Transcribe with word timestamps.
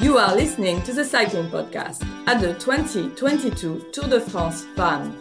You 0.00 0.16
are 0.16 0.34
listening 0.34 0.80
to 0.84 0.94
the 0.94 1.04
Cycling 1.04 1.50
Podcast 1.50 2.02
at 2.26 2.40
the 2.40 2.54
2022 2.54 3.90
Tour 3.92 4.08
de 4.08 4.18
France 4.18 4.64
Femmes, 4.74 5.14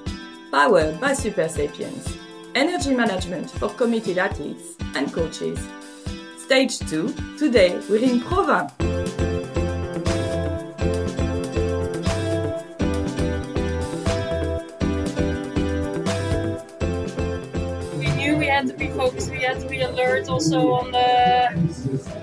powered 0.52 1.02
by 1.02 1.12
Supersapiens, 1.12 2.18
energy 2.56 2.96
management 2.96 3.52
for 3.52 3.68
committed 3.72 4.18
athletes 4.18 4.78
and 4.96 5.12
coaches. 5.12 5.60
Stage 6.38 6.80
2, 6.80 7.14
today 7.38 7.78
we're 7.90 8.02
in 8.02 8.22
Provins. 8.22 8.72
had 18.60 18.68
to 18.68 18.74
be 18.74 18.90
focused. 18.90 19.32
We 19.32 19.40
had 19.40 19.62
to 19.62 19.68
be 19.70 19.82
alert 19.82 20.28
also 20.28 20.72
on 20.72 20.92
the 20.92 21.69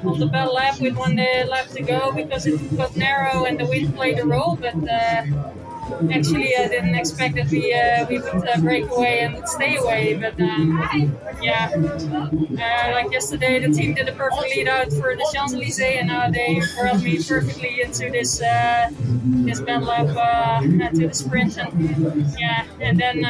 on 0.04 0.18
the 0.18 0.26
bell 0.26 0.52
lap 0.54 0.80
with 0.80 0.96
one 0.96 1.16
lap 1.16 1.68
to 1.68 1.82
go 1.82 2.12
because 2.12 2.46
it 2.46 2.76
got 2.76 2.96
narrow 2.96 3.44
and 3.44 3.58
the 3.58 3.66
wind 3.66 3.94
played 3.94 4.18
a 4.18 4.26
role. 4.26 4.56
But 4.60 4.76
uh, 4.88 5.24
actually 6.10 6.56
I 6.56 6.68
didn't 6.68 6.94
expect 6.94 7.34
that 7.36 7.48
we 7.50 7.72
uh, 7.72 8.06
we 8.08 8.18
would 8.18 8.48
uh, 8.48 8.60
break 8.60 8.88
away 8.90 9.20
and 9.20 9.48
stay 9.48 9.76
away. 9.76 10.14
But 10.14 10.40
um, 10.40 11.16
yeah, 11.42 11.70
uh, 11.72 12.92
like 12.92 13.12
yesterday, 13.12 13.64
the 13.66 13.72
team 13.72 13.94
did 13.94 14.08
a 14.08 14.12
perfect 14.12 14.54
lead 14.54 14.68
out 14.68 14.92
for 14.92 15.14
the 15.14 15.28
Champs 15.32 15.54
Elysees, 15.54 15.80
and 15.80 16.08
now 16.08 16.30
they 16.30 16.60
brought 16.78 17.02
me 17.02 17.22
perfectly 17.22 17.82
into 17.82 18.10
this 18.10 18.38
this 19.46 19.60
battle 19.60 19.90
up 19.90 20.08
to 20.94 21.08
the 21.08 21.14
sprint. 21.14 21.56
And 21.58 22.34
yeah, 22.38 22.66
and 22.80 22.98
then 22.98 23.24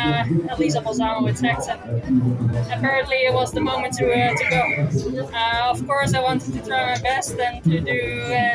Elisa 0.50 0.80
Balsamo 0.80 1.27
attacked, 1.27 1.69
and 1.69 2.56
apparently 2.73 3.16
it 3.28 3.34
was 3.34 3.52
the 3.52 3.61
moment 3.61 3.95
to 3.95 4.06
to 4.06 4.45
go. 4.50 5.28
of 5.70 5.86
course, 5.86 6.14
I 6.14 6.20
wanted 6.23 6.52
to 6.55 6.61
try 6.66 6.95
my 6.95 7.00
best 7.02 7.38
and 7.38 7.62
to 7.64 7.80
do 7.80 8.00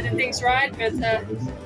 the 0.04 0.12
things 0.16 0.42
right, 0.42 0.72
but 0.78 0.94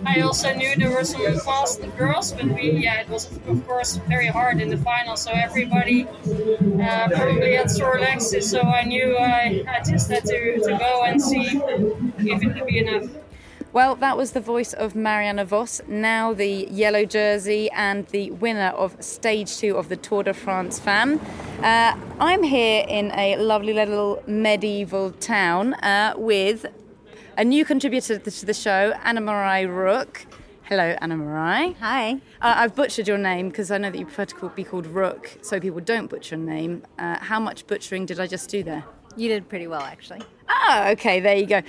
I 0.05 0.21
also 0.21 0.53
knew 0.53 0.75
there 0.75 0.91
were 0.91 1.03
some 1.03 1.39
fast 1.39 1.81
girls 1.97 2.24
we, 2.33 2.71
yeah, 2.71 3.01
it 3.01 3.09
was 3.09 3.31
of 3.47 3.67
course 3.67 3.97
very 4.07 4.27
hard 4.27 4.61
in 4.61 4.69
the 4.69 4.77
final. 4.77 5.15
So 5.17 5.31
everybody 5.31 6.07
uh, 6.07 7.09
probably 7.09 7.55
had 7.55 7.69
sore 7.69 7.99
legs. 7.99 8.33
So 8.49 8.61
I 8.61 8.83
knew 8.83 9.17
I, 9.17 9.63
I 9.67 9.83
just 9.83 10.09
had 10.09 10.25
to, 10.25 10.59
to 10.59 10.77
go 10.77 11.03
and 11.03 11.21
see 11.21 11.61
if 12.19 12.43
it 12.43 12.55
would 12.55 12.65
be 12.65 12.79
enough. 12.79 13.09
Well, 13.73 13.95
that 13.97 14.15
was 14.15 14.31
the 14.31 14.39
voice 14.39 14.71
of 14.71 14.95
Marianne 14.95 15.45
Vos, 15.45 15.81
now 15.85 16.33
the 16.33 16.65
yellow 16.71 17.03
jersey 17.03 17.69
and 17.71 18.07
the 18.07 18.31
winner 18.31 18.69
of 18.69 18.95
stage 19.03 19.57
two 19.57 19.75
of 19.75 19.89
the 19.89 19.97
Tour 19.97 20.23
de 20.23 20.33
France 20.33 20.79
Femmes. 20.79 21.19
Uh, 21.61 21.97
I'm 22.17 22.41
here 22.41 22.85
in 22.87 23.11
a 23.11 23.35
lovely 23.35 23.73
little 23.73 24.23
medieval 24.27 25.11
town 25.11 25.73
uh, 25.73 26.13
with 26.15 26.65
a 27.37 27.43
new 27.43 27.65
contributor 27.65 28.17
to 28.17 28.45
the 28.45 28.53
show, 28.53 28.93
Anna 29.03 29.19
Marie 29.19 29.65
Rook. 29.65 30.25
Hello, 30.67 30.95
Anna 30.99 31.15
Marie. 31.15 31.73
Hi. 31.79 32.13
Uh, 32.13 32.17
I've 32.41 32.73
butchered 32.73 33.07
your 33.07 33.19
name 33.19 33.49
because 33.49 33.69
I 33.69 33.77
know 33.77 33.91
that 33.91 33.99
you 33.99 34.05
prefer 34.05 34.25
to 34.25 34.49
be 34.55 34.63
called 34.63 34.87
Rook, 34.87 35.37
so 35.43 35.59
people 35.59 35.79
don't 35.79 36.07
butcher 36.09 36.37
your 36.37 36.43
name. 36.43 36.81
Uh, 36.97 37.19
how 37.19 37.39
much 37.39 37.67
butchering 37.67 38.07
did 38.07 38.19
I 38.19 38.25
just 38.25 38.49
do 38.49 38.63
there? 38.63 38.83
You 39.15 39.29
did 39.29 39.47
pretty 39.47 39.67
well, 39.67 39.83
actually. 39.83 40.21
Oh, 40.49 40.87
okay, 40.93 41.19
there 41.19 41.35
you 41.35 41.45
go. 41.45 41.57
Uh, 41.57 41.61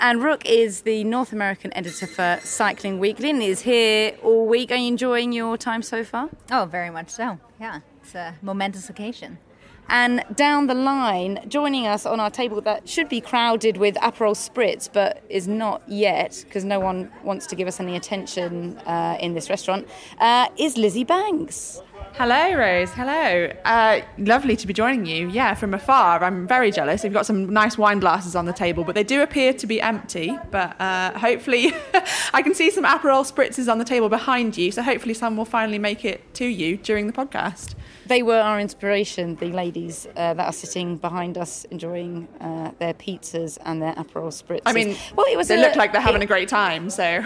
and 0.00 0.22
Rook 0.22 0.46
is 0.46 0.82
the 0.82 1.02
North 1.02 1.32
American 1.32 1.74
editor 1.74 2.06
for 2.06 2.38
Cycling 2.44 3.00
Weekly 3.00 3.30
and 3.30 3.42
is 3.42 3.62
here 3.62 4.16
all 4.22 4.46
week. 4.46 4.70
Are 4.70 4.76
you 4.76 4.86
enjoying 4.86 5.32
your 5.32 5.56
time 5.56 5.82
so 5.82 6.04
far? 6.04 6.30
Oh, 6.52 6.64
very 6.64 6.90
much 6.90 7.10
so. 7.10 7.40
Yeah, 7.60 7.80
it's 8.04 8.14
a 8.14 8.36
momentous 8.40 8.88
occasion. 8.88 9.38
And 9.88 10.22
down 10.34 10.66
the 10.66 10.74
line, 10.74 11.40
joining 11.48 11.86
us 11.86 12.04
on 12.04 12.20
our 12.20 12.30
table 12.30 12.60
that 12.62 12.88
should 12.88 13.08
be 13.08 13.20
crowded 13.20 13.78
with 13.78 13.94
Aperol 13.96 14.34
Spritz, 14.34 14.88
but 14.92 15.22
is 15.28 15.48
not 15.48 15.82
yet 15.86 16.44
because 16.46 16.64
no 16.64 16.78
one 16.78 17.10
wants 17.24 17.46
to 17.46 17.56
give 17.56 17.66
us 17.66 17.80
any 17.80 17.96
attention 17.96 18.76
uh, 18.78 19.16
in 19.20 19.34
this 19.34 19.48
restaurant, 19.48 19.88
uh, 20.20 20.48
is 20.58 20.76
Lizzy 20.76 21.04
Banks. 21.04 21.80
Hello, 22.14 22.52
Rose. 22.54 22.90
Hello. 22.90 23.52
Uh, 23.64 24.00
lovely 24.18 24.56
to 24.56 24.66
be 24.66 24.72
joining 24.74 25.06
you. 25.06 25.28
Yeah, 25.30 25.54
from 25.54 25.72
afar. 25.72 26.24
I'm 26.24 26.48
very 26.48 26.72
jealous. 26.72 27.04
We've 27.04 27.12
got 27.12 27.26
some 27.26 27.52
nice 27.52 27.78
wine 27.78 28.00
glasses 28.00 28.34
on 28.34 28.44
the 28.44 28.52
table, 28.52 28.82
but 28.82 28.94
they 28.94 29.04
do 29.04 29.22
appear 29.22 29.52
to 29.52 29.66
be 29.66 29.80
empty. 29.80 30.36
But 30.50 30.78
uh, 30.80 31.16
hopefully, 31.16 31.72
I 32.34 32.42
can 32.42 32.54
see 32.54 32.70
some 32.70 32.84
Aperol 32.84 33.30
spritzes 33.30 33.70
on 33.70 33.78
the 33.78 33.84
table 33.84 34.08
behind 34.08 34.56
you. 34.56 34.72
So 34.72 34.82
hopefully, 34.82 35.14
some 35.14 35.36
will 35.36 35.44
finally 35.44 35.78
make 35.78 36.04
it 36.04 36.34
to 36.34 36.44
you 36.44 36.76
during 36.76 37.06
the 37.06 37.12
podcast 37.12 37.74
they 38.08 38.22
were 38.22 38.40
our 38.40 38.58
inspiration, 38.58 39.36
the 39.36 39.52
ladies 39.52 40.06
uh, 40.16 40.34
that 40.34 40.46
are 40.46 40.52
sitting 40.52 40.96
behind 40.96 41.38
us 41.38 41.64
enjoying 41.66 42.26
uh, 42.40 42.72
their 42.78 42.94
pizzas 42.94 43.58
and 43.64 43.80
their 43.80 43.92
Aperol 43.94 44.32
spritz. 44.32 44.62
I 44.66 44.72
mean, 44.72 44.96
well, 45.14 45.26
it 45.30 45.36
was 45.36 45.48
they 45.48 45.56
a, 45.56 45.60
look 45.60 45.76
like 45.76 45.92
they're 45.92 46.00
having 46.00 46.22
it, 46.22 46.24
a 46.24 46.28
great 46.28 46.48
time, 46.48 46.90
so. 46.90 47.24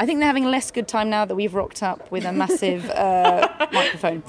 I 0.00 0.06
think 0.06 0.18
they're 0.18 0.26
having 0.26 0.46
less 0.46 0.70
good 0.70 0.88
time 0.88 1.10
now 1.10 1.24
that 1.24 1.34
we've 1.34 1.54
rocked 1.54 1.82
up 1.82 2.10
with 2.10 2.24
a 2.24 2.32
massive 2.32 2.88
uh, 2.90 3.48
microphone. 3.72 4.22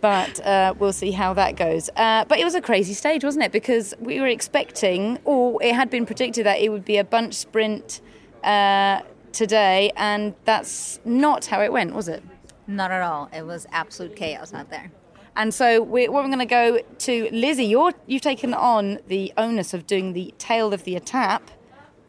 But 0.00 0.38
uh, 0.46 0.74
we'll 0.78 0.92
see 0.92 1.12
how 1.12 1.32
that 1.34 1.56
goes. 1.56 1.88
Uh, 1.96 2.24
but 2.26 2.38
it 2.38 2.44
was 2.44 2.54
a 2.54 2.60
crazy 2.60 2.92
stage, 2.92 3.24
wasn't 3.24 3.44
it? 3.44 3.52
Because 3.52 3.94
we 3.98 4.20
were 4.20 4.26
expecting, 4.26 5.18
or 5.24 5.60
it 5.62 5.74
had 5.74 5.90
been 5.90 6.06
predicted 6.06 6.46
that 6.46 6.60
it 6.60 6.68
would 6.70 6.84
be 6.84 6.98
a 6.98 7.04
bunch 7.04 7.34
sprint 7.34 8.00
uh, 8.44 9.00
today, 9.32 9.90
and 9.96 10.34
that's 10.44 11.00
not 11.04 11.46
how 11.46 11.62
it 11.62 11.72
went, 11.72 11.94
was 11.94 12.06
it? 12.06 12.22
Not 12.66 12.90
at 12.90 13.02
all. 13.02 13.28
It 13.32 13.46
was 13.46 13.66
absolute 13.72 14.16
chaos 14.16 14.54
out 14.54 14.70
there. 14.70 14.90
And 15.36 15.52
so 15.52 15.82
we're, 15.82 16.10
we're 16.12 16.22
going 16.22 16.38
to 16.38 16.44
go 16.44 16.80
to 16.98 17.28
Lizzy. 17.32 17.64
You're, 17.64 17.92
you've 18.06 18.22
taken 18.22 18.54
on 18.54 19.00
the 19.08 19.32
onus 19.36 19.74
of 19.74 19.86
doing 19.86 20.12
the 20.12 20.32
tail 20.38 20.72
of 20.72 20.84
the 20.84 20.94
attack 20.94 21.42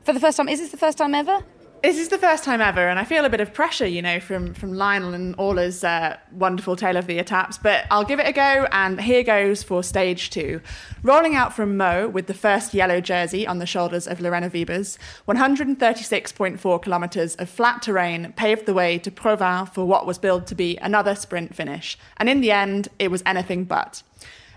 for 0.04 0.14
the 0.14 0.20
first 0.20 0.38
time. 0.38 0.48
Is 0.48 0.60
this 0.60 0.70
the 0.70 0.78
first 0.78 0.98
time 0.98 1.16
ever? 1.16 1.44
This 1.86 2.00
is 2.00 2.10
the 2.10 2.18
first 2.18 2.44
time 2.44 2.62
ever, 2.62 2.90
and 2.90 2.98
I 2.98 3.04
feel 3.04 3.26
a 3.26 3.30
bit 3.30 3.42
of 3.42 3.54
pressure, 3.54 3.86
you 3.86 4.02
know, 4.02 4.20
from, 4.20 4.56
from 4.56 4.74
Lionel 4.74 5.14
and 5.14 5.36
Orla's 5.38 5.84
uh, 5.84 6.18
wonderful 6.32 6.76
tale 6.76 6.98
of 6.98 7.06
the 7.06 7.20
Etapes, 7.20 7.60
but 7.62 7.86
I'll 7.92 8.04
give 8.04 8.20
it 8.20 8.28
a 8.28 8.32
go, 8.32 8.68
and 8.72 9.00
here 9.00 9.22
goes 9.22 9.62
for 9.62 9.84
stage 9.84 10.32
two. 10.32 10.62
Rolling 11.04 11.36
out 11.36 11.54
from 11.54 11.78
Meaux 11.78 12.08
with 12.08 12.26
the 12.26 12.34
first 12.34 12.74
yellow 12.74 13.02
jersey 13.02 13.46
on 13.46 13.60
the 13.60 13.68
shoulders 13.68 14.08
of 14.08 14.20
Lorena 14.20 14.50
Wiebes, 14.50 14.98
136.4 15.28 16.84
kilometres 16.84 17.36
of 17.36 17.52
flat 17.52 17.84
terrain 17.84 18.34
paved 18.36 18.66
the 18.66 18.74
way 18.74 18.98
to 18.98 19.12
Provins 19.12 19.72
for 19.72 19.86
what 19.86 20.08
was 20.08 20.18
billed 20.18 20.48
to 20.48 20.56
be 20.56 20.78
another 20.78 21.14
sprint 21.14 21.54
finish, 21.54 22.00
and 22.18 22.28
in 22.28 22.42
the 22.42 22.52
end, 22.52 22.88
it 22.98 23.12
was 23.12 23.22
anything 23.28 23.64
but. 23.64 24.02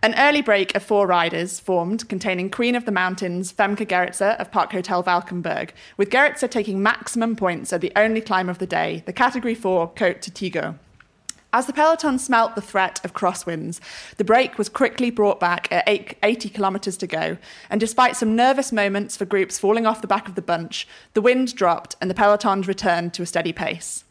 An 0.01 0.15
early 0.17 0.43
break 0.43 0.77
of 0.77 0.85
four 0.85 1.09
riders 1.09 1.59
formed, 1.59 2.09
containing 2.09 2.51
Queen 2.51 2.77
of 2.77 2.85
the 2.85 2.93
Mountains, 2.93 3.53
Femke 3.53 3.85
Gerritsen 3.85 4.37
of 4.39 4.53
Park 4.53 4.71
Hotel 4.71 5.03
Valkenburg, 5.03 5.73
with 5.97 6.11
Gerritsen 6.11 6.51
taking 6.51 6.81
maximum 6.81 7.35
points 7.35 7.73
at 7.73 7.81
the 7.81 7.91
only 7.97 8.21
climb 8.21 8.49
of 8.49 8.59
the 8.59 8.67
day, 8.67 9.03
the 9.07 9.13
Category 9.13 9.57
4 9.57 9.91
Côte 9.95 10.21
de 10.21 10.31
Tigo. 10.31 10.77
As 11.53 11.67
the 11.67 11.73
peloton 11.73 12.21
smelt 12.21 12.55
the 12.55 12.61
threat 12.61 13.05
of 13.05 13.13
crosswinds, 13.13 13.81
the 14.19 14.25
break 14.25 14.57
was 14.57 14.69
quickly 14.69 15.11
brought 15.11 15.41
back 15.41 15.67
at 15.73 15.83
80 16.23 16.49
kilometres 16.51 16.97
to 16.99 17.09
go, 17.09 17.37
and 17.69 17.81
despite 17.81 18.15
some 18.15 18.37
nervous 18.37 18.71
moments 18.71 19.17
for 19.17 19.25
groups 19.25 19.59
falling 19.59 19.85
off 19.85 20.01
the 20.01 20.07
back 20.07 20.29
of 20.29 20.37
the 20.37 20.43
bunch, 20.43 20.87
the 21.15 21.23
wind 21.23 21.57
dropped 21.57 21.97
and 22.01 22.09
the 22.09 22.15
peloton 22.15 22.63
returned 22.63 23.15
to 23.15 23.23
a 23.23 23.27
steady 23.27 23.53
pace. 23.53 24.05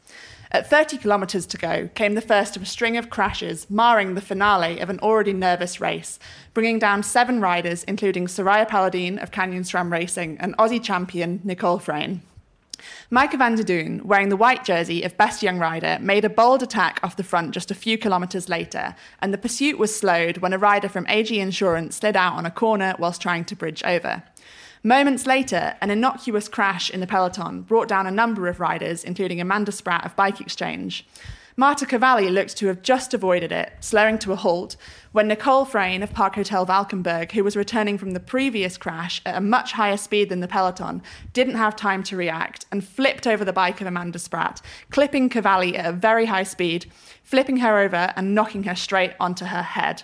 At 0.52 0.69
30 0.69 0.97
kilometres 0.97 1.46
to 1.47 1.58
go 1.58 1.90
came 1.94 2.16
the 2.16 2.22
first 2.22 2.56
of 2.56 2.62
a 2.62 2.66
string 2.66 2.96
of 2.96 3.09
crashes, 3.09 3.69
marring 3.69 4.16
the 4.16 4.22
finale 4.22 4.80
of 4.80 4.90
an 4.90 5.00
already 5.00 5.34
nervous 5.34 5.81
race, 5.81 6.19
bringing 6.53 6.80
down 6.80 7.03
seven 7.03 7.41
riders, 7.41 7.84
including 7.84 8.28
Soraya 8.28 8.68
Paladin 8.68 9.19
of 9.19 9.31
Canyon 9.31 9.63
SRAM 9.63 9.91
Racing 9.91 10.38
and 10.40 10.56
Aussie 10.58 10.81
champion 10.81 11.41
Nicole 11.44 11.80
Frain. 11.80 12.22
Maaike 13.12 13.38
van 13.38 13.56
der 13.56 13.63
Duin, 13.63 14.02
wearing 14.06 14.30
the 14.30 14.38
white 14.38 14.63
jersey 14.63 15.03
of 15.03 15.18
best 15.18 15.41
young 15.41 15.58
rider, 15.59 15.97
made 16.00 16.24
a 16.24 16.30
bold 16.30 16.62
attack 16.62 17.00
off 17.03 17.16
the 17.16 17.24
front 17.24 17.52
just 17.52 17.72
a 17.72 17.75
few 17.75 17.97
kilometres 17.97 18.50
later, 18.50 18.96
and 19.19 19.34
the 19.34 19.38
pursuit 19.38 19.78
was 19.78 19.96
slowed 19.96 20.38
when 20.38 20.53
a 20.53 20.58
rider 20.58 20.88
from 20.88 21.08
AG 21.08 21.38
Insurance 21.38 21.97
slid 21.97 22.16
out 22.16 22.34
on 22.34 22.46
a 22.46 22.52
corner 22.52 22.96
whilst 23.00 23.22
trying 23.22 23.46
to 23.46 23.56
bridge 23.56 23.84
over. 23.84 24.24
Moments 24.83 25.25
later, 25.25 25.75
an 25.81 25.89
innocuous 25.89 26.47
crash 26.47 26.90
in 26.90 26.99
the 26.99 27.07
peloton 27.07 27.61
brought 27.61 27.87
down 27.87 28.05
a 28.05 28.11
number 28.11 28.47
of 28.47 28.59
riders, 28.59 29.03
including 29.03 29.41
Amanda 29.41 29.72
Spratt 29.72 30.05
of 30.05 30.16
Bike 30.16 30.40
Exchange. 30.40 31.05
Marta 31.59 31.87
Cavalli 31.87 32.29
looked 32.29 32.55
to 32.57 32.67
have 32.67 32.84
just 32.84 33.16
avoided 33.16 33.52
it, 33.52 33.73
slowing 33.79 34.19
to 34.19 34.31
a 34.31 34.35
halt, 34.35 34.75
when 35.11 35.28
Nicole 35.28 35.66
Frain 35.66 36.03
of 36.03 36.13
Park 36.13 36.35
Hotel 36.35 36.63
Valkenburg, 36.67 37.31
who 37.31 37.43
was 37.43 37.57
returning 37.57 37.97
from 37.97 38.11
the 38.11 38.19
previous 38.19 38.78
crash 38.78 39.23
at 39.25 39.35
a 39.35 39.41
much 39.41 39.72
higher 39.72 39.97
speed 39.97 40.29
than 40.29 40.40
the 40.40 40.47
peloton, 40.47 41.02
didn't 41.34 41.55
have 41.55 41.75
time 41.75 42.03
to 42.03 42.16
react 42.16 42.67
and 42.72 42.85
flipped 42.85 43.25
over 43.25 43.43
the 43.43 43.52
bike 43.52 43.81
of 43.81 43.87
Amanda 43.87 44.19
Spratt, 44.19 44.61
clipping 44.91 45.29
Cavalli 45.29 45.75
at 45.75 45.87
a 45.87 45.97
very 45.97 46.25
high 46.25 46.43
speed, 46.43 46.91
flipping 47.23 47.57
her 47.57 47.79
over 47.79 48.13
and 48.16 48.35
knocking 48.35 48.66
her 48.66 48.75
straight 48.75 49.13
onto 49.19 49.46
her 49.46 49.63
head. 49.63 50.03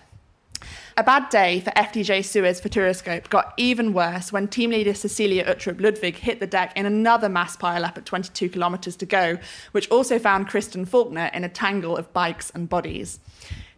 A 0.95 1.03
bad 1.03 1.29
day 1.29 1.59
for 1.59 1.71
FDJ 1.71 2.23
Suez 2.23 2.61
for 2.61 2.69
Futuroscope 2.69 3.27
got 3.29 3.55
even 3.57 3.93
worse 3.93 4.31
when 4.31 4.47
team 4.47 4.69
leader 4.69 4.93
Cecilie 4.93 5.43
Uttrup 5.43 5.81
Ludwig 5.81 6.17
hit 6.17 6.39
the 6.39 6.45
deck 6.45 6.71
in 6.77 6.85
another 6.85 7.29
mass 7.29 7.57
pile-up 7.57 7.97
at 7.97 8.05
22 8.05 8.49
kilometres 8.49 8.95
to 8.97 9.07
go, 9.07 9.39
which 9.71 9.89
also 9.89 10.19
found 10.19 10.47
Kristen 10.47 10.85
Faulkner 10.85 11.31
in 11.33 11.43
a 11.43 11.49
tangle 11.49 11.97
of 11.97 12.13
bikes 12.13 12.51
and 12.51 12.69
bodies. 12.69 13.19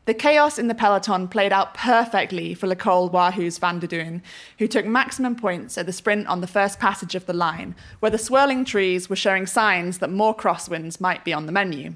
The 0.04 0.14
chaos 0.14 0.60
in 0.60 0.68
the 0.68 0.76
peloton 0.76 1.30
played 1.30 1.54
out 1.54 1.74
perfectly 1.74 2.54
for 2.54 2.68
Nicole 2.68 3.10
Wahoos 3.10 3.60
van 3.60 3.80
der 3.80 3.88
Duin, 3.88 4.22
who 4.60 4.68
took 4.68 4.86
maximum 4.86 5.38
points 5.38 5.78
at 5.78 5.86
the 5.86 5.94
sprint 5.94 6.28
on 6.28 6.42
the 6.42 6.48
first 6.48 6.80
passage 6.80 7.16
of 7.16 7.28
the 7.28 7.34
line, 7.34 7.76
where 8.02 8.12
the 8.12 8.18
swirling 8.18 8.66
trees 8.66 9.10
were 9.10 9.16
showing 9.16 9.46
signs 9.46 10.00
that 10.00 10.12
more 10.12 10.36
crosswinds 10.36 11.00
might 11.00 11.24
be 11.24 11.32
on 11.32 11.46
the 11.46 11.54
menu. 11.54 11.94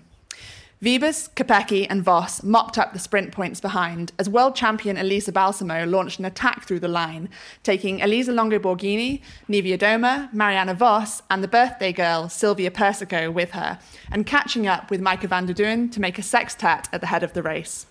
Wiebes, 0.81 1.29
Kopecky, 1.35 1.85
and 1.89 2.01
Vos 2.01 2.41
mopped 2.41 2.77
up 2.77 2.93
the 2.93 2.99
sprint 2.99 3.33
points 3.33 3.59
behind 3.59 4.13
as 4.17 4.29
world 4.29 4.55
champion 4.55 4.95
Elisa 4.95 5.29
Balsamo 5.29 5.85
launched 5.85 6.19
an 6.19 6.25
attack 6.25 6.63
through 6.63 6.79
the 6.79 6.87
line, 6.87 7.27
taking 7.63 8.01
Elisa 8.01 8.31
Longo 8.31 8.57
Borghini, 8.59 9.21
Doma, 9.49 10.31
Marianne 10.31 10.73
Vos, 10.77 11.21
and 11.29 11.43
the 11.43 11.49
birthday 11.49 11.91
girl 11.91 12.29
Silvia 12.29 12.71
Persico 12.71 13.29
with 13.29 13.51
her, 13.51 13.77
and 14.09 14.25
catching 14.25 14.67
up 14.67 14.89
with 14.89 15.01
Maaike 15.01 15.27
van 15.27 15.47
der 15.47 15.53
Duin 15.53 15.89
to 15.89 15.99
make 15.99 16.17
a 16.17 16.23
sextet 16.23 16.87
at 16.93 17.01
the 17.01 17.07
head 17.07 17.23
of 17.23 17.33
the 17.33 17.43
race. 17.43 17.85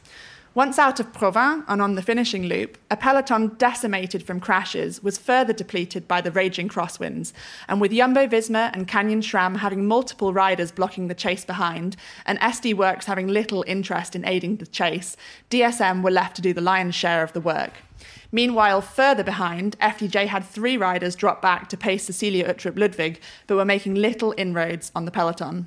Once 0.58 0.76
out 0.76 0.98
of 0.98 1.12
Provins 1.12 1.62
and 1.68 1.80
on 1.80 1.94
the 1.94 2.02
finishing 2.02 2.42
loop, 2.42 2.78
a 2.90 2.96
peloton 2.96 3.54
decimated 3.58 4.24
from 4.24 4.40
crashes 4.40 5.00
was 5.00 5.16
further 5.16 5.52
depleted 5.52 6.08
by 6.08 6.20
the 6.20 6.32
raging 6.32 6.68
crosswinds, 6.68 7.32
and 7.68 7.80
with 7.80 7.92
Jumbo 7.92 8.26
Visma 8.26 8.72
and 8.74 8.88
Canyon 8.88 9.20
SRAM 9.20 9.58
having 9.58 9.86
multiple 9.86 10.32
riders 10.32 10.72
blocking 10.72 11.06
the 11.06 11.14
chase 11.14 11.44
behind, 11.44 11.94
and 12.26 12.40
SD 12.40 12.74
Worx 12.74 13.04
having 13.04 13.28
little 13.28 13.64
interest 13.68 14.16
in 14.16 14.26
aiding 14.26 14.56
the 14.56 14.66
chase, 14.66 15.16
DSM 15.48 16.02
were 16.02 16.10
left 16.10 16.34
to 16.34 16.42
do 16.42 16.52
the 16.52 16.60
lion's 16.60 16.96
share 16.96 17.22
of 17.22 17.34
the 17.34 17.40
work. 17.40 17.74
Meanwhile, 18.32 18.80
further 18.80 19.22
behind, 19.22 19.78
FDJ 19.78 20.26
had 20.26 20.44
three 20.44 20.76
riders 20.76 21.14
drop 21.14 21.40
back 21.40 21.68
to 21.68 21.76
pace 21.76 22.06
Cecilie 22.06 22.42
Uttrup 22.42 22.76
Ludwig, 22.76 23.20
but 23.46 23.54
were 23.54 23.64
making 23.64 23.94
little 23.94 24.34
inroads 24.36 24.90
on 24.92 25.04
the 25.04 25.12
peloton. 25.12 25.66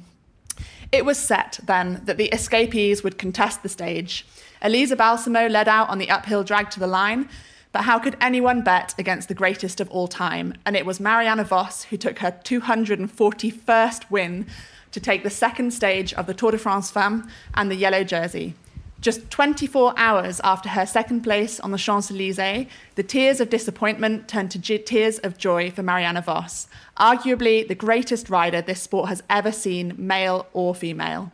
It 0.92 1.06
was 1.06 1.18
set 1.18 1.62
then 1.64 2.02
that 2.04 2.18
the 2.18 2.28
escapees 2.34 3.04
would 3.06 3.18
contest 3.18 3.64
the 3.64 3.70
stage. 3.70 4.26
Elisa 4.62 4.96
Balsamo 4.96 5.48
led 5.48 5.68
out 5.68 5.90
on 5.90 5.98
the 5.98 6.10
uphill 6.12 6.44
drag 6.44 6.70
to 6.72 6.80
the 6.80 6.88
line, 6.88 7.28
but 7.72 7.84
how 7.84 7.98
could 7.98 8.16
anyone 8.22 8.62
bet 8.62 8.94
against 9.00 9.28
the 9.28 9.34
greatest 9.34 9.82
of 9.82 9.90
all 9.90 10.08
time? 10.08 10.54
And 10.66 10.76
it 10.76 10.86
was 10.86 11.00
Marianne 11.00 11.44
Vos 11.44 11.84
who 11.86 11.98
took 11.98 12.20
her 12.20 12.32
241st 12.44 14.12
win 14.12 14.46
to 14.92 15.00
take 15.00 15.24
the 15.24 15.30
second 15.30 15.72
stage 15.72 16.14
of 16.14 16.28
the 16.28 16.34
Tour 16.34 16.52
de 16.52 16.58
France 16.60 16.92
Femmes 16.92 17.26
and 17.56 17.72
the 17.72 17.76
yellow 17.76 18.04
jersey. 18.04 18.54
Just 19.00 19.32
24 19.32 19.96
hours 19.98 20.40
after 20.44 20.70
her 20.70 20.86
second 20.86 21.22
place 21.22 21.60
on 21.60 21.72
the 21.72 21.78
Champs 21.80 22.12
Elysees, 22.12 22.68
the 22.94 23.02
tears 23.02 23.40
of 23.40 23.50
disappointment 23.50 24.28
turned 24.28 24.52
to 24.52 24.78
tears 24.78 25.18
of 25.20 25.40
joy 25.40 25.72
for 25.72 25.82
Marianne 25.82 26.22
Vos, 26.22 26.68
arguably 27.00 27.68
the 27.68 27.74
greatest 27.74 28.30
rider 28.30 28.62
this 28.62 28.84
sport 28.84 29.10
has 29.10 29.24
ever 29.28 29.52
seen, 29.52 29.96
male 29.98 30.46
or 30.54 30.76
female. 30.76 31.32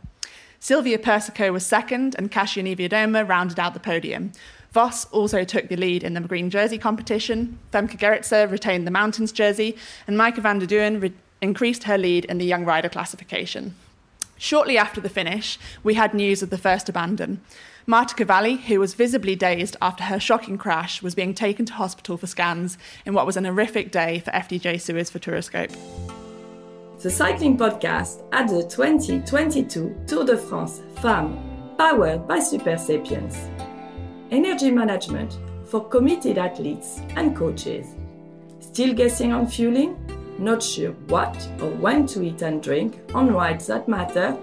Silvia 0.60 0.98
Persico 0.98 1.52
was 1.52 1.64
second, 1.64 2.16
and 2.18 2.30
Kasia 2.30 2.62
Niewiadoma 2.62 3.28
rounded 3.28 3.60
out 3.60 3.74
the 3.74 3.80
podium. 3.80 4.32
Vos 4.72 5.06
also 5.06 5.44
took 5.44 5.68
the 5.68 5.76
lead 5.76 6.02
in 6.02 6.14
the 6.14 6.20
green 6.20 6.50
jersey 6.50 6.78
competition. 6.78 7.58
Femke 7.72 7.98
Gerritsen 7.98 8.50
retained 8.50 8.86
the 8.86 8.90
mountains 8.90 9.32
jersey, 9.32 9.76
and 10.06 10.16
Maaike 10.16 10.38
van 10.38 10.58
der 10.58 10.66
Duin 10.66 11.00
re- 11.00 11.12
increased 11.40 11.84
her 11.84 11.96
lead 11.96 12.24
in 12.24 12.38
the 12.38 12.44
young 12.44 12.64
rider 12.64 12.88
classification. 12.88 13.74
Shortly 14.36 14.76
after 14.76 15.00
the 15.00 15.08
finish, 15.08 15.58
we 15.82 15.94
had 15.94 16.12
news 16.12 16.42
of 16.42 16.50
the 16.50 16.58
first 16.58 16.88
abandon. 16.88 17.40
Marta 17.86 18.14
Cavalli, 18.14 18.56
who 18.56 18.78
was 18.78 18.94
visibly 18.94 19.34
dazed 19.34 19.76
after 19.80 20.04
her 20.04 20.20
shocking 20.20 20.58
crash, 20.58 21.02
was 21.02 21.14
being 21.14 21.34
taken 21.34 21.64
to 21.66 21.72
hospital 21.72 22.16
for 22.16 22.26
scans 22.26 22.76
in 23.06 23.14
what 23.14 23.26
was 23.26 23.36
an 23.36 23.46
horrific 23.46 23.90
day 23.90 24.20
for 24.20 24.30
FDJ 24.32 24.80
Suez 24.80 25.10
Futuroscope. 25.10 26.17
The 27.00 27.10
cycling 27.10 27.56
podcast 27.56 28.24
at 28.32 28.48
the 28.48 28.64
2022 28.64 30.02
Tour 30.08 30.24
de 30.24 30.36
France 30.36 30.82
Femmes, 31.00 31.38
powered 31.78 32.26
by 32.26 32.40
Supersapiens. 32.40 33.36
Energy 34.32 34.72
management 34.72 35.38
for 35.64 35.88
committed 35.88 36.38
athletes 36.38 37.00
and 37.14 37.36
coaches. 37.36 37.94
Still 38.58 38.94
guessing 38.94 39.32
on 39.32 39.46
fueling? 39.46 39.96
Not 40.40 40.60
sure 40.60 40.90
what 41.06 41.36
or 41.60 41.70
when 41.70 42.04
to 42.08 42.20
eat 42.20 42.42
and 42.42 42.60
drink 42.60 42.98
on 43.14 43.32
rides 43.32 43.68
that 43.68 43.86
matter? 43.86 44.36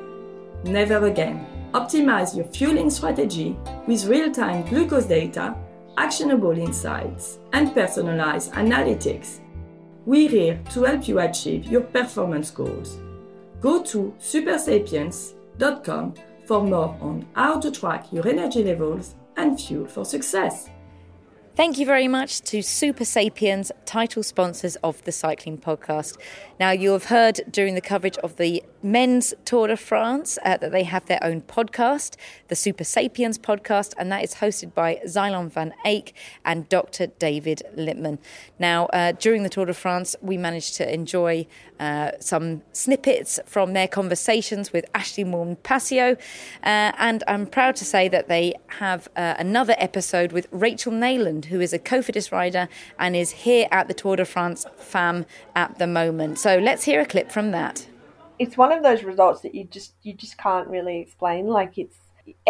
Never 0.64 1.08
again. 1.08 1.46
Optimize 1.74 2.38
your 2.38 2.46
fueling 2.46 2.90
strategy 2.90 3.58
with 3.86 4.06
real 4.06 4.32
time 4.32 4.66
glucose 4.70 5.08
data, 5.08 5.58
actionable 5.98 6.58
insights, 6.58 7.38
and 7.52 7.74
personalized 7.74 8.54
analytics. 8.54 9.40
We're 10.06 10.30
here 10.30 10.62
to 10.72 10.84
help 10.84 11.08
you 11.08 11.20
achieve 11.20 11.66
your 11.66 11.82
performance 11.82 12.52
goals. 12.52 13.00
Go 13.60 13.82
to 13.84 14.14
supersapiens.com 14.20 16.14
for 16.46 16.62
more 16.64 16.96
on 17.02 17.26
how 17.34 17.60
to 17.60 17.72
track 17.72 18.14
your 18.14 18.28
energy 18.28 18.64
levels 18.64 19.16
and 19.36 19.60
fuel 19.60 19.88
for 19.88 20.06
success. 20.06 20.70
Thank 21.56 21.78
you 21.78 21.86
very 21.86 22.10
much 22.10 22.42
to 22.42 22.58
Supersapiens, 22.60 23.72
title 23.86 24.24
sponsors 24.24 24.76
of 24.84 25.02
the 25.06 25.14
Cycling 25.14 25.58
Podcast. 25.58 26.18
Now, 26.60 26.72
you 26.72 26.92
have 26.92 27.06
heard 27.06 27.40
during 27.50 27.76
the 27.76 27.82
coverage 27.82 28.18
of 28.18 28.36
the 28.36 28.62
men's 28.84 29.34
Tour 29.46 29.68
de 29.68 29.78
France 29.78 30.38
uh, 30.44 30.58
that 30.58 30.72
they 30.74 30.84
have 30.84 31.06
their 31.06 31.24
own 31.24 31.42
podcast, 31.42 32.18
the 32.50 32.56
Supersapiens 32.56 33.40
podcast, 33.40 33.94
and 33.98 34.12
that 34.12 34.24
is 34.24 34.36
hosted 34.36 34.74
by 34.74 35.00
Xylon 35.06 35.50
van 35.50 35.74
Eyck 35.86 36.14
and 36.44 36.68
Dr. 36.68 37.08
David 37.08 37.64
Lippman. 37.76 38.20
Now, 38.60 38.86
uh, 38.88 39.14
during 39.14 39.44
the 39.44 39.50
Tour 39.50 39.66
de 39.66 39.74
France, 39.74 40.16
we 40.22 40.38
managed 40.38 40.76
to 40.76 40.94
enjoy 40.94 41.48
uh, 41.80 42.12
some 42.20 42.62
snippets 42.74 43.40
from 43.46 43.74
their 43.74 43.88
conversations 43.88 44.72
with 44.72 44.86
Ashleigh 44.94 45.26
Moolman 45.26 45.58
Pasio, 45.58 46.16
uh, 46.64 46.92
and 46.98 47.24
I'm 47.28 47.48
proud 47.48 47.76
to 47.78 47.86
say 47.86 48.08
that 48.10 48.28
they 48.28 48.54
have 48.68 49.08
uh, 49.16 49.36
another 49.40 49.76
episode 49.78 50.32
with 50.32 50.48
Rachel 50.52 50.92
Who 51.46 51.62
is 51.62 51.74
a 51.74 51.80
Cofidis 51.80 52.32
rider 52.32 52.68
and 53.00 53.16
is 53.16 53.32
here 53.32 53.68
at 53.72 53.88
the 53.88 53.94
Tour 53.94 54.18
de 54.18 54.26
France 54.26 54.66
Femmes 54.78 55.26
at 55.56 55.78
the 55.80 55.88
moment. 55.88 56.40
So 56.40 56.58
let's 56.58 56.84
hear 56.84 57.02
a 57.02 57.06
clip 57.06 57.32
from 57.32 57.52
that. 57.52 57.88
It's 58.38 58.58
one 58.58 58.72
of 58.72 58.84
those 58.84 59.04
results 59.04 59.42
that 59.42 59.56
you 59.56 59.64
just 59.64 59.94
you 60.04 60.14
just 60.14 60.38
can't 60.38 60.68
really 60.68 61.00
explain. 61.00 61.48
Like 61.48 61.78
it's 61.78 61.98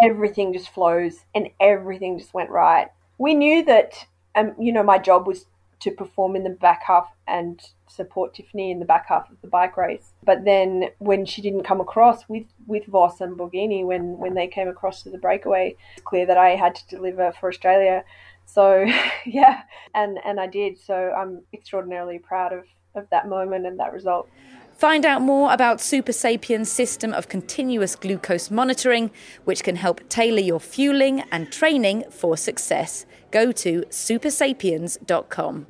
everything 0.02 0.54
just 0.54 0.70
flows 0.70 1.26
and 1.34 1.50
everything 1.60 2.18
just 2.18 2.34
went 2.34 2.50
right. 2.50 2.88
We 3.18 3.34
knew 3.34 3.64
that 3.66 4.06
um, 4.36 4.54
you 4.60 4.72
know, 4.72 4.84
my 4.84 4.98
job 4.98 5.26
was 5.26 5.46
to 5.80 5.92
perform 5.92 6.36
in 6.36 6.44
the 6.44 6.50
back 6.50 6.84
half 6.88 7.08
and 7.28 7.62
support 7.88 8.34
Tiffany 8.34 8.72
in 8.72 8.80
the 8.80 8.86
back 8.86 9.08
half 9.08 9.30
of 9.30 9.40
the 9.42 9.48
bike 9.48 9.78
race. 9.78 10.12
But 10.24 10.46
then 10.46 10.90
when 11.00 11.26
she 11.26 11.42
didn't 11.42 11.64
come 11.64 11.82
across 11.82 12.28
with, 12.28 12.46
with 12.68 12.86
Vos 12.86 13.22
and 13.22 13.38
Borghini, 13.38 13.86
when, 13.86 14.18
when 14.18 14.34
they 14.34 14.48
came 14.48 14.68
across 14.68 15.04
to 15.04 15.10
the 15.10 15.18
breakaway, 15.18 15.76
it's 15.94 16.04
clear 16.04 16.26
that 16.26 16.38
I 16.38 16.52
had 16.52 16.76
to 16.76 16.88
deliver 16.88 17.32
for 17.32 17.50
Australia. 17.50 18.04
So 18.46 18.86
yeah, 19.26 19.62
and, 19.94 20.20
and 20.26 20.40
I 20.40 20.48
did. 20.48 20.78
So 20.80 20.96
I'm 20.96 21.42
extraordinarily 21.54 22.20
proud 22.20 22.54
of, 22.54 22.66
of 22.96 23.10
that 23.12 23.28
moment 23.28 23.66
and 23.66 23.80
that 23.80 23.94
result. 23.94 24.30
Find 24.78 25.06
out 25.06 25.22
more 25.22 25.54
about 25.54 25.78
Supersapiens' 25.78 26.68
system 26.68 27.14
of 27.14 27.30
continuous 27.30 27.96
glucose 27.96 28.52
monitoring, 28.52 29.10
which 29.46 29.64
can 29.64 29.78
help 29.78 30.08
tailor 30.10 30.42
your 30.42 30.60
fueling 30.60 31.22
and 31.32 31.50
training 31.50 32.04
for 32.10 32.36
success. 32.36 33.06
Go 33.32 33.54
to 33.54 33.84
supersapiens.com. 33.84 35.68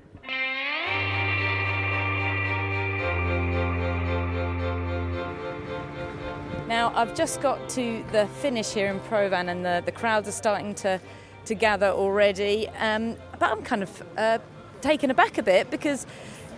Now, 6.67 6.91
I've 6.95 7.13
just 7.13 7.41
got 7.41 7.69
to 7.69 8.03
the 8.11 8.25
finish 8.41 8.73
here 8.73 8.87
in 8.87 8.99
Provins, 9.01 9.51
and 9.51 9.63
the, 9.63 9.83
the 9.85 9.91
crowds 9.91 10.27
are 10.27 10.31
starting 10.31 10.73
to, 10.75 10.99
to 11.45 11.55
gather 11.55 11.87
already. 11.87 12.67
Um, 12.79 13.15
but 13.39 13.51
I'm 13.51 13.63
kind 13.63 13.83
of 13.83 14.03
uh, 14.17 14.39
taken 14.81 15.11
aback 15.11 15.37
a 15.37 15.43
bit 15.43 15.71
because 15.71 16.05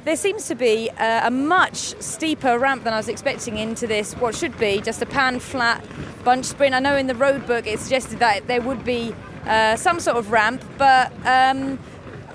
there 0.05 0.15
seems 0.15 0.47
to 0.47 0.55
be 0.55 0.89
uh, 0.91 1.27
a 1.27 1.31
much 1.31 1.99
steeper 2.01 2.57
ramp 2.57 2.83
than 2.85 2.93
I 2.93 2.97
was 2.97 3.09
expecting 3.09 3.57
into 3.57 3.87
this, 3.87 4.13
what 4.13 4.35
should 4.35 4.57
be 4.57 4.79
just 4.81 5.01
a 5.01 5.05
pan 5.05 5.39
flat 5.39 5.83
bunch 6.23 6.45
sprint. 6.45 6.73
I 6.73 6.79
know 6.79 6.95
in 6.95 7.07
the 7.07 7.15
road 7.15 7.45
book 7.45 7.67
it 7.67 7.79
suggested 7.79 8.19
that 8.19 8.47
there 8.47 8.61
would 8.61 8.85
be 8.85 9.13
uh, 9.45 9.75
some 9.75 9.99
sort 9.99 10.17
of 10.17 10.31
ramp, 10.31 10.63
but 10.77 11.11
um, 11.25 11.79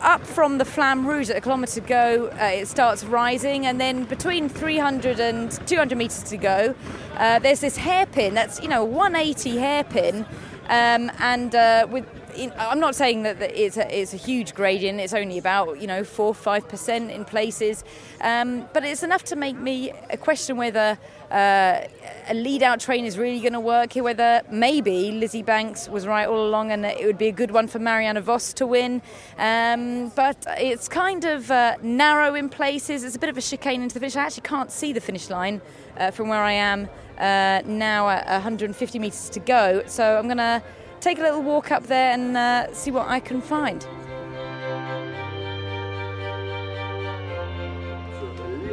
up 0.01 0.27
from 0.27 0.59
the 0.59 0.65
flamme 0.65 1.07
rouge 1.07 1.31
at 1.31 1.37
a 1.37 1.41
kilometre 1.41 1.81
to 1.81 1.81
go, 1.81 2.27
uh, 2.41 2.45
it 2.45 2.69
starts 2.69 3.05
rising, 3.05 3.67
and 3.67 3.81
then 3.81 4.05
between 4.05 4.49
300 4.49 5.21
and 5.21 5.51
200 5.67 5.97
metres 5.97 6.23
to 6.25 6.37
go, 6.37 6.75
uh, 7.17 7.39
there's 7.39 7.61
this 7.61 7.77
hairpin 7.77 8.35
that's, 8.35 8.61
you 8.61 8.69
know, 8.69 8.85
180 8.85 9.59
hairpin, 9.59 10.27
um, 10.69 11.11
and 11.21 11.55
uh, 11.55 11.87
with 11.91 12.05
I'm 12.37 12.81
not 12.81 12.95
saying 12.95 13.25
that 13.25 13.41
it's 13.43 13.77
a, 13.77 14.01
it's 14.01 14.15
a, 14.15 14.17
huge 14.17 14.55
gradient. 14.55 15.01
It's 15.01 15.13
only 15.13 15.39
about 15.39 15.81
you 15.81 15.87
know 15.87 16.05
four 16.05 16.35
five 16.35 16.69
percent 16.69 17.11
in 17.11 17.25
places, 17.25 17.85
um, 18.21 18.69
but 18.73 18.85
it's 18.85 19.03
enough 19.03 19.25
to 19.25 19.37
make 19.37 19.57
me 19.57 19.93
question 20.21 20.57
whether 20.57 20.99
uh, 21.31 21.81
a 22.29 22.35
lead 22.35 22.63
out 22.63 22.81
train 22.81 23.05
is 23.05 23.19
really 23.19 23.41
going 23.41 23.53
to 23.53 23.61
work 23.61 23.93
here. 23.93 24.03
Whether 24.03 24.43
maybe 24.51 25.13
Lizzy 25.13 25.43
Banks 25.43 25.89
was 25.89 26.07
right 26.07 26.27
all 26.27 26.47
along, 26.47 26.73
and 26.73 26.87
it 26.87 27.05
would 27.05 27.19
be 27.19 27.29
a 27.29 27.33
good 27.33 27.51
one 27.51 27.69
for 27.69 27.79
Marianne 27.79 28.21
Vos 28.21 28.53
to 28.55 28.67
win. 28.67 29.03
Um, 29.39 30.11
but 30.11 30.47
it's 30.59 30.89
kind 30.89 31.25
of 31.25 31.51
uh, 31.51 31.77
narrow 31.83 32.35
in 32.35 32.49
places. 32.49 33.05
It's 33.05 33.17
a 33.17 33.19
bit 33.19 33.31
of 33.31 33.37
a 33.37 33.43
chicane 33.43 33.83
into 33.83 33.95
the 33.95 34.01
finish. 34.01 34.17
I 34.17 34.25
actually 34.25 34.43
can't 34.43 34.73
see 34.73 34.93
the 34.93 35.01
finish 35.01 35.29
line 35.29 35.61
uh, 35.99 36.11
from 36.11 36.29
where 36.29 36.43
I 36.43 36.53
am 36.53 36.89
uh, 37.19 37.63
now 37.67 38.09
at 38.09 38.27
150 38.27 38.99
metres 38.99 39.29
to 39.31 39.41
go. 39.41 39.83
So 39.87 40.19
I'm 40.19 40.25
going 40.25 40.39
to 40.39 40.63
take 41.03 41.19
a 41.19 41.23
little 41.23 41.43
walk 41.43 41.73
up 41.73 41.85
there 41.89 42.13
and 42.13 42.37
uh, 42.37 42.73
see 42.73 42.93
what 42.93 43.09
I 43.09 43.19
can 43.19 43.41
find. 43.41 43.85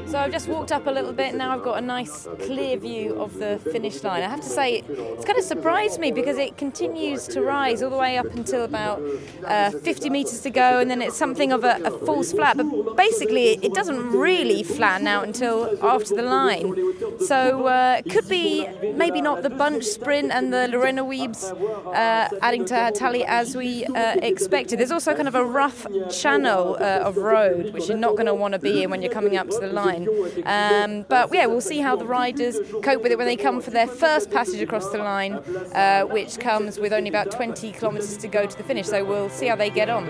So 0.10 0.18
I've 0.18 0.32
just 0.32 0.48
walked 0.48 0.72
up 0.72 0.88
a 0.88 0.90
little 0.90 1.14
bit. 1.14 1.36
Now 1.36 1.52
I've 1.52 1.64
got 1.64 1.78
a 1.78 1.86
nice 1.86 2.28
clear 2.40 2.78
view 2.78 3.14
of 3.22 3.38
the 3.38 3.60
finish 3.72 4.04
line. 4.04 4.24
I 4.24 4.28
have 4.28 4.42
to 4.42 4.50
say, 4.50 4.84
it's 4.88 5.24
kind 5.24 5.38
of 5.38 5.44
surprised 5.44 6.00
me 6.00 6.12
because 6.12 6.40
it 6.40 6.58
continues 6.58 7.28
to 7.28 7.44
rise 7.44 7.84
all 7.84 7.92
the 7.92 7.98
way 7.98 8.18
up 8.18 8.26
until 8.26 8.64
about 8.64 9.04
uh, 9.46 9.70
50 9.70 10.10
metres 10.10 10.42
to 10.42 10.50
go, 10.50 10.80
and 10.80 10.90
then 10.90 11.04
it's 11.04 11.16
something 11.16 11.52
of 11.52 11.64
a, 11.64 11.80
a 11.84 11.92
false 12.08 12.32
flat. 12.32 12.58
But 12.58 12.96
basically, 12.96 13.60
it 13.64 13.76
doesn't 13.76 14.12
really 14.12 14.64
flatten 14.64 15.06
out 15.06 15.26
until 15.26 15.78
after 15.86 16.16
the 16.16 16.24
line. 16.24 16.76
So 17.20 17.68
uh, 17.68 18.02
it 18.04 18.10
could 18.12 18.28
be 18.28 18.68
maybe 18.96 19.22
not 19.22 19.44
the 19.44 19.52
bunch 19.52 19.84
sprint 19.84 20.32
and 20.32 20.52
the 20.52 20.70
Lorena 20.70 21.04
Wiebes 21.04 21.52
uh, 21.86 22.30
adding 22.42 22.66
to 22.66 22.76
her 22.76 22.90
tally 22.90 23.26
as 23.26 23.56
we 23.56 23.86
uh, 23.86 24.16
expected. 24.24 24.80
There's 24.80 24.92
also 24.92 25.14
kind 25.14 25.28
of 25.28 25.36
a 25.36 25.46
rough 25.46 25.86
channel 26.10 26.78
uh, 26.80 27.04
of 27.04 27.18
road, 27.18 27.74
which 27.76 27.88
you're 27.88 27.98
not 27.98 28.14
going 28.14 28.26
to 28.26 28.34
want 28.34 28.54
to 28.54 28.60
be 28.60 28.82
in 28.82 28.90
when 28.90 29.04
you're 29.04 29.14
coming 29.14 29.38
up 29.38 29.50
to 29.50 29.60
the 29.60 29.68
line. 29.68 29.99
Um, 30.46 31.06
but 31.08 31.34
yeah, 31.34 31.46
we'll 31.46 31.62
see 31.62 31.80
how 31.80 31.96
the 31.96 32.06
riders 32.06 32.58
cope 32.84 33.02
with 33.02 33.12
it 33.12 33.18
when 33.18 33.28
they 33.28 33.36
come 33.36 33.62
for 33.62 33.72
their 33.72 33.88
first 33.88 34.30
passage 34.32 34.62
across 34.62 34.90
the 34.90 34.98
line, 35.00 35.34
uh, 35.74 36.04
which 36.04 36.40
comes 36.40 36.80
with 36.80 36.94
only 36.94 37.10
about 37.10 37.32
20 37.32 37.72
kilometres 37.72 38.18
to 38.18 38.28
go 38.28 38.46
to 38.46 38.58
the 38.58 38.64
finish. 38.64 38.88
So 38.88 39.04
we'll 39.04 39.30
see 39.30 39.48
how 39.48 39.56
they 39.56 39.70
get 39.70 39.90
on. 39.90 40.08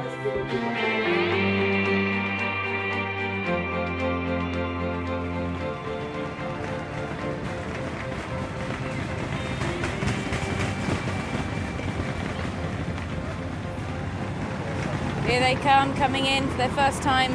Here 15.30 15.40
they 15.42 15.56
come, 15.56 15.96
coming 15.96 16.26
in 16.26 16.50
for 16.50 16.58
their 16.58 16.70
first 16.70 17.04
time 17.04 17.32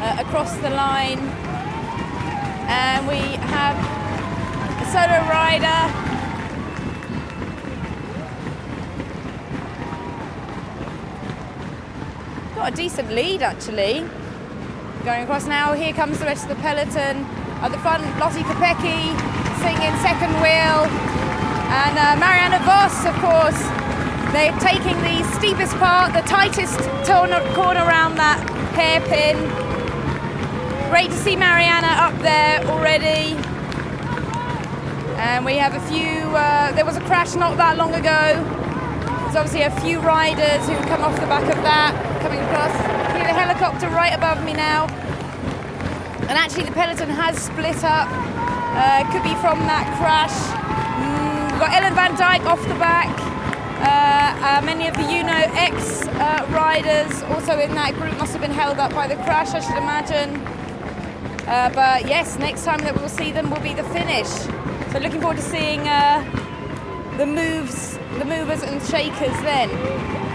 uh, 0.00 0.16
across 0.20 0.56
the 0.56 0.70
line. 0.70 1.45
And 2.66 3.06
we 3.06 3.18
have 3.54 3.76
a 4.80 4.86
solo 4.90 5.18
rider. 5.30 5.80
Got 12.54 12.72
a 12.72 12.76
decent 12.76 13.10
lead 13.12 13.42
actually. 13.42 14.04
Going 15.04 15.22
across 15.22 15.46
now, 15.46 15.72
here 15.72 15.92
comes 15.92 16.18
the 16.18 16.24
rest 16.24 16.42
of 16.44 16.56
the 16.56 16.62
peloton. 16.62 17.24
At 17.62 17.70
the 17.70 17.78
front, 17.78 18.02
Lotte 18.18 18.42
Kopecky 18.42 19.14
singing 19.62 19.94
second 20.02 20.34
wheel. 20.42 20.84
And 21.70 21.98
uh, 21.98 22.16
Marianne 22.18 22.60
Vos, 22.64 23.06
of 23.06 23.14
course, 23.22 23.60
they're 24.32 24.56
taking 24.58 24.96
the 25.02 25.22
steepest 25.38 25.76
part, 25.78 26.12
the 26.12 26.20
tightest 26.22 26.78
corner 27.54 27.84
around 27.84 28.16
that 28.16 28.38
hairpin. 28.74 29.65
Great 30.90 31.10
to 31.10 31.16
see 31.16 31.34
Mariana 31.34 31.88
up 31.98 32.14
there 32.22 32.62
already. 32.70 33.34
And 35.18 35.44
we 35.44 35.56
have 35.56 35.74
a 35.74 35.80
few, 35.90 36.30
uh, 36.30 36.70
there 36.72 36.84
was 36.84 36.96
a 36.96 37.00
crash 37.00 37.34
not 37.34 37.56
that 37.56 37.76
long 37.76 37.92
ago. 37.92 38.38
There's 39.26 39.34
obviously 39.34 39.62
a 39.62 39.74
few 39.82 39.98
riders 39.98 40.62
who 40.68 40.78
come 40.86 41.02
off 41.02 41.18
the 41.18 41.26
back 41.26 41.42
of 41.42 41.60
that, 41.66 41.90
coming 42.22 42.38
across. 42.38 42.70
See 43.12 43.26
the 43.26 43.34
helicopter 43.34 43.88
right 43.90 44.14
above 44.14 44.44
me 44.44 44.52
now. 44.54 44.86
And 46.30 46.38
actually 46.38 46.64
the 46.64 46.72
peloton 46.72 47.10
has 47.10 47.36
split 47.36 47.82
up. 47.82 48.06
Uh, 48.78 49.02
could 49.10 49.24
be 49.26 49.34
from 49.42 49.58
that 49.66 49.90
crash. 49.98 50.38
Mm, 51.02 51.50
we've 51.50 51.60
got 51.60 51.74
Ellen 51.74 51.94
van 51.94 52.14
Dijk 52.14 52.46
off 52.46 52.62
the 52.68 52.78
back. 52.78 53.10
Uh, 53.82 54.60
uh, 54.60 54.64
many 54.64 54.86
of 54.86 54.94
the 54.94 55.02
UNO 55.02 55.50
X 55.58 56.06
uh, 56.06 56.46
riders 56.54 57.22
also 57.34 57.58
in 57.58 57.74
that 57.74 57.94
group 57.94 58.16
must 58.18 58.32
have 58.32 58.40
been 58.40 58.54
held 58.54 58.78
up 58.78 58.94
by 58.94 59.08
the 59.08 59.16
crash, 59.26 59.52
I 59.52 59.60
should 59.60 59.76
imagine. 59.76 60.55
Uh, 61.46 61.70
but 61.70 62.08
yes, 62.08 62.38
next 62.38 62.64
time 62.64 62.80
that 62.80 62.94
we'll 62.96 63.08
see 63.08 63.30
them 63.30 63.50
will 63.50 63.60
be 63.60 63.72
the 63.72 63.84
finish. 63.84 64.28
So 64.92 64.98
looking 64.98 65.20
forward 65.20 65.36
to 65.36 65.42
seeing 65.42 65.80
uh, 65.86 66.24
the 67.18 67.26
moves, 67.26 67.96
the 68.18 68.24
movers 68.24 68.62
and 68.62 68.82
shakers 68.82 69.36
then. 69.42 70.25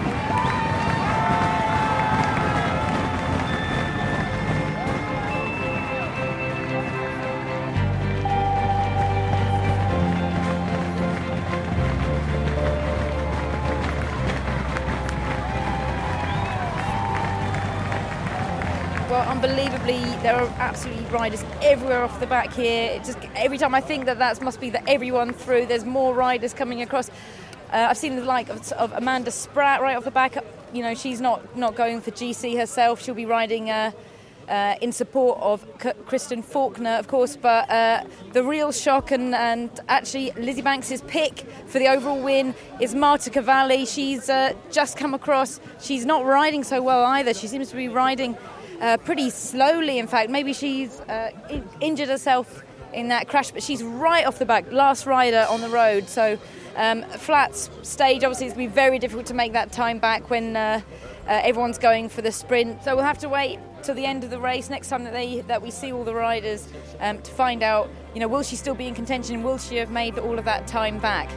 There 20.21 20.35
are 20.35 20.47
absolutely 20.59 21.03
riders 21.05 21.43
everywhere 21.63 22.03
off 22.03 22.19
the 22.19 22.27
back 22.27 22.53
here. 22.53 22.91
It 22.91 23.03
just 23.03 23.17
every 23.35 23.57
time 23.57 23.73
I 23.73 23.81
think 23.81 24.05
that 24.05 24.19
that 24.19 24.39
must 24.39 24.61
be 24.61 24.69
that 24.69 24.83
everyone 24.87 25.33
through, 25.33 25.65
there's 25.65 25.83
more 25.83 26.13
riders 26.13 26.53
coming 26.53 26.83
across. 26.83 27.09
Uh, 27.73 27.87
I've 27.89 27.97
seen 27.97 28.17
the 28.17 28.23
like 28.23 28.49
of, 28.49 28.71
of, 28.73 28.91
Amanda 28.91 29.31
Spratt 29.31 29.81
right 29.81 29.97
off 29.97 30.03
the 30.03 30.11
back. 30.11 30.37
You 30.73 30.83
know, 30.83 30.93
she's 30.93 31.21
not 31.21 31.57
not 31.57 31.75
going 31.75 32.01
for 32.01 32.11
GC 32.11 32.55
herself. 32.55 33.01
She'll 33.01 33.15
be 33.15 33.25
riding. 33.25 33.71
Uh, 33.71 33.91
uh, 34.47 34.75
in 34.81 34.91
support 34.91 35.39
of 35.39 35.65
C- 35.81 35.91
Kristen 36.05 36.41
Faulkner, 36.41 36.97
of 36.97 37.07
course, 37.07 37.37
but 37.37 37.69
uh, 37.69 38.03
the 38.33 38.43
real 38.43 38.73
shock 38.73 39.11
and, 39.11 39.33
and 39.33 39.69
actually 39.87 40.31
Lizzy 40.31 40.61
Banks's 40.61 41.01
pick 41.03 41.45
for 41.67 41.79
the 41.79 41.87
overall 41.87 42.21
win 42.21 42.53
is 42.81 42.93
Marta 42.93 43.29
Cavalli. 43.29 43.85
She's 43.85 44.29
uh, 44.29 44.53
just 44.69 44.97
come 44.97 45.13
across. 45.13 45.61
She's 45.79 46.05
not 46.05 46.25
riding 46.25 46.65
so 46.65 46.81
well 46.81 47.05
either. 47.05 47.33
She 47.33 47.47
seems 47.47 47.69
to 47.69 47.77
be 47.77 47.87
riding 47.87 48.35
uh, 48.81 48.97
pretty 48.97 49.29
slowly, 49.29 49.99
in 49.99 50.07
fact. 50.07 50.29
Maybe 50.29 50.53
she's 50.53 50.99
uh, 51.01 51.31
in- 51.49 51.69
injured 51.79 52.09
herself 52.09 52.63
in 52.93 53.07
that 53.09 53.27
crash, 53.27 53.51
but 53.51 53.63
she's 53.63 53.83
right 53.83 54.25
off 54.25 54.39
the 54.39 54.45
back, 54.45 54.69
last 54.71 55.05
rider 55.05 55.45
on 55.49 55.61
the 55.61 55.69
road. 55.69 56.09
So, 56.09 56.37
um, 56.75 57.03
flat 57.03 57.55
stage, 57.55 58.23
obviously, 58.23 58.47
it's 58.47 58.55
going 58.55 58.67
to 58.67 58.71
be 58.71 58.75
very 58.75 58.99
difficult 58.99 59.27
to 59.27 59.33
make 59.33 59.53
that 59.53 59.71
time 59.71 59.99
back 59.99 60.29
when 60.29 60.55
uh, 60.55 60.81
uh, 61.27 61.41
everyone's 61.43 61.77
going 61.77 62.09
for 62.09 62.21
the 62.21 62.31
sprint. 62.31 62.83
So, 62.83 62.95
we'll 62.95 63.05
have 63.05 63.19
to 63.19 63.29
wait 63.29 63.59
till 63.83 63.95
the 63.95 64.05
end 64.05 64.23
of 64.23 64.29
the 64.29 64.39
race 64.39 64.69
next 64.69 64.89
time 64.89 65.03
that 65.03 65.13
they 65.13 65.41
that 65.41 65.61
we 65.61 65.71
see 65.71 65.91
all 65.91 66.03
the 66.03 66.13
riders 66.13 66.67
um, 66.99 67.21
to 67.21 67.31
find 67.31 67.63
out, 67.63 67.89
you 68.13 68.19
know, 68.19 68.27
will 68.27 68.43
she 68.43 68.55
still 68.55 68.75
be 68.75 68.87
in 68.87 68.95
contention? 68.95 69.43
Will 69.43 69.57
she 69.57 69.77
have 69.77 69.91
made 69.91 70.17
all 70.19 70.37
of 70.37 70.45
that 70.45 70.67
time 70.67 70.99
back? 70.99 71.29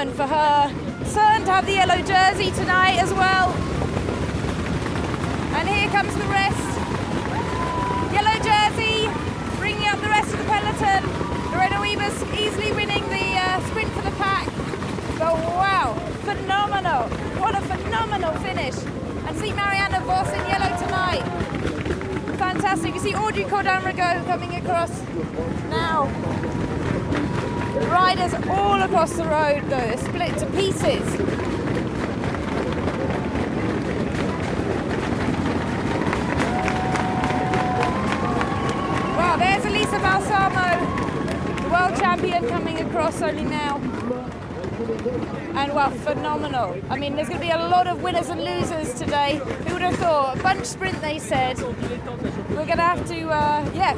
Moment 0.00 0.16
for 0.16 0.26
her. 0.28 1.04
Certain 1.04 1.44
to 1.44 1.50
have 1.52 1.66
the 1.66 1.74
yellow 1.74 2.00
jersey 2.00 2.50
tonight 2.52 2.96
as 2.96 3.12
well. 3.12 3.52
And 5.52 5.68
here 5.68 5.90
comes 5.90 6.14
the 6.16 6.24
rest. 6.24 6.56
Yellow 8.08 8.36
jersey, 8.40 9.10
bringing 9.58 9.86
up 9.88 10.00
the 10.00 10.08
rest 10.08 10.32
of 10.32 10.38
the 10.38 10.46
peloton. 10.46 11.04
Lorena 11.52 11.76
Wiebes 11.84 12.16
easily 12.32 12.72
winning 12.72 13.06
the 13.10 13.36
uh, 13.36 13.60
sprint 13.68 13.92
for 13.92 14.00
the 14.00 14.16
pack. 14.16 14.46
But 15.18 15.34
wow, 15.34 15.92
phenomenal. 16.24 17.02
What 17.38 17.54
a 17.54 17.60
phenomenal 17.60 18.32
finish. 18.40 18.76
And 19.26 19.36
see 19.36 19.52
Marianne 19.52 20.02
Vos 20.04 20.32
in 20.32 20.46
yellow 20.48 20.78
tonight. 20.80 21.24
Fantastic. 22.38 22.94
You 22.94 23.00
see 23.00 23.14
Audrey 23.14 23.44
Cordon-Rago 23.44 24.24
coming 24.24 24.54
across 24.54 24.98
now. 25.68 26.08
Riders 27.88 28.34
all 28.48 28.82
across 28.82 29.12
the 29.12 29.24
road 29.24 29.62
though, 29.64 29.78
they're 29.78 29.96
split 29.96 30.36
to 30.38 30.46
pieces. 30.46 31.04
There's 39.38 39.64
Elisa 39.64 39.98
Balsamo, 40.00 41.62
the 41.62 41.68
world 41.70 41.98
champion 41.98 42.46
coming 42.48 42.80
across 42.80 43.22
only 43.22 43.44
now. 43.44 43.78
And 45.54 45.74
well, 45.74 45.90
phenomenal. 45.90 46.80
I 46.90 46.96
mean, 46.98 47.14
there's 47.16 47.28
going 47.28 47.40
to 47.40 47.46
be 47.46 47.52
a 47.52 47.68
lot 47.68 47.86
of 47.86 48.02
winners 48.02 48.28
and 48.28 48.42
losers 48.42 48.92
today. 48.94 49.40
Who 49.66 49.74
would 49.74 49.82
have 49.82 49.96
thought? 49.96 50.42
Bunch 50.42 50.64
sprint, 50.66 51.00
they 51.00 51.18
said. 51.18 51.58
We're 52.50 52.66
going 52.66 52.78
to 52.78 52.82
have 52.82 53.06
to, 53.08 53.28
uh, 53.28 53.70
yeah, 53.74 53.94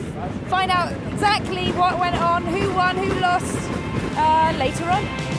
find 0.49 0.71
out 0.71 0.93
exactly 1.13 1.73
what 1.73 1.99
went 1.99 2.17
on, 2.17 2.45
who 2.45 2.73
won, 2.75 2.97
who 2.97 3.21
lost 3.21 3.57
uh, 4.17 4.55
later 4.59 4.85
on. 4.85 5.32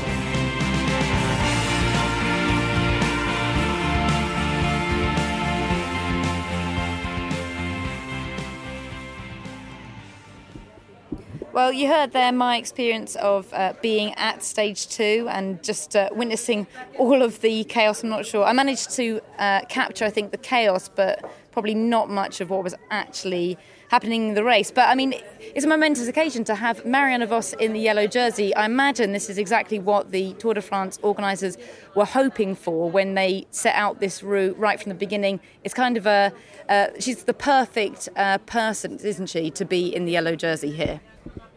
Well, 11.53 11.71
you 11.71 11.87
heard 11.87 12.13
there 12.13 12.31
my 12.31 12.57
experience 12.57 13.15
of 13.15 13.53
uh, 13.53 13.73
being 13.79 14.15
at 14.15 14.41
stage 14.41 14.87
two 14.87 15.27
and 15.29 15.61
just 15.61 15.95
uh, 15.95 16.09
witnessing 16.11 16.65
all 16.97 17.21
of 17.21 17.41
the 17.41 17.63
chaos. 17.65 18.01
I'm 18.01 18.09
not 18.09 18.25
sure. 18.25 18.43
I 18.43 18.53
managed 18.53 18.89
to 18.95 19.21
uh, 19.37 19.61
capture, 19.69 20.03
I 20.03 20.09
think, 20.09 20.31
the 20.31 20.39
chaos, 20.39 20.89
but 20.89 21.23
probably 21.51 21.75
not 21.75 22.09
much 22.09 22.41
of 22.41 22.49
what 22.49 22.63
was 22.63 22.73
actually 22.89 23.59
happening 23.93 24.29
in 24.29 24.33
the 24.33 24.43
race. 24.43 24.71
But 24.71 24.89
I 24.89 24.95
mean, 24.95 25.13
it's 25.53 25.65
a 25.65 25.69
momentous 25.69 26.07
occasion 26.07 26.43
to 26.45 26.55
have 26.55 26.83
Marianne 26.83 27.23
Vos 27.27 27.53
in 27.53 27.73
the 27.73 27.79
yellow 27.79 28.07
jersey. 28.07 28.55
I 28.55 28.65
imagine 28.65 29.11
this 29.11 29.29
is 29.29 29.37
exactly 29.37 29.77
what 29.77 30.09
the 30.09 30.33
Tour 30.41 30.55
de 30.55 30.63
France 30.63 30.97
organisers 31.03 31.57
were 31.93 32.05
hoping 32.05 32.55
for 32.55 32.89
when 32.89 33.13
they 33.13 33.45
set 33.51 33.75
out 33.75 33.99
this 33.99 34.23
route 34.23 34.57
right 34.57 34.81
from 34.81 34.89
the 34.89 34.95
beginning. 34.95 35.39
It's 35.63 35.75
kind 35.75 35.95
of 35.95 36.07
a, 36.07 36.33
uh, 36.69 36.87
she's 36.99 37.25
the 37.25 37.35
perfect 37.35 38.09
uh, 38.15 38.39
person, 38.39 38.97
isn't 38.97 39.27
she, 39.27 39.51
to 39.51 39.63
be 39.63 39.95
in 39.95 40.05
the 40.05 40.11
yellow 40.11 40.35
jersey 40.35 40.71
here? 40.71 40.99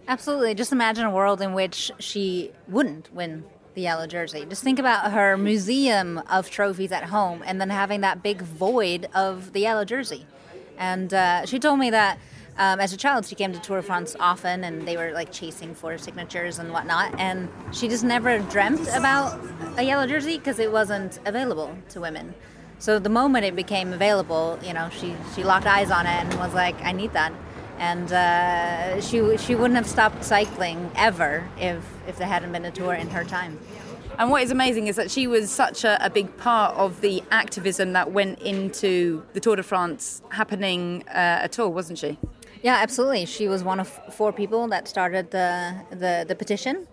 Absolutely. 0.06 0.54
Just 0.54 0.72
imagine 0.72 1.06
a 1.06 1.10
world 1.10 1.40
in 1.40 1.54
which 1.54 1.90
she 1.98 2.52
wouldn't 2.68 3.10
win 3.14 3.44
the 3.72 3.80
yellow 3.80 4.06
jersey. 4.06 4.44
Just 4.46 4.62
think 4.62 4.78
about 4.78 5.10
her 5.10 5.38
museum 5.38 6.18
of 6.28 6.50
trophies 6.50 6.92
at 6.92 7.04
home 7.04 7.42
and 7.46 7.58
then 7.62 7.70
having 7.70 8.02
that 8.02 8.22
big 8.22 8.42
void 8.42 9.08
of 9.14 9.54
the 9.54 9.60
yellow 9.60 9.86
jersey. 9.86 10.26
And 10.78 11.12
uh, 11.12 11.46
she 11.46 11.58
told 11.58 11.78
me 11.78 11.90
that 11.90 12.18
um, 12.58 12.80
as 12.80 12.92
a 12.92 12.96
child, 12.96 13.26
she 13.26 13.34
came 13.34 13.52
to 13.52 13.58
Tour 13.60 13.78
de 13.78 13.82
France 13.82 14.16
often 14.18 14.64
and 14.64 14.86
they 14.88 14.96
were 14.96 15.12
like 15.12 15.30
chasing 15.30 15.74
for 15.74 15.98
signatures 15.98 16.58
and 16.58 16.72
whatnot. 16.72 17.18
And 17.18 17.48
she 17.72 17.88
just 17.88 18.04
never 18.04 18.38
dreamt 18.38 18.88
about 18.94 19.38
a 19.76 19.82
yellow 19.82 20.06
jersey 20.06 20.38
because 20.38 20.58
it 20.58 20.72
wasn't 20.72 21.18
available 21.26 21.76
to 21.90 22.00
women. 22.00 22.34
So 22.78 22.98
the 22.98 23.08
moment 23.08 23.44
it 23.44 23.56
became 23.56 23.92
available, 23.92 24.58
you 24.62 24.72
know, 24.72 24.88
she, 24.90 25.14
she 25.34 25.44
locked 25.44 25.66
eyes 25.66 25.90
on 25.90 26.06
it 26.06 26.24
and 26.24 26.34
was 26.38 26.54
like, 26.54 26.80
I 26.82 26.92
need 26.92 27.12
that 27.12 27.32
and 27.78 28.12
uh, 28.12 29.00
she 29.00 29.36
she 29.36 29.54
wouldn't 29.54 29.76
have 29.76 29.86
stopped 29.86 30.24
cycling 30.24 30.90
ever 30.96 31.46
if 31.58 31.84
if 32.08 32.16
there 32.16 32.26
hadn't 32.26 32.52
been 32.52 32.64
a 32.64 32.70
tour 32.70 32.94
in 32.94 33.08
her 33.10 33.24
time. 33.24 33.58
And 34.18 34.30
what 34.30 34.42
is 34.42 34.50
amazing 34.50 34.86
is 34.86 34.96
that 34.96 35.10
she 35.10 35.26
was 35.26 35.50
such 35.50 35.84
a, 35.84 36.02
a 36.04 36.08
big 36.08 36.34
part 36.38 36.74
of 36.76 37.00
the 37.02 37.22
activism 37.30 37.92
that 37.92 38.12
went 38.12 38.40
into 38.40 39.22
the 39.34 39.40
Tour 39.40 39.56
de 39.56 39.62
France 39.62 40.22
happening 40.30 41.04
uh, 41.08 41.44
at 41.44 41.58
all, 41.58 41.70
wasn't 41.72 41.98
she? 41.98 42.18
Yeah, 42.62 42.76
absolutely. 42.76 43.26
She 43.26 43.46
was 43.46 43.62
one 43.62 43.78
of 43.78 43.88
four 44.14 44.32
people 44.32 44.68
that 44.68 44.88
started 44.88 45.30
the 45.30 45.74
the, 45.90 46.24
the 46.26 46.34
petition. 46.34 46.88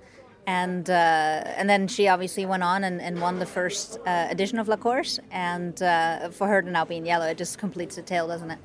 And 0.46 0.90
uh, 0.90 0.94
and 0.94 1.70
then 1.70 1.88
she 1.88 2.10
obviously 2.10 2.46
went 2.46 2.64
on 2.64 2.84
and, 2.84 3.02
and 3.02 3.22
won 3.22 3.40
the 3.40 3.46
first 3.46 3.98
uh, 4.06 4.28
edition 4.30 4.60
of 4.60 4.68
La 4.68 4.76
Course. 4.76 5.18
And 5.32 5.82
uh, 5.82 6.30
for 6.32 6.48
her 6.50 6.62
to 6.62 6.70
now 6.70 6.84
be 6.84 6.98
in 6.98 7.06
yellow, 7.06 7.28
it 7.28 7.38
just 7.38 7.58
completes 7.58 7.96
the 7.96 8.02
tale, 8.02 8.28
doesn't 8.28 8.52
it? 8.52 8.60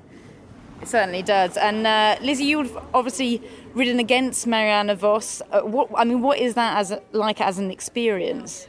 It 0.81 0.89
certainly 0.89 1.23
does. 1.23 1.57
And 1.57 1.87
uh, 1.87 2.17
Lizzy, 2.21 2.45
you've 2.45 2.77
obviously 2.95 3.43
ridden 3.75 3.99
against 3.99 4.47
Marianne 4.47 4.95
Vos. 4.97 5.43
Uh, 5.51 5.63
what 5.63 5.89
I 5.95 6.05
mean, 6.05 6.23
what 6.23 6.39
is 6.39 6.55
that 6.55 6.79
as 6.79 6.95
like 7.13 7.41
as 7.41 7.59
an 7.59 7.71
experience? 7.71 8.69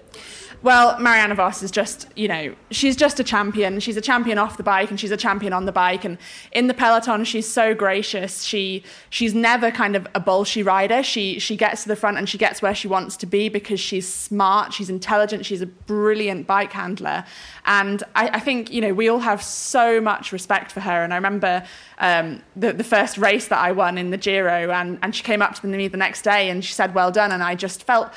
Well, 0.62 1.00
Marianne 1.00 1.34
Vos 1.36 1.63
is 1.63 1.72
just, 1.72 2.08
you 2.15 2.27
know, 2.27 2.56
she's 2.72 2.96
just 2.96 3.20
a 3.20 3.24
champion. 3.24 3.79
She's 3.79 3.98
a 3.98 4.01
champion 4.01 4.38
off 4.38 4.58
the 4.58 4.63
bike 4.63 4.89
and 4.89 5.00
she's 5.00 5.12
a 5.12 5.18
champion 5.18 5.53
on 5.53 5.65
the 5.65 5.72
bike. 5.72 6.03
And 6.03 6.18
in 6.51 6.68
the 6.68 6.74
peloton, 6.74 7.24
she's 7.24 7.48
so 7.48 7.74
gracious. 7.74 8.44
She 8.44 8.84
she's 9.10 9.34
never 9.34 9.72
kind 9.72 9.96
of 9.96 10.08
a 10.13 10.20
bullshit 10.20 10.65
rider. 10.65 11.03
She 11.03 11.39
she 11.39 11.56
gets 11.56 11.84
to 11.84 11.89
the 11.89 11.96
front 11.96 12.18
and 12.18 12.27
she 12.27 12.38
gets 12.38 12.62
where 12.62 12.75
she 12.75 12.88
wants 12.88 13.15
to 13.18 13.25
be 13.25 13.50
because 13.50 13.79
she's 13.79 14.08
smart, 14.08 14.74
she's 14.74 14.89
intelligent, 14.89 15.46
she's 15.46 15.62
a 15.62 15.68
brilliant 15.68 16.48
bike 16.48 16.74
handler. 16.74 17.24
And 17.66 18.03
I, 18.16 18.29
I 18.29 18.40
think, 18.40 18.72
you 18.72 18.81
know, 18.81 18.94
we 18.94 19.09
all 19.09 19.20
have 19.20 19.44
so 19.44 20.01
much 20.01 20.31
respect 20.31 20.72
for 20.72 20.79
her. 20.81 21.03
And 21.03 21.14
I 21.14 21.18
remember 21.18 21.64
um, 22.00 22.42
the, 22.55 22.74
the 22.74 22.83
first 22.83 23.18
race 23.18 23.48
that 23.48 23.59
I 23.59 23.72
won 23.72 23.98
in 23.98 24.09
the 24.09 24.18
Giro 24.18 24.72
and, 24.72 25.00
and 25.01 25.16
she 25.16 25.24
came 25.24 25.42
up 25.42 25.55
to 25.55 25.68
me 25.68 25.88
the 25.88 25.98
next 25.98 26.24
day 26.24 26.50
and 26.50 26.66
she 26.66 26.74
said, 26.74 26.94
well 26.96 27.12
done. 27.12 27.31
And 27.31 27.44
I 27.44 27.55
just 27.55 27.83
felt 27.83 28.12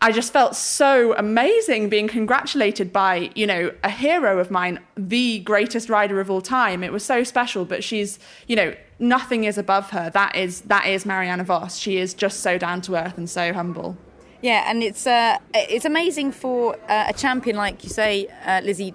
I 0.00 0.12
just 0.12 0.32
felt 0.32 0.54
so 0.54 1.14
amazing 1.16 1.88
being 1.88 2.06
congratulated 2.06 2.92
by, 2.92 3.30
you 3.34 3.46
know, 3.46 3.72
a 3.82 3.90
hero 3.90 4.38
of 4.38 4.50
mine, 4.50 4.78
the 4.96 5.40
greatest 5.40 5.88
rider 5.88 6.20
of 6.20 6.30
all 6.30 6.40
time. 6.40 6.84
It 6.84 6.92
was 6.92 7.04
so 7.04 7.24
special, 7.24 7.64
but 7.64 7.82
she's, 7.82 8.18
you 8.46 8.54
know, 8.54 8.74
nothing 9.00 9.44
is 9.44 9.58
above 9.58 9.90
her. 9.90 10.08
That 10.10 10.36
is 10.36 10.60
that 10.62 10.86
is 10.86 11.04
Marianne 11.04 11.44
Vos. 11.44 11.78
She 11.78 11.98
is 11.98 12.14
just 12.14 12.40
so 12.40 12.58
down 12.58 12.80
to 12.82 12.94
earth 12.94 13.18
and 13.18 13.28
so 13.28 13.52
humble. 13.52 13.96
Yeah, 14.40 14.70
and 14.70 14.84
it's 14.84 15.04
uh, 15.04 15.38
it's 15.52 15.84
amazing 15.84 16.30
for 16.30 16.76
uh, 16.88 17.06
a 17.08 17.12
champion 17.12 17.56
like 17.56 17.82
you 17.82 17.90
say, 17.90 18.28
uh, 18.46 18.60
Lizzy, 18.62 18.94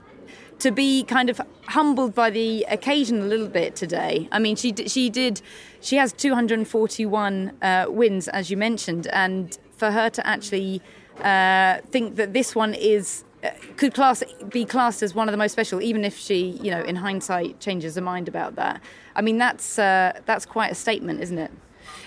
to 0.59 0.71
be 0.71 1.03
kind 1.03 1.29
of 1.29 1.41
humbled 1.67 2.15
by 2.15 2.29
the 2.29 2.65
occasion 2.69 3.21
a 3.21 3.25
little 3.25 3.49
bit 3.49 3.75
today. 3.75 4.29
I 4.31 4.39
mean, 4.39 4.55
she 4.55 4.73
she 4.87 5.09
did 5.09 5.41
she 5.81 5.97
has 5.97 6.13
241 6.13 7.57
uh, 7.61 7.85
wins 7.89 8.29
as 8.29 8.49
you 8.49 8.55
mentioned, 8.55 9.07
and 9.07 9.57
for 9.77 9.91
her 9.91 10.09
to 10.09 10.25
actually 10.27 10.81
uh, 11.21 11.77
think 11.89 12.15
that 12.15 12.33
this 12.33 12.55
one 12.55 12.73
is 12.73 13.23
uh, 13.43 13.49
could 13.75 13.93
class 13.93 14.23
be 14.49 14.63
classed 14.65 15.03
as 15.03 15.13
one 15.13 15.27
of 15.27 15.33
the 15.33 15.37
most 15.37 15.51
special, 15.51 15.81
even 15.81 16.05
if 16.05 16.17
she, 16.17 16.57
you 16.61 16.71
know, 16.71 16.81
in 16.81 16.95
hindsight 16.95 17.59
changes 17.59 17.95
her 17.95 18.01
mind 18.01 18.27
about 18.27 18.55
that. 18.55 18.81
I 19.15 19.21
mean, 19.21 19.37
that's 19.37 19.77
uh, 19.77 20.21
that's 20.25 20.45
quite 20.45 20.71
a 20.71 20.75
statement, 20.75 21.21
isn't 21.21 21.37
it? 21.37 21.51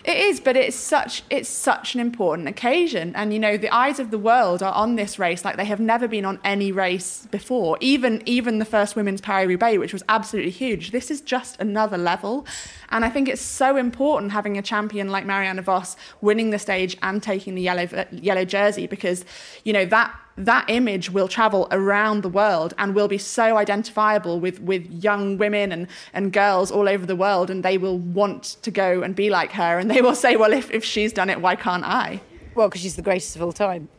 It 0.06 0.18
is, 0.18 0.38
but 0.38 0.56
it's 0.56 0.76
such 0.76 1.24
it's 1.30 1.48
such 1.48 1.94
an 1.94 2.00
important 2.00 2.46
occasion, 2.46 3.12
and 3.16 3.32
you 3.32 3.40
know 3.40 3.56
the 3.56 3.74
eyes 3.74 3.98
of 3.98 4.12
the 4.12 4.18
world 4.18 4.62
are 4.62 4.72
on 4.72 4.94
this 4.94 5.18
race 5.18 5.44
like 5.44 5.56
they 5.56 5.64
have 5.64 5.80
never 5.80 6.06
been 6.06 6.24
on 6.24 6.38
any 6.44 6.70
race 6.70 7.26
before. 7.32 7.76
Even 7.80 8.22
even 8.24 8.60
the 8.60 8.64
first 8.64 8.94
women's 8.94 9.20
Paris 9.20 9.48
Roubaix, 9.48 9.80
which 9.80 9.92
was 9.92 10.04
absolutely 10.08 10.52
huge. 10.52 10.92
This 10.92 11.10
is 11.10 11.20
just 11.20 11.60
another 11.60 11.98
level, 11.98 12.46
and 12.90 13.04
I 13.04 13.10
think 13.10 13.28
it's 13.28 13.42
so 13.42 13.76
important 13.76 14.30
having 14.30 14.56
a 14.56 14.62
champion 14.62 15.08
like 15.08 15.26
Marianne 15.26 15.60
Vos 15.60 15.96
winning 16.20 16.50
the 16.50 16.60
stage 16.60 16.96
and 17.02 17.20
taking 17.20 17.56
the 17.56 17.62
yellow 17.62 17.88
yellow 18.12 18.44
jersey 18.44 18.86
because 18.86 19.24
you 19.64 19.72
know 19.72 19.86
that 19.86 20.14
that 20.36 20.66
image 20.68 21.10
will 21.10 21.28
travel 21.28 21.66
around 21.70 22.22
the 22.22 22.28
world 22.28 22.74
and 22.78 22.94
will 22.94 23.08
be 23.08 23.18
so 23.18 23.56
identifiable 23.56 24.38
with, 24.38 24.60
with 24.60 24.86
young 25.02 25.38
women 25.38 25.72
and, 25.72 25.88
and 26.12 26.32
girls 26.32 26.70
all 26.70 26.88
over 26.88 27.06
the 27.06 27.16
world 27.16 27.50
and 27.50 27.64
they 27.64 27.78
will 27.78 27.98
want 27.98 28.56
to 28.62 28.70
go 28.70 29.02
and 29.02 29.16
be 29.16 29.30
like 29.30 29.52
her. 29.52 29.78
And 29.78 29.90
they 29.90 30.02
will 30.02 30.14
say 30.14 30.36
well 30.36 30.52
if, 30.52 30.70
if 30.70 30.84
she's 30.84 31.12
done 31.12 31.30
it 31.30 31.40
why 31.40 31.56
can't 31.56 31.84
i? 31.84 32.20
Well 32.54 32.68
because 32.68 32.82
she's 32.82 32.96
the 32.96 33.02
greatest 33.02 33.36
of 33.36 33.42
all 33.42 33.52
time. 33.52 33.88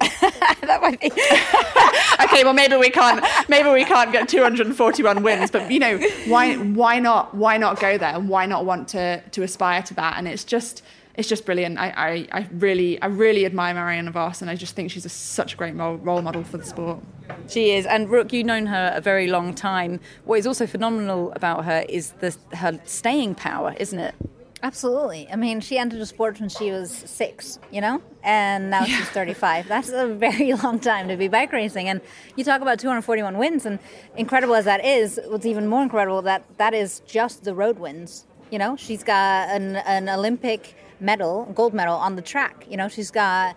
That 0.62 0.82
might 0.82 1.00
be. 1.00 1.12
Okay 2.20 2.44
well 2.44 2.54
maybe 2.54 2.76
we 2.76 2.90
can't 2.90 3.24
maybe 3.48 3.70
we 3.70 3.86
can't 3.86 4.12
get 4.12 4.28
241 4.28 5.22
wins 5.22 5.52
but 5.52 5.72
you 5.72 5.80
know 5.80 5.98
why 6.26 6.56
why 6.56 7.00
not 7.00 7.34
why 7.36 7.58
not 7.58 7.80
go 7.80 7.98
there? 7.98 8.16
And 8.16 8.28
why 8.28 8.48
not 8.48 8.66
want 8.66 8.88
to 8.90 9.22
to 9.22 9.44
aspire 9.44 9.84
to 9.84 9.94
that? 9.94 10.18
And 10.18 10.28
it's 10.28 10.44
just 10.44 10.84
it's 11.18 11.28
just 11.28 11.46
brilliant. 11.46 11.80
I, 11.80 12.28
I, 12.32 12.40
I 12.40 12.48
really 12.52 13.02
I 13.02 13.08
really 13.08 13.46
admire 13.46 13.74
Marianne 13.74 14.12
Vos, 14.12 14.42
and 14.42 14.52
I 14.52 14.56
just 14.56 14.76
think 14.76 14.92
she's 14.92 15.06
a, 15.06 15.10
such 15.10 15.56
a 15.56 15.58
great 15.58 15.74
role 15.74 16.22
model 16.22 16.44
for 16.44 16.58
the 16.58 16.66
sport. 16.66 17.00
She 17.48 17.72
is, 17.72 17.86
and 17.88 18.10
Rook, 18.10 18.32
you've 18.32 18.46
known 18.46 18.68
her 18.68 18.94
a 18.96 19.02
very 19.02 19.28
long 19.28 19.54
time. 19.54 20.00
What 20.26 20.40
is 20.40 20.48
also 20.48 20.68
phenomenal 20.68 21.34
about 21.36 21.66
her 21.66 21.84
is 21.90 22.12
the, 22.20 22.36
her 22.54 22.80
staying 22.86 23.36
power, 23.36 23.76
isn't 23.80 24.00
it? 24.00 24.16
Absolutely. 24.64 25.28
I 25.32 25.36
mean, 25.36 25.60
she 25.60 25.78
entered 25.78 26.00
the 26.00 26.06
sport 26.06 26.40
when 26.40 26.50
she 26.50 26.72
was 26.72 26.92
six, 26.92 27.60
you 27.72 27.80
know, 27.80 28.02
and 28.24 28.70
now 28.72 28.86
yeah. 28.86 28.98
she's 28.98 29.10
35. 29.10 29.68
That's 29.70 29.90
a 29.90 30.08
very 30.08 30.54
long 30.64 30.80
time 30.80 31.08
to 31.10 31.18
be 31.18 31.28
bike 31.28 31.52
racing. 31.52 31.90
And 31.90 32.02
you 32.36 32.44
talk 32.44 32.62
about 32.62 32.80
241 32.80 33.38
wins, 33.38 33.66
and 33.66 33.80
incredible 34.16 34.56
as 34.56 34.66
that 34.66 34.86
is, 34.86 35.20
what's 35.28 35.46
even 35.48 35.68
more 35.68 35.82
incredible 35.82 36.22
that 36.24 36.44
that 36.58 36.76
is 36.76 37.02
just 37.08 37.44
the 37.44 37.56
road 37.56 37.80
wins. 37.80 38.26
You 38.52 38.60
know, 38.60 38.76
she's 38.76 39.04
got 39.04 39.50
an, 39.50 39.78
an 39.78 40.10
Olympic 40.10 40.76
medal, 41.00 41.46
gold 41.56 41.74
medal 41.74 41.96
on 41.96 42.16
the 42.16 42.22
track. 42.22 42.66
You 42.70 42.78
know, 42.78 42.88
she's 42.88 43.12
got 43.12 43.56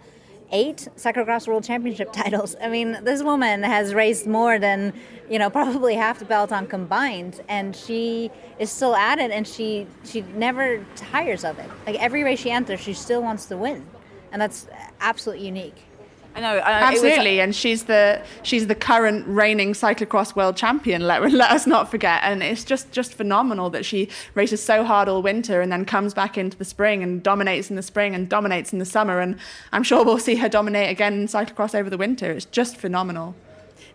eight 0.53 0.89
cyclocross 0.97 1.47
world 1.47 1.65
championship 1.65 2.13
titles. 2.13 2.57
I 2.61 2.69
mean, 2.69 2.99
this 3.03 3.23
woman 3.23 3.63
has 3.63 3.95
raced 3.95 4.27
more 4.27 4.59
than, 4.59 4.93
you 5.29 5.39
know, 5.39 5.51
probably 5.61 5.95
half 5.95 6.19
the 6.19 6.25
peloton 6.25 6.67
combined, 6.67 7.41
and 7.49 7.75
she 7.75 8.31
is 8.59 8.71
still 8.71 8.97
at 8.97 9.19
it, 9.19 9.31
and 9.31 9.47
she 9.47 9.87
she 10.05 10.23
never 10.35 10.85
tires 10.97 11.45
of 11.45 11.59
it. 11.59 11.71
Like 11.87 12.01
every 12.01 12.23
race 12.25 12.41
she 12.41 12.51
enters, 12.51 12.81
she 12.81 12.95
still 12.95 13.23
wants 13.23 13.47
to 13.47 13.57
win, 13.57 13.87
and 14.33 14.41
that's 14.41 14.67
absolutely 15.01 15.47
unique. 15.47 15.90
I 16.41 16.55
know, 16.55 16.59
uh, 16.59 16.65
absolutely, 16.65 17.37
was, 17.37 17.45
and 17.45 17.55
she's 17.55 17.85
the 17.85 18.23
she's 18.43 18.67
the 18.67 18.75
current 18.75 19.27
reigning 19.27 19.75
cyclocross 19.75 20.35
world 20.35 20.57
champion. 20.57 21.07
Let 21.07 21.23
let 21.33 21.51
us 21.51 21.67
not 21.67 21.91
forget, 21.91 22.21
and 22.23 22.43
it's 22.43 22.65
just 22.65 22.93
just 22.93 23.15
phenomenal 23.15 23.69
that 23.71 23.85
she 23.85 24.09
races 24.35 24.63
so 24.63 24.85
hard 24.85 25.09
all 25.09 25.23
winter 25.23 25.61
and 25.61 25.71
then 25.71 25.85
comes 25.85 26.15
back 26.15 26.39
into 26.39 26.57
the 26.57 26.65
spring 26.65 27.03
and 27.03 27.23
dominates 27.23 27.69
in 27.69 27.77
the 27.77 27.83
spring 27.83 28.15
and 28.15 28.29
dominates 28.29 28.73
in 28.73 28.79
the 28.79 28.85
summer. 28.85 29.21
And 29.21 29.37
I'm 29.73 29.83
sure 29.83 30.05
we'll 30.05 30.19
see 30.19 30.37
her 30.37 30.49
dominate 30.49 30.91
again 30.91 31.15
in 31.15 31.27
cyclocross 31.27 31.75
over 31.75 31.91
the 31.91 31.99
winter. 31.99 32.31
It's 32.31 32.47
just 32.47 32.77
phenomenal. 32.77 33.35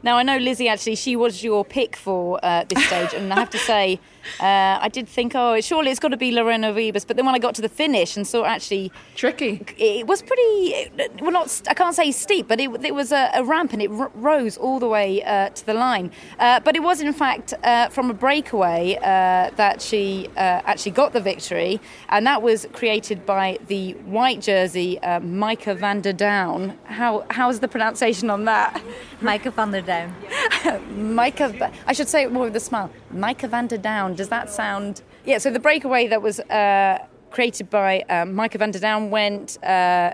Now 0.04 0.18
I 0.18 0.24
know 0.24 0.38
Lizzy. 0.38 0.68
Actually, 0.68 0.96
she 0.96 1.16
was 1.16 1.44
your 1.44 1.66
pick 1.66 1.96
for 1.96 2.40
uh, 2.44 2.64
this 2.66 2.86
stage, 2.86 3.14
and 3.16 3.34
I 3.34 3.40
have 3.40 3.50
to 3.50 3.58
say, 3.58 4.00
uh, 4.40 4.80
I 4.82 4.90
did 4.90 5.08
think, 5.08 5.34
oh, 5.36 5.60
surely 5.62 5.92
it's 5.92 6.00
got 6.00 6.10
to 6.10 6.18
be 6.18 6.32
Lorena 6.32 6.74
Wiebes. 6.74 7.06
But 7.08 7.18
then 7.18 7.26
when 7.26 7.36
I 7.36 7.40
got 7.40 7.56
to 7.56 7.62
the 7.62 7.70
finish 7.70 8.18
and 8.18 8.28
saw 8.28 8.46
actually 8.46 8.92
tricky, 9.16 9.62
it 9.78 10.08
was 10.08 10.22
pretty. 10.22 10.92
Well, 11.22 11.32
not 11.32 11.62
I 11.68 11.74
can't 11.74 11.96
say 11.96 12.12
steep, 12.12 12.48
but 12.48 12.60
it, 12.60 12.70
it 12.84 12.94
was 12.94 13.12
a, 13.12 13.30
a, 13.34 13.44
ramp 13.44 13.74
and 13.74 13.82
it 13.82 13.92
r- 13.92 14.12
rose 14.16 14.58
all 14.58 14.80
the 14.80 14.88
way 14.88 15.24
uh, 15.24 15.50
to 15.50 15.66
the 15.66 15.74
line. 15.74 16.12
Uh, 16.40 16.60
but 16.60 16.76
it 16.76 16.84
was 16.84 17.02
in 17.02 17.14
fact 17.14 17.54
uh, 17.64 17.90
from 17.90 18.10
a 18.10 18.14
breakaway 18.14 18.98
uh, 18.98 19.52
that 19.56 19.82
she 19.82 20.28
uh, 20.36 20.62
actually 20.66 20.92
got 20.92 21.14
the 21.14 21.22
victory, 21.22 21.80
and 22.10 22.26
that 22.26 22.42
was 22.42 22.68
created 22.74 23.26
by 23.26 23.58
the 23.68 23.94
white 24.06 24.42
jersey 24.42 25.00
Maaike 25.04 25.78
van 25.78 26.02
der 26.02 26.14
Duin. 26.14 26.78
How 26.86 27.26
how's 27.30 27.60
the 27.60 27.68
pronunciation 27.68 28.30
on 28.30 28.46
that? 28.46 28.82
Maaike 29.22 29.52
van 29.54 29.72
der 29.72 29.82
Duin. 29.82 30.14
Maaike. 31.18 31.72
I 31.88 31.94
should 31.94 32.10
say 32.10 32.24
it 32.24 32.32
more 32.32 32.46
with 32.46 32.56
a 32.56 32.60
smile. 32.60 32.90
Maaike 33.14 33.50
van 33.50 33.68
der 33.68 33.78
Duin 33.78 34.15
does 34.16 34.30
that 34.30 34.50
sound? 34.50 35.02
Yeah. 35.26 35.38
So 35.38 35.52
the 35.52 35.60
breakaway 35.60 36.08
that 36.08 36.22
was 36.22 36.40
uh, 36.40 37.06
created 37.32 37.70
by 37.70 38.02
uh, 38.10 38.26
Maaike 38.26 38.58
van 38.58 38.72
der 38.72 38.80
Duin 38.80 39.10
went, 39.10 39.58
uh, 39.64 40.14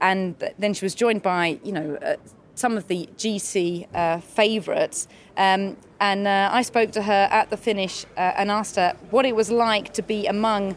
and 0.00 0.34
then 0.58 0.74
she 0.74 0.84
was 0.84 0.94
joined 0.94 1.22
by 1.22 1.58
you 1.64 1.72
know 1.72 1.96
uh, 1.96 2.16
some 2.54 2.76
of 2.76 2.88
the 2.88 3.08
GC 3.16 3.86
uh, 3.94 4.18
favourites. 4.18 5.08
Um, 5.36 5.76
and 6.00 6.26
uh, 6.26 6.50
I 6.52 6.62
spoke 6.62 6.90
to 6.92 7.02
her 7.02 7.28
at 7.30 7.50
the 7.50 7.56
finish 7.56 8.04
and 8.16 8.50
asked 8.50 8.76
her 8.76 8.96
what 9.10 9.24
it 9.24 9.36
was 9.36 9.50
like 9.50 9.92
to 9.94 10.02
be 10.02 10.26
among 10.26 10.76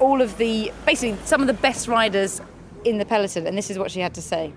all 0.00 0.20
of 0.20 0.36
the 0.38 0.72
basically 0.84 1.16
some 1.24 1.40
of 1.40 1.46
the 1.46 1.54
best 1.54 1.88
riders 1.88 2.40
in 2.84 2.98
the 2.98 3.04
peloton. 3.04 3.46
And 3.46 3.56
this 3.56 3.70
is 3.70 3.78
what 3.78 3.90
she 3.90 4.00
had 4.00 4.14
to 4.14 4.22
say. 4.22 4.52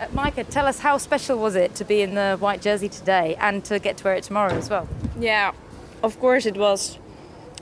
Uh, 0.00 0.06
Maaike, 0.08 0.48
tell 0.48 0.66
us 0.66 0.78
how 0.78 0.96
special 0.98 1.38
was 1.38 1.56
it 1.56 1.74
to 1.74 1.84
be 1.84 2.02
in 2.02 2.14
the 2.14 2.36
white 2.38 2.62
jersey 2.62 2.88
today 2.88 3.36
and 3.40 3.64
to 3.64 3.78
get 3.78 3.96
to 3.98 4.04
wear 4.04 4.14
it 4.14 4.22
tomorrow 4.22 4.54
as 4.54 4.70
well? 4.70 4.88
Yeah, 5.18 5.52
of 6.02 6.18
course 6.20 6.46
it 6.46 6.56
was 6.56 6.98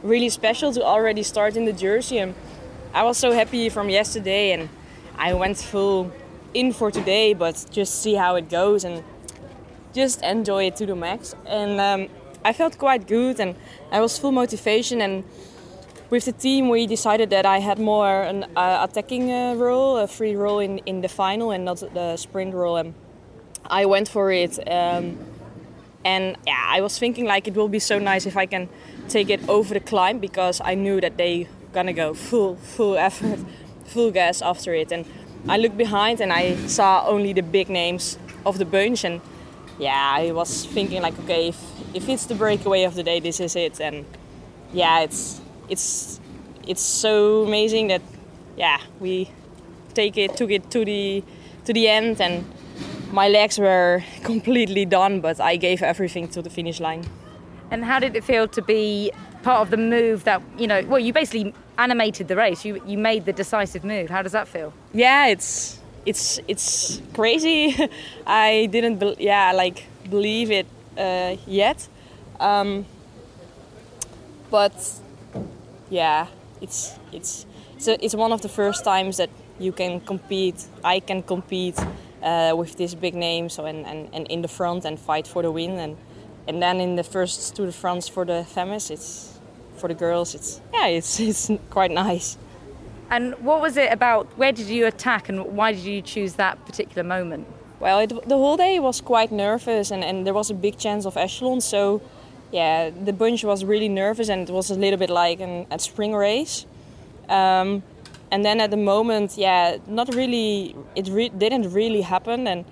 really 0.02 0.28
special 0.28 0.72
to 0.72 0.82
already 0.82 1.22
start 1.22 1.56
in 1.56 1.64
the 1.64 1.72
jersey 1.72 2.18
and 2.18 2.34
I 2.92 3.02
was 3.02 3.18
so 3.18 3.32
happy 3.32 3.68
from 3.68 3.88
yesterday 3.90 4.52
and 4.52 4.68
I 5.18 5.34
went 5.34 5.58
full 5.58 6.12
in 6.54 6.72
for 6.72 6.90
today 6.90 7.34
but 7.34 7.66
just 7.70 8.02
see 8.02 8.14
how 8.14 8.36
it 8.36 8.48
goes 8.48 8.84
and 8.84 9.02
just 9.92 10.22
enjoy 10.22 10.64
it 10.64 10.76
to 10.76 10.86
the 10.86 10.94
max. 10.94 11.34
And 11.46 11.80
um, 11.80 12.08
I 12.44 12.52
felt 12.52 12.78
quite 12.78 13.06
good 13.06 13.40
and 13.40 13.56
I 13.90 14.00
was 14.00 14.18
full 14.18 14.32
motivation 14.32 15.00
and 15.00 15.24
with 16.10 16.26
the 16.26 16.32
team 16.32 16.68
we 16.68 16.86
decided 16.86 17.30
that 17.30 17.46
I 17.46 17.58
had 17.58 17.78
more 17.78 18.22
an 18.22 18.44
uh, 18.56 18.86
attacking 18.88 19.32
uh, 19.32 19.54
role, 19.54 19.96
a 19.96 20.06
free 20.06 20.36
role 20.36 20.60
in, 20.60 20.78
in 20.86 21.00
the 21.00 21.08
final 21.08 21.50
and 21.50 21.64
not 21.64 21.78
the 21.94 22.16
sprint 22.16 22.54
role 22.54 22.76
and 22.76 22.94
I 23.68 23.86
went 23.86 24.08
for 24.08 24.30
it 24.30 24.58
um, 24.70 25.18
and 26.06 26.36
yeah, 26.46 26.64
I 26.64 26.80
was 26.80 26.98
thinking 26.98 27.24
like 27.26 27.48
it 27.48 27.56
will 27.56 27.68
be 27.68 27.80
so 27.80 27.98
nice 27.98 28.26
if 28.26 28.36
I 28.36 28.46
can 28.46 28.68
take 29.08 29.28
it 29.28 29.40
over 29.48 29.74
the 29.74 29.80
climb 29.80 30.20
because 30.20 30.60
I 30.64 30.74
knew 30.76 31.00
that 31.00 31.16
they 31.16 31.48
gonna 31.72 31.92
go 31.92 32.14
full 32.14 32.54
full 32.56 32.96
effort, 32.96 33.40
full 33.86 34.12
gas 34.12 34.40
after 34.40 34.72
it. 34.72 34.92
And 34.92 35.04
I 35.48 35.56
looked 35.58 35.76
behind 35.76 36.20
and 36.20 36.32
I 36.32 36.54
saw 36.68 37.04
only 37.08 37.32
the 37.32 37.42
big 37.42 37.68
names 37.68 38.18
of 38.44 38.58
the 38.58 38.64
bunch 38.64 39.04
and 39.04 39.20
yeah, 39.80 40.14
I 40.20 40.30
was 40.30 40.64
thinking 40.66 41.02
like 41.02 41.18
okay, 41.24 41.48
if, 41.48 41.60
if 41.92 42.08
it's 42.08 42.26
the 42.26 42.36
breakaway 42.36 42.84
of 42.84 42.94
the 42.94 43.02
day, 43.02 43.18
this 43.18 43.40
is 43.40 43.56
it. 43.56 43.80
And 43.80 44.04
yeah, 44.72 45.00
it's 45.00 45.40
it's 45.68 46.20
it's 46.68 46.82
so 46.82 47.42
amazing 47.42 47.88
that 47.88 48.02
yeah, 48.56 48.78
we 49.00 49.28
take 49.94 50.16
it 50.16 50.36
took 50.36 50.52
it 50.52 50.70
to 50.70 50.84
the 50.84 51.24
to 51.64 51.72
the 51.72 51.88
end 51.88 52.20
and 52.20 52.44
my 53.16 53.28
legs 53.28 53.58
were 53.58 54.04
completely 54.22 54.84
done, 54.84 55.20
but 55.22 55.40
I 55.40 55.56
gave 55.56 55.82
everything 55.82 56.28
to 56.28 56.42
the 56.42 56.50
finish 56.50 56.80
line. 56.80 57.02
And 57.70 57.82
how 57.82 57.98
did 57.98 58.14
it 58.14 58.22
feel 58.22 58.46
to 58.48 58.62
be 58.62 59.10
part 59.42 59.62
of 59.62 59.70
the 59.70 59.78
move 59.78 60.24
that 60.24 60.42
you 60.58 60.66
know? 60.66 60.82
Well, 60.86 61.00
you 61.00 61.12
basically 61.14 61.54
animated 61.78 62.28
the 62.28 62.36
race. 62.36 62.64
You 62.66 62.82
you 62.86 62.98
made 62.98 63.24
the 63.24 63.32
decisive 63.32 63.82
move. 63.84 64.10
How 64.10 64.22
does 64.22 64.32
that 64.32 64.46
feel? 64.46 64.72
Yeah, 64.92 65.32
it's 65.34 65.80
it's 66.04 66.40
it's 66.46 67.00
crazy. 67.14 67.74
I 68.26 68.68
didn't 68.70 68.98
be- 68.98 69.16
yeah 69.18 69.52
like 69.52 69.84
believe 70.10 70.50
it 70.50 70.66
uh, 70.98 71.36
yet, 71.46 71.88
um, 72.38 72.84
but 74.50 74.76
yeah, 75.90 76.26
it's 76.60 76.98
it's 77.12 77.46
it's, 77.76 77.88
a, 77.88 78.04
it's 78.04 78.14
one 78.14 78.32
of 78.32 78.40
the 78.42 78.48
first 78.48 78.84
times 78.84 79.16
that 79.16 79.30
you 79.58 79.72
can 79.72 80.00
compete. 80.00 80.66
I 80.84 81.00
can 81.00 81.22
compete 81.22 81.78
uh, 82.22 82.54
with 82.56 82.76
this 82.76 82.94
big 82.94 83.14
names 83.14 83.58
and, 83.58 83.86
and, 83.86 84.08
and 84.12 84.26
in 84.28 84.42
the 84.42 84.48
front 84.48 84.84
and 84.84 84.98
fight 84.98 85.26
for 85.26 85.42
the 85.42 85.50
win. 85.50 85.78
And, 85.78 85.96
and 86.48 86.62
then 86.62 86.80
in 86.80 86.96
the 86.96 87.04
first 87.04 87.54
Tour 87.56 87.66
de 87.66 87.72
France 87.72 88.08
for 88.08 88.24
the 88.24 88.44
Femmes, 88.44 88.90
it's 88.90 89.38
for 89.76 89.88
the 89.88 89.94
girls. 89.94 90.34
It's 90.34 90.60
yeah, 90.72 90.86
it's 90.86 91.20
it's 91.30 91.50
quite 91.70 91.90
nice. 91.90 92.38
And 93.10 93.34
what 93.36 93.60
was 93.60 93.76
it 93.76 93.92
about? 93.92 94.26
Where 94.36 94.52
did 94.52 94.66
you 94.66 94.86
attack, 94.86 95.28
and 95.28 95.56
why 95.56 95.72
did 95.72 95.82
you 95.82 96.02
choose 96.02 96.34
that 96.34 96.64
particular 96.66 97.04
moment? 97.04 97.46
Well, 97.78 98.00
it, 98.00 98.08
the 98.28 98.36
whole 98.36 98.56
day 98.56 98.80
was 98.80 99.00
quite 99.00 99.30
nervous, 99.30 99.90
and, 99.90 100.02
and 100.02 100.26
there 100.26 100.34
was 100.34 100.50
a 100.50 100.54
big 100.54 100.78
chance 100.78 101.04
of 101.06 101.16
echelon. 101.16 101.60
So, 101.60 102.00
yeah, 102.50 102.90
the 102.90 103.12
bunch 103.12 103.44
was 103.44 103.64
really 103.64 103.88
nervous, 103.88 104.28
and 104.28 104.48
it 104.48 104.52
was 104.52 104.70
a 104.70 104.74
little 104.74 104.98
bit 104.98 105.10
like 105.10 105.40
an, 105.40 105.66
a 105.70 105.78
spring 105.78 106.14
race. 106.14 106.66
Um, 107.28 107.82
and 108.30 108.44
then 108.44 108.60
at 108.60 108.70
the 108.70 108.76
moment, 108.76 109.36
yeah, 109.36 109.78
not 109.86 110.14
really. 110.14 110.74
It 110.94 111.08
re- 111.08 111.28
didn't 111.28 111.72
really 111.72 112.02
happen, 112.02 112.46
and 112.46 112.64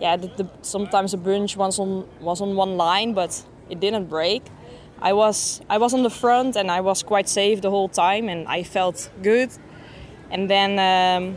yeah, 0.00 0.16
the, 0.16 0.28
the, 0.28 0.48
sometimes 0.62 1.10
the 1.10 1.18
bunch 1.18 1.56
was 1.56 1.78
on 1.78 2.06
was 2.20 2.40
on 2.40 2.56
one 2.56 2.76
line, 2.76 3.14
but 3.14 3.44
it 3.68 3.80
didn't 3.80 4.06
break. 4.06 4.42
I 5.02 5.12
was 5.12 5.60
I 5.68 5.78
was 5.78 5.92
on 5.94 6.02
the 6.02 6.10
front, 6.10 6.56
and 6.56 6.70
I 6.70 6.80
was 6.80 7.02
quite 7.02 7.28
safe 7.28 7.60
the 7.60 7.70
whole 7.70 7.88
time, 7.88 8.28
and 8.28 8.48
I 8.48 8.62
felt 8.62 9.10
good. 9.22 9.50
And 10.30 10.48
then 10.48 10.78
um, 10.78 11.36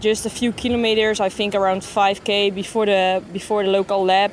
just 0.00 0.24
a 0.26 0.30
few 0.30 0.52
kilometers, 0.52 1.20
I 1.20 1.28
think 1.28 1.54
around 1.54 1.82
5k 1.82 2.54
before 2.54 2.86
the 2.86 3.22
before 3.32 3.62
the 3.62 3.70
local 3.70 4.04
lap, 4.04 4.32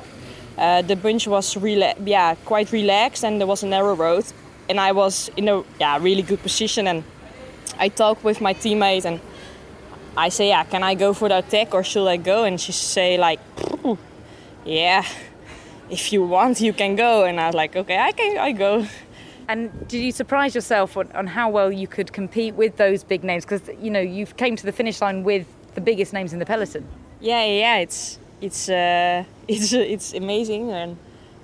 uh, 0.56 0.82
the 0.82 0.96
bunch 0.96 1.28
was 1.28 1.54
rela- 1.54 1.96
yeah 2.06 2.34
quite 2.46 2.72
relaxed, 2.72 3.24
and 3.24 3.38
there 3.38 3.46
was 3.46 3.62
a 3.62 3.66
narrow 3.66 3.94
road, 3.94 4.24
and 4.70 4.80
I 4.80 4.92
was 4.92 5.30
in 5.36 5.48
a 5.48 5.62
yeah 5.78 5.98
really 6.00 6.22
good 6.22 6.42
position 6.42 6.86
and 6.86 7.04
I 7.78 7.88
talk 7.88 8.24
with 8.24 8.40
my 8.40 8.54
teammate 8.54 9.04
and 9.04 9.20
I 10.16 10.30
say, 10.30 10.48
yeah, 10.48 10.64
can 10.64 10.82
I 10.82 10.94
go 10.94 11.12
for 11.12 11.28
the 11.28 11.38
attack 11.38 11.74
or 11.74 11.84
should 11.84 12.08
I 12.08 12.16
go? 12.16 12.44
And 12.44 12.60
she 12.60 12.72
say 12.72 13.18
like, 13.18 13.40
yeah, 14.64 15.04
if 15.90 16.12
you 16.12 16.24
want, 16.24 16.60
you 16.60 16.72
can 16.72 16.96
go. 16.96 17.24
And 17.24 17.40
I 17.40 17.46
was 17.46 17.54
like, 17.54 17.76
okay, 17.76 17.98
I 17.98 18.12
can, 18.12 18.38
I 18.38 18.52
go. 18.52 18.86
And 19.48 19.88
did 19.88 20.02
you 20.02 20.12
surprise 20.12 20.54
yourself 20.54 20.96
on, 20.96 21.10
on 21.12 21.26
how 21.26 21.48
well 21.48 21.72
you 21.72 21.86
could 21.86 22.12
compete 22.12 22.54
with 22.54 22.76
those 22.76 23.02
big 23.02 23.24
names? 23.24 23.44
Because 23.44 23.62
you 23.80 23.90
know 23.90 24.00
you 24.00 24.26
came 24.26 24.56
to 24.56 24.66
the 24.66 24.72
finish 24.72 25.00
line 25.00 25.24
with 25.24 25.46
the 25.74 25.80
biggest 25.80 26.12
names 26.12 26.34
in 26.34 26.38
the 26.38 26.44
peloton. 26.44 26.86
Yeah, 27.20 27.44
yeah, 27.46 27.76
it's 27.78 28.18
it's 28.42 28.68
uh, 28.68 29.24
it's 29.48 29.72
it's 29.72 30.12
amazing 30.12 30.70
and 30.70 30.98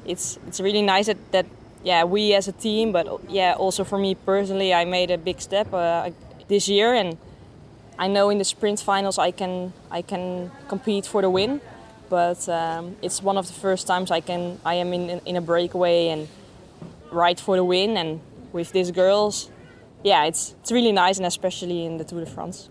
it's 0.05 0.39
it's 0.47 0.61
really 0.61 0.83
nice 0.83 1.07
that, 1.07 1.17
that 1.33 1.47
yeah 1.85 2.03
we 2.05 2.35
as 2.35 2.49
a 2.49 2.53
team, 2.53 2.91
but 2.91 3.07
yeah 3.29 3.55
also 3.57 3.85
for 3.85 3.99
me 3.99 4.15
personally, 4.15 4.75
I 4.75 4.85
made 4.85 5.11
a 5.13 5.19
big 5.19 5.41
step. 5.41 5.73
Uh, 5.73 6.11
this 6.49 6.69
year, 6.69 6.95
and 6.95 7.17
I 7.99 8.09
know 8.09 8.31
in 8.31 8.39
the 8.39 8.45
sprint 8.45 8.81
finals 8.81 9.19
I 9.19 9.31
can 9.31 9.73
I 9.91 10.03
can 10.03 10.51
compete 10.69 11.07
for 11.07 11.23
the 11.23 11.31
win. 11.31 11.61
But 12.11 12.49
um, 12.49 12.97
it's 13.03 13.23
one 13.23 13.39
of 13.39 13.47
the 13.47 13.55
first 13.55 13.87
times 13.87 14.11
I 14.11 14.21
can 14.21 14.61
I 14.65 14.75
am 14.75 14.93
in 14.93 15.21
in 15.25 15.37
a 15.37 15.41
breakaway 15.41 16.09
and 16.09 16.29
ride 17.11 17.41
for 17.41 17.57
the 17.57 17.65
win. 17.65 17.97
And 17.97 18.21
with 18.53 18.73
these 18.73 18.91
girls, 18.91 19.51
yeah, 20.03 20.25
it's 20.25 20.55
it's 20.61 20.73
really 20.73 20.93
nice, 20.93 21.17
and 21.19 21.27
especially 21.27 21.85
in 21.85 21.97
the 21.99 22.05
Tour 22.05 22.21
de 22.21 22.27
France. 22.27 22.71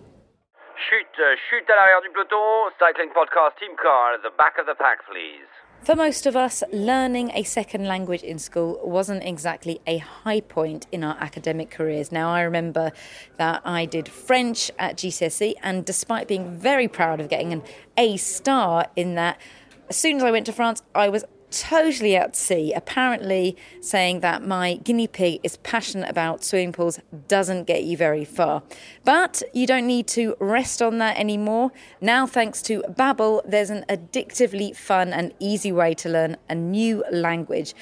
Chute, 0.90 1.18
uh, 1.20 1.36
chute 1.50 1.70
à 1.70 1.76
l'arrière 1.76 2.02
du 2.04 2.10
peloton. 2.12 2.72
Cycling 2.78 3.10
podcast 3.10 3.58
team 3.60 3.76
car 3.82 4.16
at 4.16 4.22
the 4.22 4.32
back 4.38 4.58
of 4.60 4.66
the 4.66 4.76
pack, 4.76 5.06
please. 5.08 5.53
For 5.84 5.98
most 5.98 6.26
of 6.26 6.38
us, 6.38 6.64
learning 6.72 7.32
a 7.34 7.44
second 7.44 7.90
language 7.90 8.24
in 8.24 8.40
school 8.40 8.80
wasn't 8.86 9.22
exactly 9.26 9.82
a 9.86 9.98
high 9.98 10.40
point 10.40 10.88
in 10.94 11.04
our 11.04 11.18
academic 11.20 11.70
careers. 11.70 12.10
Now, 12.10 12.30
I 12.30 12.44
remember 12.44 12.94
that 13.36 13.62
I 13.66 13.86
did 13.86 14.08
French 14.08 14.72
at 14.80 14.96
GCSE, 14.96 15.56
and 15.62 15.84
despite 15.84 16.30
being 16.30 16.58
very 16.58 16.88
proud 16.88 17.20
of 17.20 17.28
getting 17.28 17.52
an 17.52 17.64
A 17.98 18.16
star 18.16 18.88
in 18.96 19.16
that, 19.16 19.42
as 19.90 19.98
soon 19.98 20.16
as 20.16 20.24
I 20.24 20.32
went 20.32 20.46
to 20.46 20.54
France, 20.54 20.82
I 20.96 21.10
was 21.10 21.26
totally 21.54 22.16
to 22.16 22.36
sea. 22.36 22.74
Apparently, 22.74 23.56
saying 23.80 24.22
that 24.22 24.46
my 24.46 24.76
guinea 24.84 25.08
pig 25.08 25.40
is 25.44 25.58
passionate 25.58 26.10
about 26.10 26.44
swimming 26.44 26.74
pools 26.74 27.00
doesn't 27.28 27.66
get 27.66 27.84
you 27.84 27.96
very 27.96 28.26
far. 28.26 28.64
But 29.04 29.44
you 29.54 29.68
don't 29.68 29.88
need 29.88 30.08
to 30.10 30.36
rest 30.40 30.82
on 30.82 30.98
that 30.98 31.18
anymore. 31.18 31.72
Now, 32.02 32.26
thanks 32.26 32.62
to 32.64 32.82
Babbel, 32.90 33.42
there's 33.46 33.70
an 33.70 33.86
addictively 33.88 34.76
fun 34.76 35.14
and 35.14 35.34
easy 35.40 35.72
way 35.72 35.94
to 35.96 36.10
learn 36.10 36.38
a 36.50 36.56
new 36.56 37.04
language. 37.12 37.74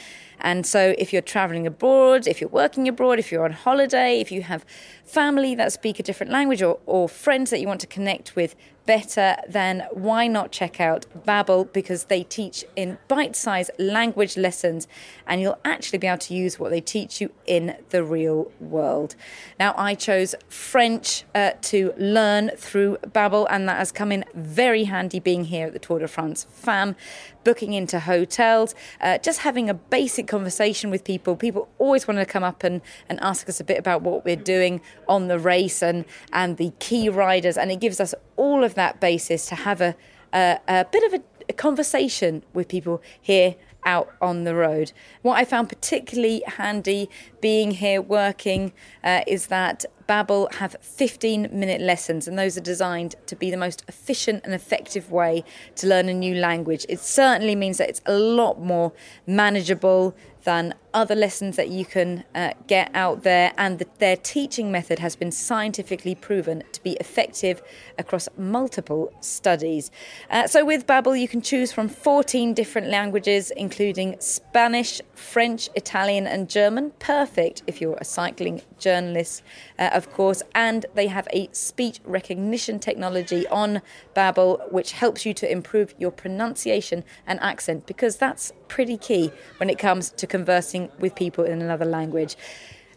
And 0.44 0.66
so, 0.66 0.96
if 0.98 1.14
you're 1.14 1.22
traveling 1.22 1.68
abroad, 1.68 2.28
if 2.28 2.42
you're 2.42 2.50
working 2.50 2.88
abroad, 2.88 3.20
if 3.20 3.32
you're 3.32 3.46
on 3.46 3.52
holiday, 3.52 4.20
if 4.20 4.32
you 4.32 4.42
have 4.42 4.66
family 5.12 5.54
that 5.56 5.74
speak 5.74 6.00
a 6.00 6.04
different 6.04 6.32
language 6.32 6.62
or, 6.62 6.80
or 6.86 7.10
friends 7.10 7.50
that 7.50 7.60
you 7.60 7.68
want 7.68 7.82
to 7.82 7.88
connect 7.88 8.36
with 8.36 8.56
better, 8.86 9.38
then 9.48 9.86
why 9.92 10.28
not 10.28 10.52
check 10.52 10.80
out 10.82 11.06
Babbel 11.26 11.72
because 11.72 12.06
they 12.06 12.24
teach 12.24 12.66
in 12.76 12.98
bite-sized 13.08 13.72
language 13.78 14.38
lessons 14.38 14.88
and 15.28 15.42
you'll 15.42 15.60
actually 15.64 16.00
be 16.00 16.08
able 16.08 16.18
to 16.18 16.34
use 16.34 16.60
what 16.60 16.72
they 16.72 16.82
teach 16.82 17.22
you 17.22 17.32
in 17.46 17.76
the 17.90 18.04
real 18.04 18.52
world. 18.60 19.16
Now, 19.60 19.74
I 19.78 19.96
chose 19.96 20.34
French 20.50 21.24
uh, 21.36 21.52
to 21.62 21.94
learn 21.98 22.52
through 22.58 22.98
Babbel 23.08 23.48
and 23.50 23.68
that 23.70 23.78
has 23.78 23.92
come 23.92 24.12
in 24.12 24.26
very 24.34 24.86
handy 24.86 25.20
being 25.20 25.46
here 25.46 25.68
at 25.68 25.74
the 25.74 25.80
Tour 25.80 26.00
de 26.00 26.08
France 26.08 26.48
Femmes 26.52 26.96
booking 27.44 27.74
into 27.74 28.00
hotels, 28.00 28.76
uh, 29.00 29.18
just 29.18 29.40
having 29.40 29.70
a 29.70 29.74
basic 29.74 30.28
conversation 30.28 30.90
with 30.90 31.04
people. 31.04 31.36
People 31.36 31.68
always 31.80 32.08
want 32.08 32.20
to 32.20 32.26
come 32.26 32.44
up 32.44 32.64
and, 32.64 32.82
and 33.10 33.20
ask 33.22 33.50
us 33.50 33.60
a 33.60 33.64
bit 33.64 33.80
about 33.80 34.02
what 34.02 34.24
we're 34.26 34.36
doing 34.36 34.82
on 35.08 35.28
the 35.28 35.40
race 35.40 35.82
and, 35.82 36.06
and 36.34 36.58
the 36.58 36.72
key 36.80 37.10
riders. 37.10 37.58
And 37.58 37.72
it 37.72 37.80
gives 37.80 38.00
us 38.00 38.14
all 38.36 38.64
of 38.64 38.76
that 38.76 39.00
basis 39.00 39.46
to 39.48 39.56
have 39.56 39.82
a, 39.82 39.96
a, 40.34 40.60
a 40.68 40.86
bit 40.92 41.04
of 41.14 41.20
a, 41.20 41.24
a 41.50 41.54
conversation 41.54 42.44
with 42.54 42.68
people 42.68 43.02
here 43.20 43.56
out 43.86 44.12
on 44.22 44.44
the 44.44 44.56
road. 44.56 44.92
What 45.22 45.38
I 45.38 45.46
found 45.46 45.70
particularly 45.70 46.44
handy 46.46 47.10
being 47.42 47.72
here 47.72 48.02
working 48.02 48.74
uh, 49.04 49.22
is 49.28 49.48
that 49.48 49.86
Babbel 50.12 50.54
have 50.56 50.76
15 50.82 51.48
minute 51.54 51.80
lessons 51.80 52.28
and 52.28 52.38
those 52.38 52.58
are 52.58 52.62
designed 52.62 53.16
to 53.28 53.34
be 53.34 53.50
the 53.50 53.56
most 53.56 53.86
efficient 53.88 54.44
and 54.44 54.54
effective 54.54 55.10
way 55.10 55.46
to 55.78 55.88
learn 55.88 56.10
a 56.10 56.14
new 56.14 56.36
language. 56.36 56.86
It 56.90 57.00
certainly 57.00 57.56
means 57.56 57.78
that 57.78 57.88
it's 57.88 58.02
a 58.06 58.12
lot 58.12 58.60
more 58.60 58.92
manageable 59.26 60.14
than 60.44 60.74
other 60.94 61.16
lessons 61.16 61.56
that 61.56 61.70
you 61.70 61.86
can 61.86 62.24
uh, 62.36 62.52
get 62.68 62.92
out 62.94 63.24
there, 63.24 63.54
and 63.58 63.80
the, 63.80 63.88
their 64.00 64.18
teaching 64.18 64.72
method 64.72 65.00
has 65.00 65.16
been 65.16 65.32
scientifically 65.32 66.16
proven 66.16 66.64
to 66.72 66.84
be 66.84 66.94
effective 66.94 67.62
across 67.98 68.28
multiple 68.38 69.14
studies. 69.22 69.92
Uh, 70.30 70.48
so, 70.48 70.66
with 70.66 70.86
Babbel, 70.86 71.20
you 71.20 71.28
can 71.28 71.42
choose 71.42 71.72
from 71.72 71.88
14 71.88 72.54
different 72.54 72.88
languages, 72.88 73.52
including 73.52 74.16
Spanish, 74.20 75.02
French, 75.14 75.70
Italian, 75.76 76.28
and 76.28 76.50
German. 76.50 76.92
Perfect 77.00 77.64
if 77.68 77.80
you're 77.80 77.98
a 78.02 78.06
cycling 78.06 78.62
journalist, 78.78 79.44
uh, 79.80 79.90
of 80.02 80.12
course. 80.12 80.42
And 80.56 80.86
they 80.96 81.08
have 81.08 81.28
a 81.32 81.50
speech 81.52 82.00
recognition 82.04 82.80
technology 82.80 83.48
on 83.50 83.82
Babbel, 84.16 84.72
which 84.72 84.94
helps 84.94 85.26
you 85.26 85.34
to 85.36 85.52
improve 85.52 85.94
your 86.00 86.12
pronunciation 86.12 87.04
and 87.28 87.40
accent, 87.40 87.86
because 87.86 88.18
that's 88.18 88.52
pretty 88.68 88.98
key 88.98 89.32
when 89.58 89.70
it 89.70 89.78
comes 89.78 90.10
to 90.12 90.26
conversing 90.26 90.90
with 91.00 91.14
people 91.14 91.44
in 91.44 91.62
another 91.62 91.86
language. 91.86 92.36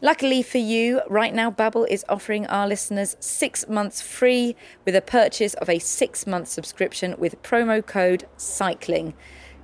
Luckily 0.01 0.43
for 0.43 0.59
you, 0.59 1.01
right 1.09 1.35
now 1.35 1.51
Babbel 1.51 1.87
is 1.89 2.05
offering 2.09 2.47
our 2.47 2.67
listeners 2.69 3.17
six 3.21 3.69
months 3.69 4.03
free 4.03 4.57
with 4.85 4.95
a 4.97 5.01
purchase 5.01 5.55
of 5.55 5.69
a 5.69 5.79
six-month 5.79 6.49
subscription 6.49 7.15
with 7.19 7.43
promo 7.43 7.85
code 7.85 8.27
CYCLING. 8.37 9.15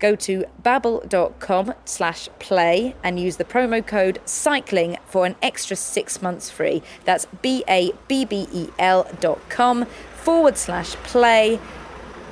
Go 0.01 0.17
to 0.17 0.45
babbel.com 0.63 1.75
slash 1.85 2.29
play 2.39 2.97
and 3.05 3.21
use 3.21 3.37
the 3.37 3.45
promo 3.45 3.87
code 3.87 4.19
CYCLING 4.25 4.99
for 5.05 5.27
an 5.27 5.37
extra 5.43 5.77
six 5.77 6.23
months 6.23 6.51
free. 6.51 6.83
That's 7.05 7.27
B-A-B-B-E-L 7.43 9.11
dot 9.21 9.49
com 9.51 9.85
forward 10.17 10.57
slash 10.57 10.95
play 10.97 11.61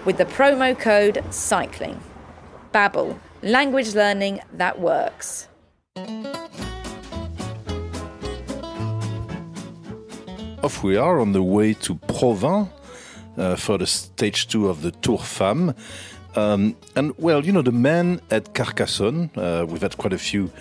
with 0.04 0.16
the 0.16 0.24
promo 0.24 0.78
code 0.78 1.22
CYCLING. 1.31 2.00
Babbel, 2.72 3.18
language 3.42 3.94
learning 3.94 4.40
that 4.52 4.81
works. 4.81 5.48
Off 10.64 10.83
we 10.83 10.96
are 10.96 11.20
on 11.20 11.33
the 11.33 11.42
way 11.42 11.74
to 11.74 11.94
Provins 11.94 12.68
uh, 13.37 13.57
for 13.57 13.78
the 13.78 13.87
stage 13.87 14.48
two 14.48 14.68
of 14.68 14.83
the 14.83 14.90
Tour 14.90 15.18
Femme. 15.18 15.74
Um, 16.38 16.77
and 16.94 17.12
well, 17.18 17.44
you 17.44 17.51
know, 17.51 17.62
the 17.62 17.72
men 17.72 18.20
at 18.31 18.55
Carcassonne, 18.55 19.31
uh, 19.37 19.66
we've 19.68 19.83
had 19.83 19.96
quite 19.96 20.12
a 20.12 20.18
few 20.18 20.53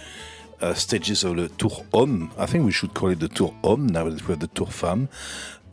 uh, 0.59 0.73
stages 0.73 1.23
of 1.23 1.35
the 1.35 1.49
Tour 1.49 1.85
Homme. 1.93 2.31
I 2.35 2.47
think 2.47 2.65
we 2.65 2.71
should 2.71 2.95
call 2.95 3.09
it 3.09 3.19
the 3.19 3.27
Tour 3.27 3.53
Homme 3.63 3.85
now 3.85 4.09
that 4.09 4.27
we 4.27 4.35
the 4.35 4.47
Tour 4.47 4.65
Femme 4.67 5.07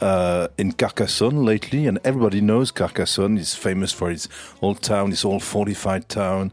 uh, 0.00 0.48
in 0.58 0.72
Carcassonne 0.72 1.44
lately, 1.44 1.86
and 1.86 1.98
everybody 2.04 2.40
knows 2.40 2.70
Carcassonne 2.70 3.38
is 3.38 3.54
famous 3.54 3.92
for 3.92 4.10
its 4.10 4.28
old 4.60 4.82
town, 4.82 5.12
its 5.12 5.24
old 5.24 5.42
fortified 5.42 6.08
town, 6.08 6.52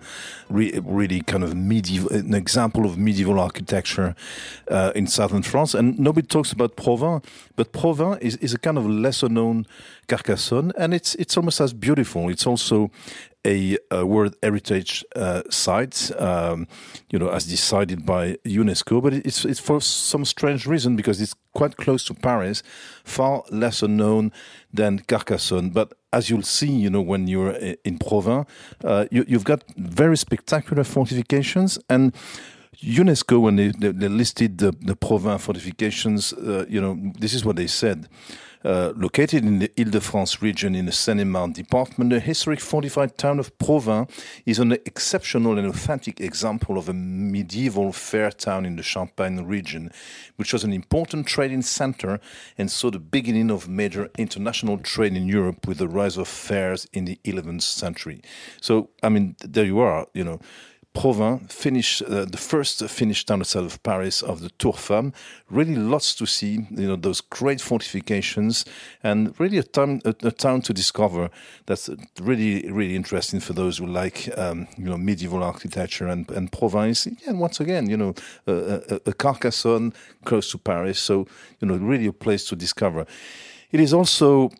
re- 0.49 0.79
really 0.83 1.21
kind 1.21 1.43
of 1.43 1.55
medieval, 1.55 2.09
an 2.11 2.33
example 2.33 2.85
of 2.85 2.97
medieval 2.97 3.39
architecture 3.39 4.15
uh, 4.69 4.91
in 4.95 5.07
southern 5.07 5.43
France. 5.43 5.73
And 5.73 5.99
nobody 5.99 6.27
talks 6.27 6.51
about 6.51 6.77
Provins, 6.77 7.23
but 7.55 7.73
Provins 7.73 8.21
is, 8.21 8.37
is 8.37 8.53
a 8.53 8.59
kind 8.59 8.77
of 8.77 8.87
lesser 8.87 9.29
known 9.29 9.65
Carcassonne, 10.07 10.71
and 10.77 10.93
it's 10.93 11.15
it's 11.15 11.35
almost 11.37 11.59
as 11.61 11.73
beautiful. 11.73 12.29
It's 12.29 12.45
also 12.45 12.91
a, 13.45 13.77
a 13.89 14.05
World 14.05 14.35
Heritage 14.43 15.03
uh, 15.15 15.41
site, 15.49 16.11
um, 16.19 16.67
you 17.09 17.19
know, 17.19 17.29
as 17.29 17.45
decided 17.45 18.05
by 18.05 18.37
UNESCO, 18.45 19.01
but 19.01 19.13
it's 19.13 19.45
it's 19.45 19.59
for 19.59 19.81
some 19.81 20.25
strange 20.25 20.65
reason 20.65 20.95
because 20.95 21.21
it's 21.21 21.35
quite 21.53 21.77
close 21.77 22.03
to 22.05 22.13
Paris, 22.13 22.63
far 23.03 23.43
lesser 23.49 23.87
known 23.87 24.31
than 24.73 24.99
Carcassonne. 24.99 25.71
But 25.71 25.93
as 26.13 26.29
you'll 26.29 26.43
see, 26.43 26.71
you 26.71 26.89
know, 26.89 27.01
when 27.01 27.27
you're 27.27 27.51
in 27.83 27.97
Provins, 27.97 28.45
uh, 28.83 29.05
you, 29.11 29.25
you've 29.27 29.43
got 29.43 29.63
very 29.77 30.17
spectacular 30.17 30.83
fortifications 30.83 31.79
and. 31.89 32.13
UNESCO, 32.83 33.39
when 33.41 33.55
they, 33.57 33.67
they, 33.69 34.07
listed 34.07 34.57
the, 34.57 34.71
the 34.81 34.95
Provins 34.95 35.41
fortifications, 35.41 36.33
uh, 36.33 36.65
you 36.67 36.81
know, 36.81 36.97
this 37.19 37.33
is 37.33 37.45
what 37.45 37.55
they 37.55 37.67
said. 37.67 38.07
Uh, 38.63 38.93
located 38.95 39.43
in 39.43 39.57
the 39.57 39.71
Ile-de-France 39.75 40.41
region 40.41 40.75
in 40.75 40.85
the 40.85 40.91
Seine-et-Marne 40.91 41.51
department, 41.51 42.11
the 42.11 42.19
historic 42.19 42.59
fortified 42.59 43.17
town 43.17 43.39
of 43.39 43.55
Provins 43.57 44.07
is 44.45 44.59
an 44.59 44.73
exceptional 44.85 45.57
and 45.57 45.67
authentic 45.67 46.21
example 46.21 46.77
of 46.77 46.87
a 46.87 46.93
medieval 46.93 47.91
fair 47.91 48.29
town 48.29 48.65
in 48.65 48.75
the 48.75 48.83
Champagne 48.83 49.45
region, 49.45 49.91
which 50.35 50.53
was 50.53 50.63
an 50.63 50.73
important 50.73 51.25
trading 51.25 51.63
center 51.63 52.19
and 52.55 52.69
saw 52.69 52.91
the 52.91 52.99
beginning 52.99 53.49
of 53.49 53.67
major 53.67 54.11
international 54.19 54.77
trade 54.77 55.15
in 55.15 55.27
Europe 55.27 55.67
with 55.67 55.79
the 55.79 55.87
rise 55.87 56.17
of 56.17 56.27
fairs 56.27 56.87
in 56.93 57.05
the 57.05 57.19
11th 57.25 57.63
century. 57.63 58.21
So, 58.59 58.89
I 59.01 59.09
mean, 59.09 59.35
there 59.39 59.65
you 59.65 59.79
are, 59.79 60.05
you 60.13 60.23
know. 60.23 60.39
Provins, 60.93 61.49
finish 61.51 62.01
uh, 62.01 62.25
the 62.25 62.37
first 62.37 62.83
finish 62.89 63.25
town 63.25 63.39
outside 63.39 63.63
of 63.63 63.81
Paris 63.81 64.21
of 64.21 64.41
the 64.41 64.49
Tour 64.57 64.73
Femme. 64.73 65.13
Really, 65.49 65.75
lots 65.75 66.13
to 66.15 66.25
see. 66.25 66.67
You 66.69 66.87
know 66.87 66.95
those 66.97 67.21
great 67.21 67.61
fortifications, 67.61 68.65
and 69.01 69.33
really 69.39 69.57
a 69.57 69.63
town 69.63 70.01
a, 70.03 70.13
a 70.23 70.31
town 70.31 70.61
to 70.63 70.73
discover. 70.73 71.29
That's 71.65 71.89
really 72.19 72.69
really 72.69 72.95
interesting 72.95 73.39
for 73.39 73.53
those 73.53 73.77
who 73.77 73.87
like 73.87 74.29
um, 74.37 74.67
you 74.77 74.85
know 74.85 74.97
medieval 74.97 75.43
architecture 75.43 76.07
and 76.07 76.29
and 76.31 76.51
Provence. 76.51 77.07
Yeah, 77.07 77.29
and 77.29 77.39
once 77.39 77.61
again, 77.61 77.89
you 77.89 77.95
know 77.95 78.13
a, 78.45 78.99
a 79.05 79.13
Carcassonne 79.13 79.93
close 80.25 80.51
to 80.51 80.57
Paris, 80.57 80.99
so 80.99 81.25
you 81.61 81.67
know 81.69 81.77
really 81.77 82.07
a 82.07 82.13
place 82.13 82.43
to 82.49 82.55
discover. 82.55 83.05
It 83.71 83.79
is 83.79 83.93
also 83.93 84.51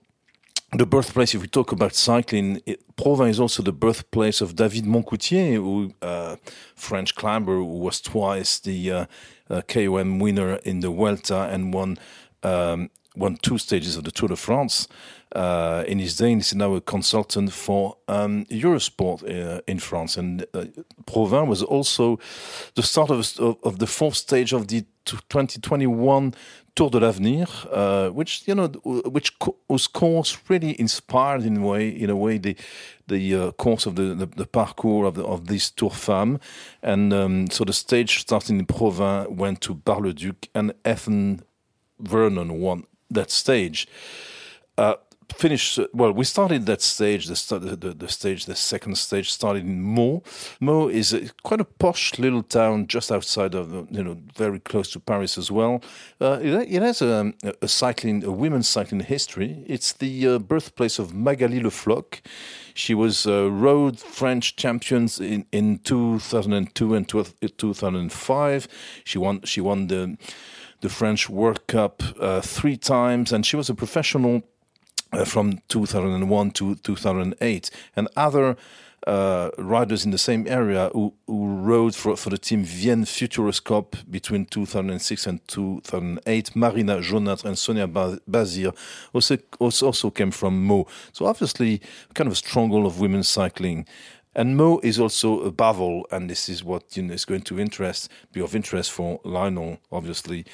the 0.72 0.86
birthplace, 0.86 1.36
if 1.36 1.42
we 1.42 1.48
talk 1.48 1.72
about 1.72 1.94
cycling, 1.94 2.62
it, 2.66 2.96
Provins 2.96 3.32
is 3.32 3.40
also 3.40 3.62
the 3.62 3.74
birthplace 3.74 4.42
of 4.42 4.56
David 4.56 4.86
Moncoutier, 4.86 5.56
who 5.56 5.94
uh, 6.02 6.38
French 6.76 7.16
climber 7.16 7.56
who 7.56 7.80
was 7.80 8.00
twice 8.00 8.60
the 8.60 8.92
uh, 8.92 9.06
uh, 9.50 9.62
KOM 9.68 10.20
winner 10.20 10.56
in 10.64 10.80
the 10.80 10.90
Vuelta 10.90 11.50
and 11.52 11.74
won 11.74 11.98
um, 12.44 12.90
won 13.16 13.36
two 13.38 13.58
stages 13.58 13.98
of 13.98 14.06
the 14.06 14.12
Tour 14.12 14.30
de 14.30 14.36
France. 14.36 14.88
Uh, 15.34 15.84
in 15.88 16.00
his 16.00 16.18
day, 16.18 16.34
he's 16.34 16.56
now 16.56 16.74
a 16.76 16.82
consultant 16.82 17.52
for 17.52 17.98
um, 18.08 18.46
Eurosport 18.46 19.24
uh, 19.24 19.62
in 19.68 19.80
France. 19.80 20.18
And 20.18 20.46
uh, 20.54 20.66
Provins 21.06 21.48
was 21.48 21.64
also 21.64 22.20
the 22.76 22.84
start 22.84 23.10
of, 23.10 23.20
of, 23.40 23.58
of 23.64 23.80
the 23.80 23.88
fourth 23.88 24.16
stage 24.16 24.54
of 24.54 24.68
the 24.68 24.86
2021 25.06 26.34
Tour 26.76 26.90
de 26.90 27.00
l'Avenir, 27.00 27.48
uh, 27.72 28.10
which 28.10 28.48
you 28.48 28.56
know, 28.56 28.68
which 29.12 29.38
co- 29.40 29.58
whose 29.68 29.88
course 29.88 30.38
really 30.48 30.80
inspired 30.80 31.44
in 31.44 31.58
a 31.58 31.68
way, 31.68 31.90
in 31.90 32.10
a 32.10 32.16
way, 32.16 32.38
the 32.38 32.56
the 33.08 33.36
uh, 33.36 33.52
course 33.52 33.86
of 33.86 33.96
the, 33.96 34.16
the, 34.16 34.26
the 34.26 34.46
parcours 34.46 35.08
of 35.08 35.16
the, 35.16 35.24
of 35.24 35.48
this 35.48 35.70
Tour 35.70 35.90
Femme, 35.90 36.40
and 36.82 37.14
um, 37.14 37.50
so 37.50 37.66
the 37.66 37.74
stage 37.74 38.20
starting 38.22 38.60
in 38.60 38.66
Provins 38.66 39.30
went 39.30 39.60
to 39.62 39.74
Bar-le-Duc, 39.74 40.48
and 40.56 40.74
Ethan 40.86 41.42
Vernon 42.00 42.60
won 42.60 42.86
that 43.10 43.32
stage. 43.32 43.88
Uh, 44.78 44.96
finished. 45.32 45.80
Well, 45.94 46.12
we 46.12 46.26
started 46.26 46.66
that 46.66 46.82
stage. 46.82 47.28
The, 47.28 47.60
the, 47.60 47.94
the 47.94 48.10
stage, 48.10 48.46
the 48.46 48.56
second 48.56 48.98
stage, 48.98 49.32
started 49.32 49.64
in 49.64 49.82
Meaux. 49.82 50.24
Meaux 50.60 50.88
is 50.88 51.14
a, 51.14 51.30
quite 51.44 51.62
a 51.62 51.66
posh 51.66 52.18
little 52.20 52.44
town 52.44 52.88
just 52.88 53.12
outside 53.12 53.56
of, 53.56 53.88
you 53.92 54.04
know, 54.04 54.18
very 54.36 54.60
close 54.60 54.92
to 54.92 55.00
Paris 55.00 55.38
as 55.38 55.52
well. 55.52 55.82
Uh, 56.20 56.40
it, 56.42 56.74
it, 56.76 56.82
has 56.82 57.02
a, 57.02 57.34
a, 57.62 57.68
cycling, 57.68 58.24
a 58.24 58.32
women's 58.32 58.70
cycling 58.70 59.02
history. 59.02 59.64
It's 59.68 59.94
the 59.94 60.28
uh, 60.28 60.40
birthplace 60.40 61.00
of 61.00 61.14
Magali 61.14 61.60
Le 61.60 61.70
Floch. 61.70 62.22
She 62.74 62.94
was 62.94 63.26
uh, 63.28 63.50
road 63.52 64.00
French 64.00 64.56
champions 64.56 65.20
in, 65.20 65.46
in 65.52 65.80
2002 65.80 66.94
and 66.96 67.08
2005. 67.08 68.68
She 69.04 69.18
won. 69.18 69.42
She 69.44 69.62
won 69.62 69.88
the 69.88 70.18
the 70.82 70.90
French 70.90 71.30
World 71.30 71.68
Cup 71.68 72.02
uh, 72.20 72.42
three 72.42 72.76
times, 72.76 73.32
and 73.32 73.46
she 73.46 73.56
was 73.56 73.70
a 73.70 73.76
professional 73.76 74.42
uh, 75.12 75.26
from 75.26 75.60
2001 75.70 76.52
to 76.52 76.76
2008. 76.76 77.70
And 77.96 78.08
other 78.16 78.58
uh, 79.08 79.50
riders 79.58 80.06
in 80.06 80.12
the 80.12 80.18
same 80.18 80.48
area 80.48 80.90
who, 80.94 81.14
who 81.26 81.48
rode 81.48 81.96
for, 81.96 82.16
for 82.16 82.30
the 82.30 82.38
team 82.38 82.64
Vienne 82.64 83.06
Futuroscope 83.06 83.96
between 84.10 84.46
2006 84.46 85.28
and 85.28 85.48
2008. 85.48 86.56
Marina 86.56 86.98
Jonat 86.98 87.44
and 87.44 87.58
Sonia 87.58 87.88
Bazir 87.88 88.72
also, 89.14 89.38
also 89.60 90.10
came 90.12 90.32
from 90.32 90.66
Meaux. 90.66 90.88
So 91.14 91.26
obviously, 91.26 91.82
kind 92.14 92.28
of 92.28 92.34
a 92.34 92.38
stronghold 92.38 92.86
of 92.86 93.00
women's 93.00 93.28
cycling. 93.28 93.88
And 94.34 94.56
Meaux 94.56 94.80
is 94.82 95.00
also 95.00 95.42
above 95.42 95.82
all, 95.82 96.08
and 96.10 96.30
this 96.30 96.48
is 96.48 96.64
what 96.64 96.96
you 96.96 97.04
know, 97.04 97.14
is 97.14 97.26
going 97.26 97.42
to 97.42 97.60
interest 97.60 98.10
be 98.32 98.40
of 98.40 98.56
interest 98.56 98.92
for 98.92 99.20
Lionel. 99.26 99.80
Obviously, 99.92 100.46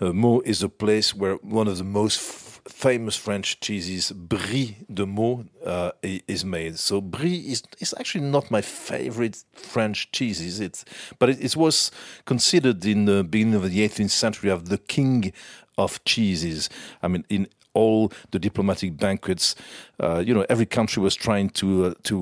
uh, 0.00 0.12
Meaux 0.12 0.40
is 0.40 0.62
a 0.62 0.68
place 0.68 1.14
where 1.14 1.36
one 1.36 1.66
of 1.66 1.78
the 1.78 1.84
most 1.84 2.45
famous 2.68 3.16
French 3.16 3.60
cheeses, 3.60 4.12
Brie 4.12 4.76
de 4.92 5.06
Meaux, 5.06 5.44
uh, 5.64 5.92
is 6.02 6.44
made. 6.44 6.78
So 6.78 7.00
Brie 7.00 7.38
is, 7.38 7.62
is 7.78 7.94
actually 7.98 8.24
not 8.24 8.50
my 8.50 8.60
favorite 8.60 9.44
French 9.52 10.10
cheeses. 10.12 10.60
It's, 10.60 10.84
but 11.18 11.30
it, 11.30 11.44
it 11.44 11.56
was 11.56 11.90
considered 12.24 12.84
in 12.84 13.04
the 13.04 13.24
beginning 13.24 13.54
of 13.54 13.70
the 13.70 13.88
18th 13.88 14.10
century 14.10 14.50
of 14.50 14.68
the 14.68 14.78
king 14.78 15.32
of 15.78 16.02
cheeses. 16.04 16.68
I 17.02 17.08
mean, 17.08 17.24
in 17.28 17.48
all 17.76 18.12
the 18.30 18.38
diplomatic 18.38 18.96
banquets. 18.96 19.54
Uh, 20.00 20.22
you 20.26 20.34
know, 20.34 20.44
every 20.48 20.66
country 20.66 21.02
was 21.02 21.14
trying 21.14 21.48
to 21.50 21.86
uh, 21.86 21.94
to 22.04 22.14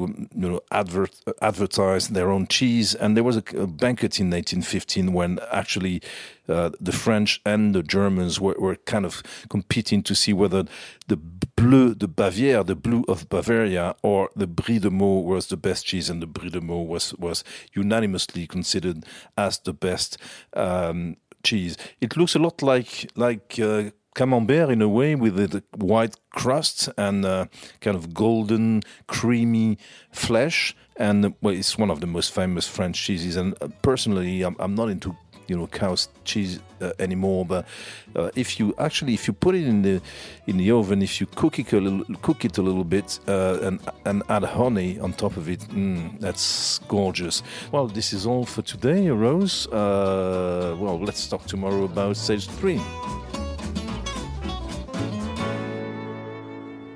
you 0.42 0.48
know 0.50 0.60
advert, 0.70 1.14
advertise 1.40 2.08
their 2.08 2.30
own 2.30 2.46
cheese, 2.46 2.94
and 2.94 3.16
there 3.16 3.24
was 3.24 3.36
a, 3.36 3.44
a 3.56 3.66
banquet 3.66 4.20
in 4.20 4.30
1915 4.30 5.12
when 5.12 5.38
actually 5.50 6.02
uh, 6.48 6.70
the 6.80 6.92
French 6.92 7.40
and 7.46 7.74
the 7.74 7.82
Germans 7.82 8.40
were, 8.40 8.56
were 8.58 8.76
kind 8.76 9.06
of 9.06 9.22
competing 9.48 10.02
to 10.02 10.14
see 10.14 10.32
whether 10.32 10.64
the 11.08 11.16
Bleu 11.16 11.94
de 11.94 12.06
Bavière, 12.06 12.66
the 12.66 12.76
blue 12.76 13.04
of 13.08 13.28
Bavaria, 13.28 13.94
or 14.02 14.30
the 14.36 14.46
Brie 14.46 14.78
de 14.78 14.90
Meaux 14.90 15.20
was 15.20 15.46
the 15.46 15.56
best 15.56 15.86
cheese, 15.86 16.10
and 16.10 16.20
the 16.20 16.26
Brie 16.26 16.50
de 16.50 16.60
Meaux 16.60 16.82
was 16.82 17.14
was 17.14 17.44
unanimously 17.72 18.46
considered 18.46 19.04
as 19.36 19.58
the 19.60 19.72
best. 19.72 20.18
Um, 20.54 21.16
cheese. 21.44 21.76
It 22.00 22.16
looks 22.16 22.34
a 22.34 22.38
lot 22.38 22.62
like 22.62 23.10
like 23.14 23.58
uh, 23.60 23.90
camembert 24.14 24.70
in 24.70 24.80
a 24.80 24.88
way 24.88 25.14
with 25.14 25.36
the 25.36 25.62
white 25.76 26.16
crust 26.30 26.88
and 26.96 27.24
uh, 27.24 27.46
kind 27.80 27.96
of 27.96 28.14
golden, 28.14 28.82
creamy 29.06 29.78
flesh. 30.12 30.74
And 30.96 31.34
well, 31.42 31.54
it's 31.54 31.76
one 31.76 31.90
of 31.90 32.00
the 32.00 32.06
most 32.06 32.32
famous 32.32 32.68
French 32.68 33.02
cheeses. 33.02 33.36
And 33.36 33.54
uh, 33.60 33.68
personally, 33.82 34.42
I'm, 34.42 34.56
I'm, 34.60 34.76
not 34.76 34.88
into 34.90 35.16
you 35.48 35.56
know 35.56 35.66
cow's 35.66 36.08
cheese 36.24 36.60
uh, 36.80 36.92
anymore. 37.00 37.44
But 37.44 37.66
uh, 38.14 38.30
if 38.36 38.60
you 38.60 38.74
actually 38.78 39.14
if 39.14 39.26
you 39.26 39.32
put 39.32 39.56
it 39.56 39.66
in 39.66 39.82
the 39.82 40.00
in 40.46 40.56
the 40.56 40.70
oven, 40.70 41.02
if 41.02 41.20
you 41.20 41.26
cook 41.26 41.58
it 41.58 41.72
a 41.72 41.80
little, 41.80 42.04
cook 42.22 42.44
it 42.44 42.58
a 42.58 42.62
little 42.62 42.84
bit 42.84 43.18
uh, 43.26 43.58
and 43.62 43.80
and 44.04 44.22
add 44.28 44.44
honey 44.44 45.00
on 45.00 45.14
top 45.14 45.36
of 45.36 45.48
it, 45.48 45.60
mm, 45.70 46.18
that's 46.20 46.78
gorgeous. 46.86 47.42
Well, 47.72 47.88
this 47.88 48.12
is 48.12 48.24
all 48.24 48.44
for 48.44 48.62
today, 48.62 49.10
Rose. 49.10 49.66
Uh, 49.66 50.76
well, 50.78 51.00
let's 51.00 51.26
talk 51.26 51.44
tomorrow 51.46 51.84
about 51.84 52.16
stage 52.16 52.46
three. 52.46 52.80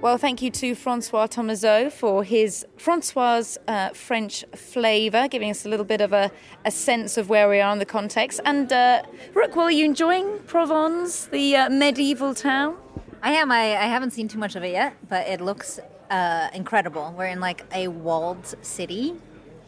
Well, 0.08 0.16
thank 0.16 0.40
you 0.40 0.50
to 0.52 0.74
Francois 0.74 1.26
Thomazeau 1.26 1.92
for 1.92 2.24
his 2.24 2.64
Francois' 2.78 3.58
uh, 3.68 3.90
French 3.90 4.42
flavour, 4.54 5.28
giving 5.28 5.50
us 5.50 5.66
a 5.66 5.68
little 5.68 5.84
bit 5.84 6.00
of 6.00 6.14
a, 6.14 6.30
a, 6.64 6.70
sense 6.70 7.18
of 7.18 7.28
where 7.28 7.46
we 7.46 7.60
are 7.60 7.70
in 7.74 7.78
the 7.78 7.84
context. 7.84 8.40
And 8.46 8.72
uh, 8.72 9.02
Rook, 9.34 9.54
well, 9.54 9.66
are 9.66 9.70
you 9.70 9.84
enjoying 9.84 10.38
Provins, 10.46 11.28
the 11.28 11.56
uh, 11.56 11.68
medieval 11.68 12.34
town? 12.34 12.78
I 13.22 13.32
am. 13.32 13.52
I, 13.52 13.76
I, 13.76 13.84
haven't 13.84 14.12
seen 14.12 14.28
too 14.28 14.38
much 14.38 14.56
of 14.56 14.64
it 14.64 14.70
yet, 14.70 14.96
but 15.10 15.28
it 15.28 15.42
looks 15.42 15.78
uh, 16.08 16.48
incredible. 16.54 17.14
We're 17.14 17.26
in 17.26 17.40
like 17.40 17.66
a 17.74 17.88
walled 17.88 18.54
city. 18.62 19.14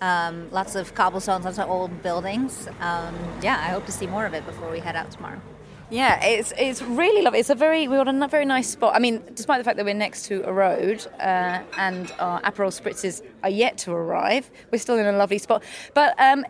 Um, 0.01 0.51
lots 0.51 0.75
of 0.75 0.95
cobblestones, 0.95 1.45
lots 1.45 1.59
of 1.59 1.69
old 1.69 2.03
buildings. 2.03 2.67
Um, 2.81 3.15
yeah, 3.43 3.59
I 3.59 3.69
hope 3.75 3.85
to 3.85 3.93
see 3.93 4.07
more 4.07 4.25
of 4.25 4.33
it 4.33 4.47
before 4.47 4.71
we 4.71 4.81
head 4.81 4.97
out 4.97 5.11
tomorrow. 5.11 5.43
Yeah, 5.91 6.25
it's 6.25 6.53
it's 6.57 6.83
really 6.83 7.23
lovely. 7.23 7.41
It's 7.41 7.51
a 7.51 7.55
very 7.57 7.89
we 7.89 7.97
got 7.97 8.07
a 8.07 8.29
very 8.29 8.45
nice 8.45 8.71
spot. 8.71 8.95
I 8.95 9.01
mean, 9.01 9.23
despite 9.35 9.59
the 9.59 9.65
fact 9.65 9.77
that 9.77 9.85
we're 9.85 9.93
next 9.93 10.27
to 10.27 10.47
a 10.49 10.53
road 10.53 11.05
uh, 11.19 11.63
and 11.77 12.13
our 12.21 12.41
Aperol 12.43 12.71
spritzes 12.71 13.23
are 13.43 13.51
yet 13.51 13.77
to 13.79 13.93
arrive, 13.93 14.51
we're 14.71 14.79
still 14.79 14.99
in 14.99 15.07
a 15.07 15.13
lovely 15.13 15.39
spot. 15.39 15.65
But 15.93 16.15
um, 16.21 16.47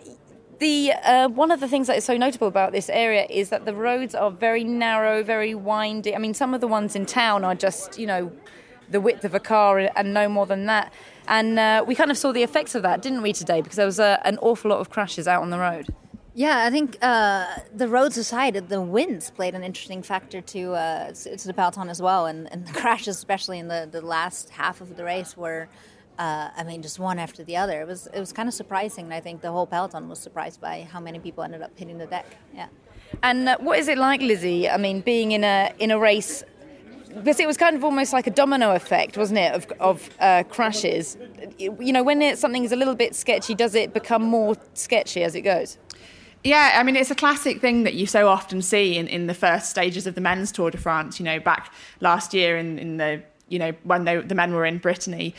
the 0.59 0.93
uh, 0.93 1.29
one 1.29 1.51
of 1.51 1.61
the 1.61 1.69
things 1.69 1.87
that 1.87 1.97
is 1.97 2.05
so 2.05 2.19
notable 2.19 2.49
about 2.49 2.73
this 2.73 2.91
area 2.91 3.27
is 3.31 3.49
that 3.49 3.65
the 3.65 3.75
roads 3.75 4.15
are 4.15 4.31
very 4.31 4.63
narrow, 4.63 5.23
very 5.23 5.55
windy. 5.55 6.15
I 6.15 6.19
mean, 6.19 6.35
some 6.35 6.53
of 6.53 6.61
the 6.61 6.69
ones 6.69 6.95
in 6.95 7.07
town 7.07 7.43
are 7.43 7.55
just 7.55 7.99
you 7.99 8.07
know 8.07 8.31
the 8.91 9.01
width 9.01 9.25
of 9.25 9.35
a 9.35 9.41
car 9.41 9.79
and 9.79 10.13
no 10.13 10.29
more 10.29 10.45
than 10.45 10.67
that. 10.67 10.93
And 11.29 11.59
uh, 11.59 11.85
we 11.87 11.95
kind 11.95 12.11
of 12.11 12.19
saw 12.19 12.33
the 12.33 12.43
effects 12.43 12.75
of 12.75 12.83
that, 12.83 13.01
didn't 13.01 13.23
we, 13.23 13.33
today? 13.33 13.63
Because 13.63 13.77
there 13.77 13.87
was 13.87 14.01
a, 14.01 14.21
an 14.25 14.37
awful 14.39 14.71
lot 14.71 14.81
of 14.81 14.91
crashes 14.91 15.27
out 15.29 15.43
on 15.43 15.51
the 15.51 15.59
road. 15.59 15.87
Yeah, 16.35 16.65
I 16.65 16.71
think 16.71 16.97
uh, 17.03 17.47
the 17.75 17.89
roads 17.89 18.17
aside, 18.17 18.55
the 18.69 18.81
winds 18.81 19.31
played 19.31 19.55
an 19.55 19.65
interesting 19.65 20.03
factor 20.03 20.41
to 20.41 20.73
uh, 20.75 21.13
to 21.13 21.47
the 21.47 21.53
peloton 21.53 21.89
as 21.89 22.01
well, 22.01 22.27
and, 22.27 22.51
and 22.53 22.67
the 22.67 22.73
crashes, 22.81 23.17
especially 23.17 23.59
in 23.59 23.69
the, 23.69 23.89
the 23.91 24.01
last 24.01 24.51
half 24.51 24.81
of 24.81 24.97
the 24.97 25.05
race, 25.05 25.37
were, 25.37 25.69
uh, 26.19 26.51
I 26.57 26.63
mean, 26.63 26.83
just 26.83 27.01
one 27.01 27.19
after 27.19 27.43
the 27.43 27.57
other. 27.57 27.81
It 27.81 27.87
was 27.89 28.07
it 28.15 28.21
was 28.21 28.33
kind 28.33 28.49
of 28.49 28.55
surprising. 28.55 29.07
And 29.07 29.15
I 29.15 29.21
think 29.21 29.41
the 29.41 29.51
whole 29.51 29.67
peloton 29.67 30.09
was 30.09 30.21
surprised 30.21 30.61
by 30.61 30.89
how 30.93 31.01
many 31.01 31.19
people 31.19 31.43
ended 31.43 31.63
up 31.63 31.77
hitting 31.77 31.99
the 31.99 32.07
deck. 32.07 32.27
Yeah. 32.55 32.69
And 33.25 33.49
uh, 33.49 33.57
what 33.59 33.81
is 33.81 33.89
it 33.89 33.99
like, 33.99 34.21
Lizzy? 34.21 34.69
I 34.69 34.77
mean, 34.77 35.01
being 35.01 35.33
in 35.33 35.43
a 35.43 35.73
in 35.81 35.91
a 35.91 35.99
race 35.99 36.45
because 37.15 37.41
it 37.41 37.47
was 37.47 37.57
kind 37.57 37.75
of 37.75 37.83
almost 37.83 38.13
like 38.13 38.29
a 38.29 38.31
domino 38.31 38.75
effect, 38.75 39.19
wasn't 39.19 39.41
it, 39.41 39.53
of, 39.53 39.67
of 39.81 40.11
uh, 40.21 40.45
crashes? 40.45 41.17
You 41.59 41.93
know, 41.93 42.05
when 42.05 42.23
it, 42.23 42.39
something 42.39 42.65
is 42.65 42.71
a 42.71 42.77
little 42.77 42.95
bit 42.95 43.17
sketchy, 43.17 43.55
does 43.55 43.75
it 43.75 43.93
become 43.93 44.23
more 44.23 44.55
sketchy 44.75 45.25
as 45.25 45.35
it 45.35 45.41
goes? 45.41 45.79
Yeah, 46.43 46.73
I 46.77 46.83
mean, 46.83 46.97
it's 46.97 47.11
a 47.11 47.15
classic 47.15 47.61
thing 47.61 47.83
that 47.83 47.95
you 47.95 48.07
so 48.07 48.29
often 48.29 48.63
see 48.63 48.97
in, 48.97 49.09
in 49.09 49.27
the 49.27 49.35
first 49.35 49.69
stages 49.69 50.07
of 50.07 50.15
the 50.15 50.23
men's 50.23 50.51
Tour 50.51 50.71
de 50.71 50.79
France. 50.79 51.21
You 51.21 51.25
know, 51.25 51.39
back 51.39 51.73
last 52.01 52.33
year 52.33 52.57
in, 52.57 52.79
in 52.79 52.97
the, 52.97 53.23
you 53.49 53.59
know, 53.59 53.73
when 53.85 54.05
they, 54.05 54.17
the 54.17 54.35
men 54.35 54.55
were 54.55 54.65
in 54.65 54.79
Brittany, 54.79 55.35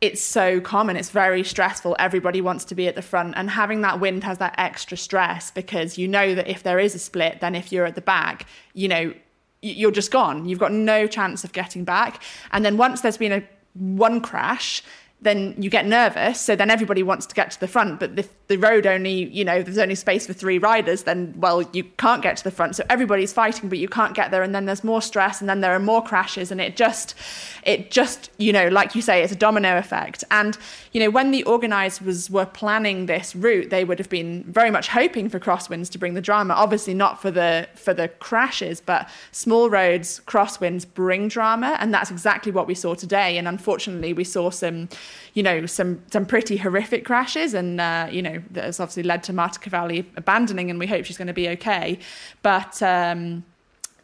it's 0.00 0.22
so 0.22 0.60
common. 0.60 0.96
It's 0.96 1.10
very 1.10 1.42
stressful. 1.42 1.96
Everybody 1.98 2.40
wants 2.40 2.64
to 2.66 2.74
be 2.74 2.88
at 2.88 2.94
the 2.94 3.02
front. 3.02 3.34
And 3.36 3.50
having 3.50 3.82
that 3.82 4.00
wind 4.00 4.24
has 4.24 4.38
that 4.38 4.54
extra 4.56 4.96
stress 4.96 5.50
because 5.50 5.98
you 5.98 6.08
know 6.08 6.34
that 6.34 6.48
if 6.48 6.62
there 6.62 6.78
is 6.78 6.94
a 6.94 6.98
split, 6.98 7.40
then 7.40 7.54
if 7.54 7.70
you're 7.70 7.86
at 7.86 7.94
the 7.94 8.00
back, 8.00 8.46
you 8.72 8.88
know, 8.88 9.12
you're 9.60 9.90
just 9.90 10.10
gone. 10.10 10.46
You've 10.48 10.58
got 10.58 10.72
no 10.72 11.06
chance 11.06 11.44
of 11.44 11.52
getting 11.52 11.84
back. 11.84 12.22
And 12.52 12.64
then 12.64 12.78
once 12.78 13.02
there's 13.02 13.18
been 13.18 13.32
a 13.32 13.42
one 13.74 14.20
crash, 14.20 14.82
then 15.20 15.54
you 15.58 15.70
get 15.70 15.86
nervous. 15.86 16.40
So 16.40 16.56
then 16.56 16.70
everybody 16.70 17.02
wants 17.02 17.26
to 17.26 17.34
get 17.34 17.50
to 17.52 17.60
the 17.60 17.68
front, 17.68 18.00
but 18.00 18.18
if 18.18 18.45
the 18.48 18.56
road 18.58 18.86
only, 18.86 19.24
you 19.24 19.44
know, 19.44 19.60
there's 19.60 19.78
only 19.78 19.96
space 19.96 20.26
for 20.26 20.32
three 20.32 20.58
riders, 20.58 21.02
then, 21.02 21.34
well, 21.36 21.62
you 21.72 21.82
can't 21.82 22.22
get 22.22 22.36
to 22.36 22.44
the 22.44 22.50
front. 22.50 22.76
So 22.76 22.84
everybody's 22.88 23.32
fighting, 23.32 23.68
but 23.68 23.78
you 23.78 23.88
can't 23.88 24.14
get 24.14 24.30
there. 24.30 24.42
And 24.42 24.54
then 24.54 24.66
there's 24.66 24.84
more 24.84 25.02
stress 25.02 25.40
and 25.40 25.50
then 25.50 25.62
there 25.62 25.74
are 25.74 25.80
more 25.80 26.02
crashes. 26.02 26.52
And 26.52 26.60
it 26.60 26.76
just, 26.76 27.16
it 27.64 27.90
just, 27.90 28.30
you 28.38 28.52
know, 28.52 28.68
like 28.68 28.94
you 28.94 29.02
say, 29.02 29.22
it's 29.22 29.32
a 29.32 29.36
domino 29.36 29.76
effect. 29.78 30.22
And, 30.30 30.56
you 30.92 31.00
know, 31.00 31.10
when 31.10 31.32
the 31.32 31.42
organisers 31.42 32.30
were 32.30 32.46
planning 32.46 33.06
this 33.06 33.34
route, 33.34 33.70
they 33.70 33.84
would 33.84 33.98
have 33.98 34.08
been 34.08 34.44
very 34.44 34.70
much 34.70 34.88
hoping 34.88 35.28
for 35.28 35.40
crosswinds 35.40 35.90
to 35.90 35.98
bring 35.98 36.14
the 36.14 36.20
drama. 36.20 36.54
Obviously 36.54 36.94
not 36.94 37.20
for 37.20 37.32
the, 37.32 37.68
for 37.74 37.92
the 37.94 38.06
crashes, 38.08 38.80
but 38.80 39.08
small 39.32 39.68
roads, 39.68 40.20
crosswinds 40.26 40.86
bring 40.94 41.26
drama. 41.26 41.76
And 41.80 41.92
that's 41.92 42.12
exactly 42.12 42.52
what 42.52 42.68
we 42.68 42.76
saw 42.76 42.94
today. 42.94 43.38
And 43.38 43.48
unfortunately, 43.48 44.12
we 44.12 44.22
saw 44.22 44.50
some, 44.50 44.88
you 45.34 45.42
know, 45.42 45.66
some 45.66 46.02
some 46.10 46.24
pretty 46.24 46.56
horrific 46.56 47.04
crashes, 47.04 47.52
and 47.52 47.78
uh, 47.78 48.08
you 48.10 48.22
know 48.22 48.35
that 48.50 48.64
has 48.64 48.80
obviously 48.80 49.02
led 49.02 49.22
to 49.24 49.32
Marta 49.32 49.58
Cavalli 49.58 50.10
abandoning, 50.16 50.70
and 50.70 50.78
we 50.78 50.86
hope 50.86 51.04
she's 51.04 51.18
going 51.18 51.28
to 51.28 51.34
be 51.34 51.48
okay. 51.50 51.98
But 52.42 52.82
um, 52.82 53.44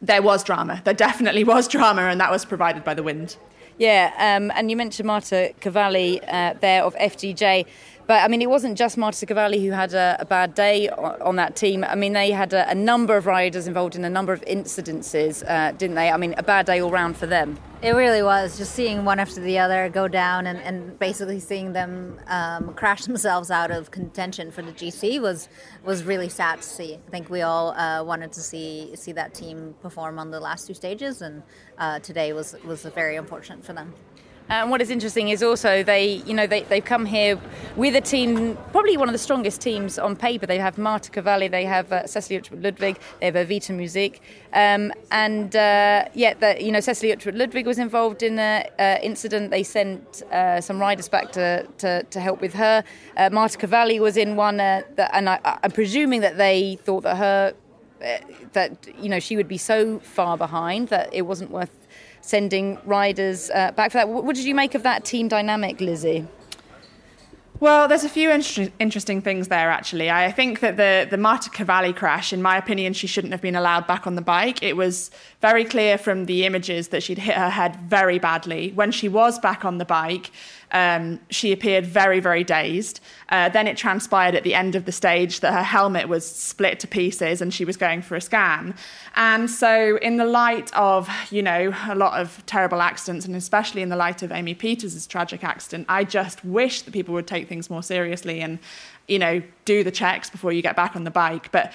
there 0.01 0.21
was 0.21 0.43
drama. 0.43 0.81
There 0.83 0.93
definitely 0.93 1.43
was 1.55 1.67
drama, 1.67 2.03
and 2.03 2.19
that 2.19 2.31
was 2.31 2.45
provided 2.45 2.83
by 2.83 2.93
the 2.93 3.03
wind. 3.03 3.37
Yeah, 3.77 4.13
um, 4.17 4.51
and 4.55 4.69
you 4.69 4.77
mentioned 4.77 5.07
Marta 5.07 5.53
Cavalli 5.59 6.21
uh, 6.27 6.53
there 6.61 6.83
of 6.83 6.95
FDJ. 6.95 7.65
But 8.05 8.21
I 8.21 8.27
mean, 8.27 8.41
it 8.41 8.49
wasn't 8.49 8.77
just 8.77 8.97
Marta 8.97 9.25
Cavalli 9.25 9.63
who 9.63 9.71
had 9.71 9.93
a, 9.93 10.17
a 10.19 10.25
bad 10.25 10.53
day 10.55 10.89
on, 10.89 11.35
that 11.37 11.55
team. 11.55 11.83
I 11.83 11.95
mean, 11.95 12.13
they 12.13 12.31
had 12.31 12.53
a, 12.53 12.69
a, 12.69 12.75
number 12.75 13.15
of 13.15 13.25
riders 13.25 13.65
involved 13.65 13.95
in 13.95 14.03
a 14.03 14.09
number 14.09 14.33
of 14.33 14.41
incidences, 14.41 15.43
uh, 15.49 15.71
didn't 15.71 15.95
they? 15.95 16.09
I 16.09 16.17
mean, 16.17 16.35
a 16.37 16.43
bad 16.43 16.65
day 16.65 16.81
all 16.81 16.91
round 16.91 17.17
for 17.17 17.25
them. 17.25 17.57
It 17.81 17.91
really 17.91 18.21
was. 18.21 18.57
Just 18.57 18.75
seeing 18.75 19.03
one 19.05 19.19
after 19.19 19.41
the 19.41 19.59
other 19.59 19.89
go 19.89 20.07
down 20.07 20.47
and, 20.47 20.57
and 20.59 20.97
basically 20.99 21.39
seeing 21.39 21.73
them 21.73 22.19
um, 22.27 22.73
crash 22.73 23.05
themselves 23.05 23.49
out 23.49 23.71
of 23.71 23.91
contention 23.91 24.51
for 24.51 24.61
the 24.61 24.71
GC 24.71 25.21
was 25.21 25.49
was 25.83 26.03
really 26.03 26.29
sad 26.29 26.61
to 26.61 26.67
see. 26.67 26.95
I 26.95 27.09
think 27.09 27.29
we 27.29 27.41
all 27.41 27.71
uh, 27.71 28.03
wanted 28.03 28.31
to 28.33 28.41
see 28.41 28.91
see 28.95 29.13
that 29.13 29.33
team 29.33 29.75
perform 29.81 30.19
on 30.19 30.31
the 30.31 30.39
last 30.39 30.67
two 30.67 30.73
stages, 30.73 31.21
and 31.21 31.43
uh, 31.77 31.99
today 31.99 32.33
was 32.33 32.55
was 32.65 32.83
very 32.83 33.15
unfortunate 33.15 33.65
for 33.65 33.73
them. 33.73 33.93
And 34.49 34.69
what 34.69 34.81
is 34.81 34.89
interesting 34.89 35.29
is 35.29 35.41
also 35.41 35.83
they, 35.83 36.15
you 36.25 36.33
know, 36.33 36.45
they, 36.45 36.63
they've 36.63 36.83
come 36.83 37.05
here 37.05 37.39
with 37.75 37.95
a 37.95 38.01
team, 38.01 38.57
probably 38.71 38.97
one 38.97 39.07
of 39.07 39.13
the 39.13 39.19
strongest 39.19 39.61
teams 39.61 39.97
on 39.97 40.15
paper. 40.15 40.45
They 40.45 40.57
have 40.59 40.77
Marta 40.77 41.09
Cavalli, 41.09 41.47
they 41.47 41.65
have 41.65 41.91
uh, 41.91 42.05
Cecilie 42.05 42.41
Ludwig, 42.51 42.99
they 43.19 43.27
have 43.27 43.35
Evita 43.35 43.75
Muzic, 43.75 44.19
um, 44.53 44.91
and 45.11 45.55
uh, 45.55 46.05
yeah, 46.13 46.57
you 46.59 46.71
know, 46.71 46.81
Cecilie 46.81 47.15
Ludwig 47.31 47.65
was 47.65 47.79
involved 47.79 48.21
in 48.21 48.37
an 48.37 48.67
uh, 48.77 48.97
incident. 49.01 49.49
They 49.49 49.63
sent 49.63 50.23
uh, 50.23 50.61
some 50.61 50.79
riders 50.79 51.07
back 51.07 51.31
to, 51.33 51.65
to, 51.79 52.03
to 52.03 52.19
help 52.19 52.41
with 52.41 52.53
her. 52.53 52.83
Uh, 53.17 53.29
Marta 53.31 53.57
Cavalli 53.57 53.99
was 53.99 54.17
in 54.17 54.35
one, 54.35 54.59
uh, 54.59 54.81
that, 54.95 55.09
and 55.13 55.29
I, 55.29 55.39
I'm 55.63 55.71
presuming 55.71 56.21
that 56.21 56.37
they 56.37 56.77
thought 56.83 57.03
that 57.03 57.17
her 57.17 57.53
that 58.51 58.85
you 58.99 59.07
know 59.07 59.17
she 59.19 59.37
would 59.37 59.47
be 59.47 59.57
so 59.57 59.97
far 59.99 60.37
behind 60.37 60.89
that 60.89 61.07
it 61.13 61.21
wasn't 61.21 61.49
worth 61.49 61.82
sending 62.23 62.79
riders 62.85 63.49
uh, 63.51 63.71
back 63.73 63.91
for 63.91 63.97
that. 63.99 64.09
What 64.09 64.35
did 64.35 64.45
you 64.45 64.55
make 64.55 64.73
of 64.75 64.83
that 64.83 65.05
team 65.05 65.27
dynamic, 65.27 65.79
Lizzy? 65.81 66.25
Well, 67.59 67.87
there's 67.87 68.03
a 68.03 68.09
few 68.09 68.29
inter- 68.29 68.71
interesting 68.79 69.21
things 69.21 69.47
there, 69.47 69.69
actually. 69.69 70.09
I 70.11 70.31
think 70.31 70.59
that 70.61 70.75
the, 70.75 71.07
the 71.09 71.17
Marta 71.17 71.49
Cavalli 71.49 71.93
crash, 71.93 72.33
in 72.33 72.41
my 72.41 72.57
opinion, 72.57 72.91
she 72.93 73.07
shouldn't 73.07 73.31
have 73.31 73.41
been 73.41 73.55
allowed 73.55 73.87
back 73.87 74.05
on 74.05 74.15
the 74.15 74.21
bike. 74.21 74.61
It 74.61 74.75
was 74.75 75.11
very 75.41 75.63
clear 75.63 75.97
from 75.97 76.25
the 76.25 76.45
images 76.45 76.89
that 76.89 77.03
she'd 77.03 77.19
hit 77.19 77.35
her 77.35 77.49
head 77.49 77.77
very 77.77 78.19
badly. 78.19 78.71
When 78.73 78.91
she 78.91 79.07
was 79.07 79.39
back 79.39 79.63
on 79.63 79.77
the 79.77 79.85
bike, 79.85 80.31
um, 80.71 81.21
she 81.29 81.53
appeared 81.53 81.85
very, 81.85 82.19
very 82.19 82.43
dazed. 82.43 82.99
Uh, 83.29 83.49
then 83.49 83.67
it 83.67 83.77
transpired 83.77 84.35
at 84.35 84.43
the 84.43 84.53
end 84.53 84.75
of 84.75 84.85
the 84.85 84.91
stage 84.91 85.39
that 85.39 85.53
her 85.53 85.63
helmet 85.63 86.07
was 86.07 86.29
split 86.29 86.79
to 86.79 86.87
pieces 86.87 87.41
and 87.41 87.53
she 87.53 87.65
was 87.65 87.77
going 87.77 88.01
for 88.01 88.15
a 88.15 88.21
scan. 88.21 88.75
And 89.15 89.49
so, 89.49 89.97
in 89.97 90.17
the 90.17 90.25
light 90.25 90.73
of, 90.75 91.09
you 91.31 91.41
know, 91.41 91.73
a 91.87 91.95
lot 91.95 92.19
of 92.19 92.43
terrible 92.45 92.81
accidents, 92.81 93.25
and 93.25 93.35
especially 93.35 93.81
in 93.81 93.89
the 93.89 93.95
light 93.95 94.23
of 94.23 94.31
Amy 94.31 94.55
Pieters' 94.55 95.07
tragic 95.07 95.43
accident, 95.43 95.85
I 95.89 96.03
just 96.03 96.43
wish 96.43 96.81
that 96.83 96.91
people 96.91 97.13
would 97.13 97.27
take 97.27 97.47
things 97.47 97.69
more 97.69 97.83
seriously 97.83 98.41
and 98.41 98.59
you 99.07 99.19
know, 99.19 99.41
do 99.65 99.83
the 99.83 99.91
checks 99.91 100.29
before 100.29 100.53
you 100.53 100.61
get 100.61 100.75
back 100.75 100.95
on 100.95 101.03
the 101.03 101.11
bike. 101.11 101.51
But, 101.51 101.73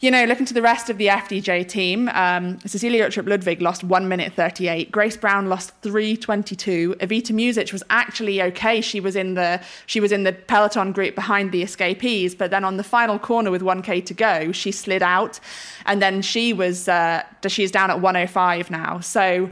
you 0.00 0.10
know, 0.12 0.24
looking 0.24 0.46
to 0.46 0.54
the 0.54 0.62
rest 0.62 0.88
of 0.90 0.98
the 0.98 1.08
FDJ 1.08 1.68
team, 1.68 2.08
um, 2.10 2.58
Cecilie 2.60 2.98
Uttrup 2.98 3.28
Ludwig 3.28 3.60
lost 3.60 3.82
1 3.82 4.08
minute 4.08 4.32
38. 4.34 4.92
Grace 4.92 5.16
Brown 5.16 5.48
lost 5.48 5.72
322. 5.82 6.96
Evita 7.00 7.32
Muzic 7.32 7.72
was 7.72 7.82
actually 7.90 8.40
okay. 8.42 8.80
She 8.80 9.00
was 9.00 9.16
in 9.16 9.34
the 9.34 9.60
she 9.86 9.98
was 9.98 10.12
in 10.12 10.22
the 10.22 10.32
peloton 10.32 10.87
group 10.92 11.14
behind 11.14 11.52
the 11.52 11.62
escapees, 11.62 12.34
but 12.34 12.50
then 12.50 12.64
on 12.64 12.76
the 12.76 12.84
final 12.84 13.18
corner 13.18 13.50
with 13.50 13.62
1k 13.62 14.04
to 14.06 14.14
go, 14.14 14.52
she 14.52 14.72
slid 14.72 15.02
out 15.02 15.40
and 15.86 16.00
then 16.02 16.22
she 16.22 16.52
was 16.52 16.88
uh, 16.88 17.22
she's 17.46 17.70
down 17.70 17.90
at 17.90 18.00
105 18.00 18.70
now. 18.70 19.00
So 19.00 19.50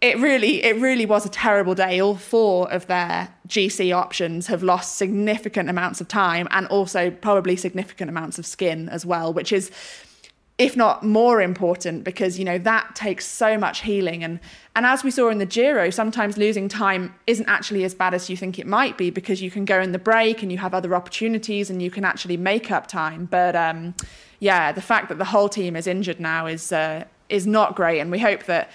it 0.00 0.16
really 0.18 0.62
it 0.62 0.76
really 0.76 1.06
was 1.06 1.26
a 1.26 1.28
terrible 1.28 1.74
day 1.74 2.00
all 2.00 2.14
four 2.14 2.70
of 2.72 2.86
their 2.86 3.28
gc 3.48 3.94
options 3.94 4.46
have 4.46 4.62
lost 4.62 4.96
significant 4.96 5.68
amounts 5.68 6.00
of 6.00 6.06
time 6.06 6.46
and 6.52 6.66
also 6.68 7.10
probably 7.10 7.56
significant 7.56 8.08
amounts 8.08 8.38
of 8.38 8.46
skin 8.46 8.88
as 8.90 9.04
well 9.04 9.32
which 9.32 9.52
is 9.52 9.72
if 10.58 10.76
not 10.76 11.04
more 11.04 11.40
important 11.40 12.02
because 12.02 12.36
you 12.36 12.44
know 12.44 12.58
that 12.58 12.94
takes 12.96 13.24
so 13.24 13.56
much 13.56 13.80
healing. 13.82 14.24
And 14.24 14.40
and 14.74 14.84
as 14.84 15.04
we 15.04 15.10
saw 15.10 15.30
in 15.30 15.38
the 15.38 15.46
giro 15.46 15.90
sometimes 15.90 16.36
losing 16.36 16.68
time 16.68 17.14
isn't 17.26 17.48
actually 17.48 17.84
as 17.84 17.94
bad 17.94 18.12
as 18.12 18.28
you 18.28 18.36
think 18.36 18.58
it 18.58 18.66
might 18.66 18.98
be 18.98 19.10
because 19.10 19.40
you 19.40 19.50
can 19.50 19.64
go 19.64 19.80
in 19.80 19.92
the 19.92 19.98
break 19.98 20.42
and 20.42 20.50
you 20.50 20.58
have 20.58 20.74
other 20.74 20.94
opportunities 20.94 21.70
and 21.70 21.80
you 21.80 21.90
can 21.90 22.04
actually 22.04 22.36
make 22.36 22.70
up 22.70 22.88
time. 22.88 23.26
But 23.26 23.54
um, 23.54 23.94
yeah 24.40 24.72
the 24.72 24.82
fact 24.82 25.08
that 25.08 25.18
the 25.18 25.24
whole 25.24 25.48
team 25.48 25.76
is 25.76 25.86
injured 25.86 26.20
now 26.20 26.46
is 26.46 26.72
uh, 26.72 27.04
is 27.28 27.46
not 27.46 27.76
great. 27.76 28.00
And 28.00 28.10
we 28.10 28.18
hope 28.18 28.44
that 28.44 28.70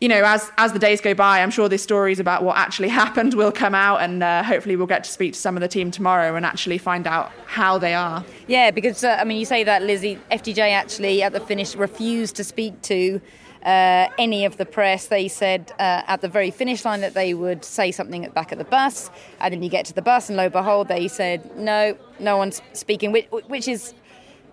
you 0.00 0.08
know, 0.08 0.22
as 0.24 0.50
as 0.56 0.72
the 0.72 0.78
days 0.78 1.00
go 1.00 1.12
by, 1.12 1.42
I'm 1.42 1.50
sure 1.50 1.68
these 1.68 1.82
stories 1.82 2.18
about 2.18 2.42
what 2.42 2.56
actually 2.56 2.88
happened 3.02 3.34
will 3.34 3.52
come 3.52 3.74
out, 3.74 4.00
and 4.00 4.22
uh, 4.22 4.42
hopefully 4.42 4.76
we'll 4.76 4.86
get 4.86 5.04
to 5.04 5.10
speak 5.10 5.34
to 5.34 5.38
some 5.38 5.56
of 5.56 5.60
the 5.60 5.68
team 5.68 5.90
tomorrow 5.90 6.34
and 6.36 6.46
actually 6.46 6.78
find 6.78 7.06
out 7.06 7.30
how 7.46 7.76
they 7.78 7.94
are. 7.94 8.24
Yeah, 8.46 8.70
because 8.70 9.04
uh, 9.04 9.18
I 9.20 9.24
mean, 9.24 9.38
you 9.38 9.44
say 9.44 9.62
that 9.64 9.82
Lizzy 9.82 10.18
FDJ 10.30 10.72
actually 10.72 11.22
at 11.22 11.32
the 11.32 11.40
finish 11.40 11.76
refused 11.76 12.36
to 12.36 12.44
speak 12.44 12.80
to. 12.82 13.20
Uh, 13.62 14.08
any 14.16 14.46
of 14.46 14.56
the 14.56 14.64
press, 14.64 15.08
they 15.08 15.28
said 15.28 15.70
uh, 15.78 16.00
at 16.06 16.22
the 16.22 16.28
very 16.28 16.50
finish 16.50 16.82
line 16.86 17.02
that 17.02 17.12
they 17.12 17.34
would 17.34 17.62
say 17.62 17.92
something 17.92 18.24
at 18.24 18.32
back 18.32 18.52
of 18.52 18.56
the 18.58 18.64
bus, 18.64 19.10
and 19.38 19.52
then 19.52 19.62
you 19.62 19.68
get 19.68 19.84
to 19.84 19.92
the 19.92 20.00
bus, 20.00 20.30
and 20.30 20.38
lo 20.38 20.44
and 20.44 20.52
behold, 20.52 20.88
they 20.88 21.06
said 21.08 21.54
no, 21.58 21.94
no 22.18 22.38
one's 22.38 22.62
speaking, 22.72 23.12
which, 23.12 23.26
which 23.48 23.68
is, 23.68 23.92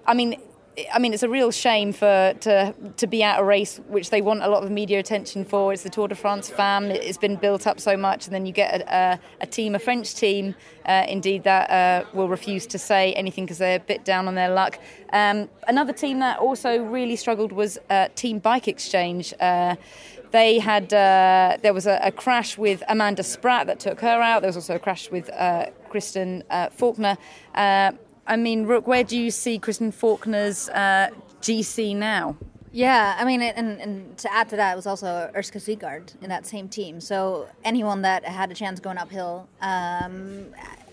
I 0.05 0.13
mean, 0.13 0.35
I 0.93 0.99
mean, 0.99 1.13
it's 1.13 1.23
a 1.23 1.29
real 1.29 1.49
shame 1.49 1.91
for 1.91 2.33
to 2.41 2.73
to 2.97 3.07
be 3.07 3.23
at 3.23 3.39
a 3.39 3.43
race 3.43 3.79
which 3.87 4.11
they 4.11 4.21
want 4.21 4.43
a 4.43 4.47
lot 4.47 4.63
of 4.63 4.69
media 4.69 4.99
attention 4.99 5.43
for. 5.43 5.73
It's 5.73 5.83
the 5.83 5.89
Tour 5.89 6.07
de 6.07 6.15
France 6.15 6.49
Femmes. 6.49 6.91
It's 6.91 7.17
been 7.17 7.35
built 7.35 7.65
up 7.65 7.79
so 7.79 7.97
much, 7.97 8.25
and 8.25 8.35
then 8.35 8.45
you 8.45 8.51
get 8.51 8.81
a, 8.81 8.95
a, 8.95 9.19
a 9.41 9.47
team, 9.47 9.73
a 9.73 9.79
French 9.79 10.13
team, 10.13 10.53
uh, 10.85 11.05
indeed, 11.07 11.43
that 11.45 11.69
uh, 11.71 12.05
will 12.13 12.27
refuse 12.29 12.67
to 12.67 12.77
say 12.77 13.13
anything 13.13 13.45
because 13.45 13.57
they're 13.57 13.77
a 13.77 13.79
bit 13.79 14.05
down 14.05 14.27
on 14.27 14.35
their 14.35 14.49
luck. 14.49 14.79
Um, 15.13 15.49
another 15.67 15.93
team 15.93 16.19
that 16.19 16.37
also 16.37 16.83
really 16.83 17.15
struggled 17.15 17.51
was 17.51 17.79
uh, 17.89 18.09
Team 18.15 18.39
Bike 18.39 18.67
Exchange 18.67 19.33
uh, 19.39 19.75
they 20.31 20.59
had 20.59 20.93
uh, 20.93 21.57
there 21.61 21.73
was 21.73 21.87
a, 21.87 21.99
a, 22.03 22.11
crash 22.11 22.57
with 22.57 22.83
Amanda 22.89 23.23
Spratt 23.23 23.67
that 23.67 23.79
took 23.79 24.01
her 24.01 24.21
out. 24.21 24.41
There 24.41 24.49
was 24.49 24.57
also 24.57 24.75
a 24.75 24.79
crash 24.79 25.09
with 25.09 25.29
uh, 25.29 25.67
Kristen 25.89 26.43
uh, 26.49 26.69
Faulkner. 26.69 27.17
I 28.27 28.35
mean, 28.35 28.65
Rook, 28.65 28.85
where 28.85 29.03
do 29.03 29.17
you 29.17 29.31
see 29.31 29.57
Kristen 29.57 29.91
Faulkner's 29.91 30.67
uh, 30.69 31.09
GC 31.41 31.95
now? 31.95 32.35
Yeah, 32.73 33.15
I 33.17 33.23
mean, 33.23 33.41
and, 33.41 33.79
and 33.79 34.17
to 34.19 34.31
add 34.31 34.49
to 34.49 34.57
that, 34.57 34.73
it 34.73 34.75
was 34.75 34.85
also 34.85 35.31
Urska 35.33 35.59
Zigart 35.59 36.21
in 36.21 36.29
that 36.29 36.45
same 36.45 36.67
team. 36.67 36.99
So 36.99 37.47
anyone 37.63 38.01
that 38.01 38.25
had 38.25 38.51
a 38.51 38.53
chance 38.53 38.79
going 38.81 38.97
uphill, 38.97 39.47
um, 39.61 40.47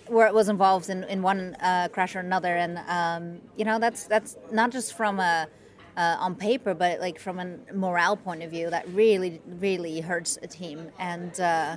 where 0.06 0.28
it 0.28 0.32
was 0.32 0.48
involved 0.48 0.88
in, 0.88 1.02
in 1.04 1.22
one 1.22 1.56
uh, 1.60 1.88
crash 1.88 2.14
or 2.14 2.20
another, 2.20 2.56
and 2.56 2.78
um, 2.88 3.40
you 3.56 3.64
know 3.64 3.78
that's 3.78 4.04
that's 4.04 4.36
not 4.52 4.70
just 4.70 4.96
from 4.96 5.18
a 5.18 5.48
uh, 5.96 6.16
on 6.20 6.36
paper, 6.36 6.72
but 6.72 7.00
like 7.00 7.18
from 7.18 7.38
a 7.40 7.56
morale 7.72 8.16
point 8.16 8.42
of 8.42 8.50
view, 8.50 8.70
that 8.70 8.88
really 8.90 9.40
really 9.46 10.00
hurts 10.00 10.38
a 10.42 10.46
team. 10.46 10.90
And 10.98 11.38
uh, 11.40 11.76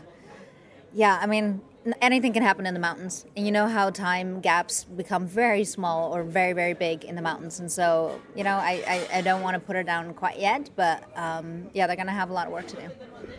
yeah, 0.93 1.19
I 1.21 1.25
mean, 1.25 1.61
anything 2.01 2.33
can 2.33 2.43
happen 2.43 2.65
in 2.65 2.73
the 2.73 2.79
mountains. 2.79 3.25
And 3.35 3.45
you 3.45 3.51
know 3.51 3.67
how 3.67 3.89
time 3.89 4.41
gaps 4.41 4.83
become 4.83 5.27
very 5.27 5.63
small 5.63 6.15
or 6.15 6.23
very 6.23 6.53
very 6.53 6.73
big 6.73 7.03
in 7.03 7.15
the 7.15 7.21
mountains. 7.21 7.59
And 7.59 7.71
so 7.71 8.19
you 8.35 8.43
know 8.43 8.55
i, 8.55 8.83
I, 8.87 9.17
I 9.17 9.21
don't 9.21 9.41
want 9.41 9.55
to 9.55 9.59
put 9.59 9.75
her 9.75 9.83
down 9.83 10.13
quite 10.13 10.39
yet 10.39 10.69
but 10.75 11.03
um, 11.17 11.67
yeah 11.73 11.87
they're 11.87 11.95
going 11.95 12.07
to 12.07 12.13
have 12.13 12.29
a 12.29 12.33
lot 12.33 12.47
of 12.47 12.53
work 12.53 12.67
to 12.67 12.75
do. 12.75 12.89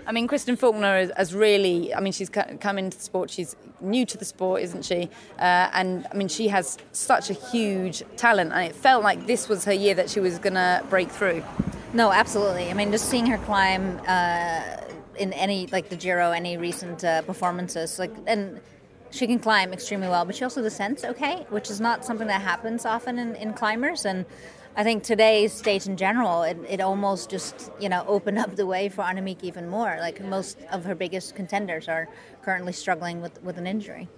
I 0.06 0.12
mean 0.12 0.26
kristen 0.26 0.56
faulkner 0.56 1.10
has 1.16 1.34
really 1.34 1.94
i 1.94 2.00
mean 2.00 2.12
she's 2.12 2.28
come 2.28 2.78
into 2.78 2.96
the 2.96 3.04
sport. 3.04 3.30
She's 3.30 3.56
new 3.80 4.04
to 4.06 4.16
the 4.18 4.24
sport 4.24 4.62
isn't 4.62 4.84
she? 4.84 5.10
Uh, 5.38 5.70
and 5.72 6.06
i 6.12 6.14
mean 6.16 6.28
she 6.28 6.48
has 6.48 6.78
such 6.92 7.30
a 7.30 7.34
huge 7.34 8.02
talent 8.16 8.52
and 8.52 8.64
it 8.64 8.74
felt 8.74 9.02
like 9.02 9.26
this 9.26 9.48
was 9.48 9.64
her 9.64 9.72
year 9.72 9.94
that 9.94 10.10
she 10.10 10.20
was 10.20 10.38
going 10.38 10.54
to 10.54 10.84
break 10.90 11.10
through. 11.10 11.42
No 11.92 12.12
absolutely. 12.12 12.70
I 12.70 12.74
mean 12.74 12.90
just 12.92 13.08
seeing 13.08 13.26
her 13.26 13.38
climb 13.38 14.00
uh, 14.06 14.76
in 15.18 15.32
any 15.32 15.66
like 15.68 15.88
the 15.88 15.96
Giro, 15.96 16.30
any 16.32 16.56
recent 16.56 17.04
uh, 17.04 17.22
performances. 17.22 17.98
Like 17.98 18.12
and 18.26 18.60
she 19.10 19.26
can 19.26 19.38
climb 19.38 19.72
extremely 19.72 20.08
well, 20.08 20.24
but 20.24 20.36
she 20.36 20.44
also 20.44 20.62
descends 20.62 21.04
okay, 21.04 21.46
which 21.50 21.70
is 21.70 21.80
not 21.80 22.04
something 22.04 22.26
that 22.26 22.42
happens 22.42 22.84
often 22.84 23.18
in, 23.18 23.34
in 23.36 23.54
climbers. 23.54 24.04
And 24.04 24.24
I 24.76 24.84
think 24.84 25.02
today's 25.02 25.52
stage 25.52 25.86
in 25.86 25.96
general, 25.96 26.42
it, 26.42 26.58
it 26.68 26.80
almost 26.80 27.30
just 27.30 27.70
you 27.80 27.88
know 27.88 28.04
opened 28.06 28.38
up 28.38 28.56
the 28.56 28.66
way 28.66 28.88
for 28.88 29.02
Annemiek 29.02 29.42
even 29.42 29.68
more. 29.68 29.96
Like 30.00 30.22
most 30.22 30.58
of 30.70 30.84
her 30.84 30.94
biggest 30.94 31.34
contenders 31.34 31.88
are 31.88 32.08
currently 32.42 32.72
struggling 32.72 33.20
with 33.20 33.42
with 33.42 33.58
an 33.58 33.66
injury. 33.66 34.08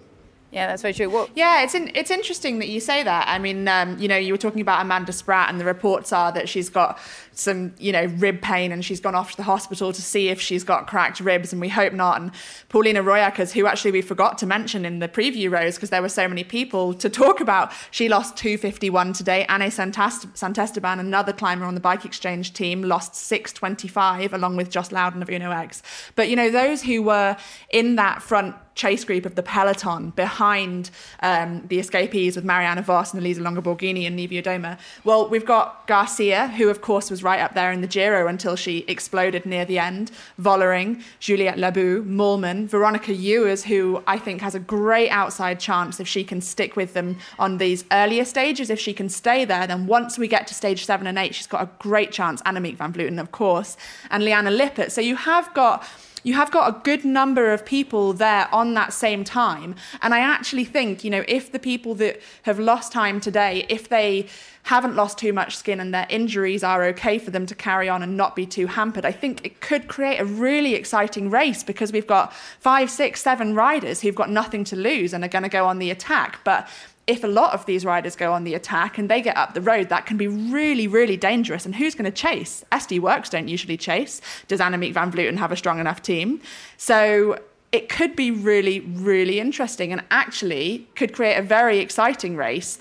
Yeah, 0.51 0.67
that's 0.67 0.81
very 0.81 0.93
true. 0.93 1.09
Well, 1.09 1.29
yeah, 1.33 1.63
it's 1.63 1.75
in, 1.75 1.91
it's 1.95 2.11
interesting 2.11 2.59
that 2.59 2.67
you 2.67 2.81
say 2.81 3.03
that. 3.03 3.27
I 3.29 3.39
mean, 3.39 3.69
um, 3.69 3.97
you 3.97 4.09
know, 4.09 4.17
you 4.17 4.33
were 4.33 4.37
talking 4.37 4.59
about 4.59 4.81
Amanda 4.81 5.13
Spratt, 5.13 5.49
and 5.49 5.57
the 5.57 5.65
reports 5.65 6.11
are 6.11 6.31
that 6.33 6.49
she's 6.49 6.67
got 6.69 6.99
some, 7.41 7.73
you 7.77 7.91
know, 7.91 8.05
rib 8.05 8.41
pain, 8.41 8.71
and 8.71 8.83
she's 8.83 8.99
gone 8.99 9.15
off 9.15 9.31
to 9.31 9.37
the 9.37 9.43
hospital 9.43 9.91
to 9.91 10.01
see 10.01 10.29
if 10.29 10.39
she's 10.39 10.63
got 10.63 10.87
cracked 10.87 11.19
ribs, 11.19 11.51
and 11.51 11.61
we 11.61 11.69
hope 11.69 11.93
not. 11.93 12.21
And 12.21 12.31
Pauliena 12.69 13.03
Rooijakkers, 13.03 13.51
who 13.51 13.65
actually 13.65 13.91
we 13.91 14.01
forgot 14.01 14.37
to 14.39 14.45
mention 14.45 14.85
in 14.85 14.99
the 14.99 15.07
preview 15.07 15.51
Rose 15.51 15.75
because 15.75 15.89
there 15.89 16.01
were 16.01 16.09
so 16.09 16.27
many 16.27 16.43
people 16.43 16.93
to 16.95 17.09
talk 17.09 17.41
about, 17.41 17.71
she 17.91 18.07
lost 18.07 18.37
251 18.37 19.13
today. 19.13 19.45
Ane 19.49 19.69
Santesteban, 19.69 20.99
another 20.99 21.33
climber 21.33 21.65
on 21.65 21.75
the 21.75 21.81
Bike 21.81 22.05
Exchange 22.05 22.53
team, 22.53 22.83
lost 22.83 23.15
625 23.15 24.33
along 24.33 24.55
with 24.55 24.69
Joss 24.69 24.91
Lowden 24.91 25.21
of 25.21 25.29
Uno 25.29 25.51
X. 25.51 25.81
But 26.15 26.29
you 26.29 26.35
know, 26.35 26.49
those 26.49 26.83
who 26.83 27.01
were 27.01 27.37
in 27.69 27.95
that 27.95 28.21
front 28.21 28.55
chase 28.75 29.03
group 29.03 29.25
of 29.25 29.35
the 29.35 29.43
peloton 29.43 30.11
behind 30.11 30.89
um, 31.21 31.65
the 31.67 31.79
escapees 31.79 32.35
with 32.35 32.45
Marianne 32.45 32.81
Vos 32.83 33.13
and 33.13 33.21
Elisa 33.21 33.41
Longo 33.41 33.61
Borghini 33.61 34.07
and 34.07 34.17
Niewiadoma. 34.17 34.79
Well, 35.03 35.29
we've 35.29 35.45
got 35.45 35.85
Garcia, 35.87 36.47
who 36.47 36.69
of 36.69 36.81
course 36.81 37.11
was 37.11 37.23
right 37.31 37.39
up 37.39 37.53
there 37.53 37.71
in 37.71 37.79
the 37.79 37.87
Giro 37.87 38.27
until 38.27 38.57
she 38.57 38.79
exploded 38.89 39.45
near 39.45 39.63
the 39.63 39.79
end, 39.79 40.11
Vollering, 40.37 41.01
Juliette 41.21 41.57
Labous, 41.57 42.05
Moolman, 42.05 42.67
Veronica 42.67 43.13
Ewers, 43.13 43.63
who 43.63 44.03
I 44.05 44.17
think 44.19 44.41
has 44.41 44.53
a 44.53 44.59
great 44.59 45.09
outside 45.09 45.57
chance 45.57 46.01
if 46.01 46.07
she 46.09 46.25
can 46.25 46.41
stick 46.41 46.75
with 46.75 46.93
them 46.93 47.17
on 47.39 47.57
these 47.57 47.85
earlier 47.91 48.25
stages. 48.25 48.69
If 48.69 48.81
she 48.81 48.93
can 48.93 49.07
stay 49.07 49.45
there, 49.45 49.65
then 49.65 49.87
once 49.87 50.17
we 50.17 50.27
get 50.27 50.45
to 50.47 50.53
stage 50.53 50.83
seven 50.85 51.07
and 51.07 51.17
eight, 51.17 51.33
she's 51.33 51.47
got 51.47 51.63
a 51.63 51.69
great 51.79 52.11
chance. 52.11 52.41
Annemiek 52.41 52.75
van 52.75 52.91
Vleuten, 52.91 53.19
of 53.21 53.31
course, 53.31 53.77
and 54.09 54.25
Liane 54.25 54.51
Lippert. 54.61 54.91
So 54.91 54.99
you 54.99 55.15
have 55.15 55.53
got 55.53 55.87
you 56.23 56.33
have 56.33 56.51
got 56.51 56.69
a 56.69 56.79
good 56.83 57.03
number 57.03 57.51
of 57.51 57.65
people 57.65 58.13
there 58.13 58.47
on 58.53 58.73
that 58.75 58.93
same 58.93 59.23
time. 59.23 59.75
And 60.01 60.13
I 60.13 60.19
actually 60.19 60.65
think, 60.65 61.03
you 61.03 61.09
know, 61.09 61.23
if 61.27 61.51
the 61.51 61.59
people 61.59 61.95
that 61.95 62.21
have 62.43 62.59
lost 62.59 62.91
time 62.91 63.19
today, 63.19 63.65
if 63.69 63.89
they 63.89 64.27
haven't 64.63 64.95
lost 64.95 65.17
too 65.17 65.33
much 65.33 65.57
skin 65.57 65.79
and 65.79 65.93
their 65.93 66.05
injuries 66.09 66.63
are 66.63 66.83
okay 66.85 67.17
for 67.17 67.31
them 67.31 67.45
to 67.47 67.55
carry 67.55 67.89
on 67.89 68.03
and 68.03 68.15
not 68.15 68.35
be 68.35 68.45
too 68.45 68.67
hampered, 68.67 69.05
I 69.05 69.11
think 69.11 69.43
it 69.43 69.59
could 69.59 69.87
create 69.87 70.19
a 70.19 70.25
really 70.25 70.75
exciting 70.75 71.29
race 71.29 71.63
because 71.63 71.91
we've 71.91 72.07
got 72.07 72.33
five, 72.59 72.91
six, 72.91 73.21
seven 73.21 73.55
riders 73.55 74.01
who've 74.01 74.15
got 74.15 74.29
nothing 74.29 74.63
to 74.65 74.75
lose 74.75 75.13
and 75.13 75.23
are 75.23 75.29
going 75.29 75.43
to 75.43 75.49
go 75.49 75.65
on 75.65 75.79
the 75.79 75.89
attack. 75.89 76.41
But 76.43 76.67
if 77.07 77.23
a 77.23 77.27
lot 77.27 77.53
of 77.53 77.65
these 77.65 77.83
riders 77.83 78.15
go 78.15 78.31
on 78.31 78.43
the 78.43 78.53
attack 78.53 78.97
and 78.97 79.09
they 79.09 79.21
get 79.21 79.35
up 79.35 79.53
the 79.53 79.61
road, 79.61 79.89
that 79.89 80.05
can 80.05 80.17
be 80.17 80.27
really, 80.27 80.87
really 80.87 81.17
dangerous. 81.17 81.65
And 81.65 81.75
who's 81.75 81.95
going 81.95 82.05
to 82.05 82.11
chase? 82.11 82.63
SD 82.71 82.99
Worx 82.99 83.29
don't 83.29 83.47
usually 83.47 83.77
chase. 83.77 84.21
Does 84.47 84.59
Annemiek 84.59 84.93
van 84.93 85.11
Vleuten 85.11 85.37
have 85.37 85.51
a 85.51 85.55
strong 85.55 85.79
enough 85.79 86.01
team? 86.01 86.41
So 86.77 87.39
it 87.71 87.89
could 87.89 88.15
be 88.15 88.31
really, 88.31 88.81
really 88.81 89.39
interesting 89.39 89.91
and 89.91 90.03
actually 90.11 90.87
could 90.95 91.13
create 91.13 91.37
a 91.37 91.41
very 91.41 91.79
exciting 91.79 92.35
race. 92.35 92.79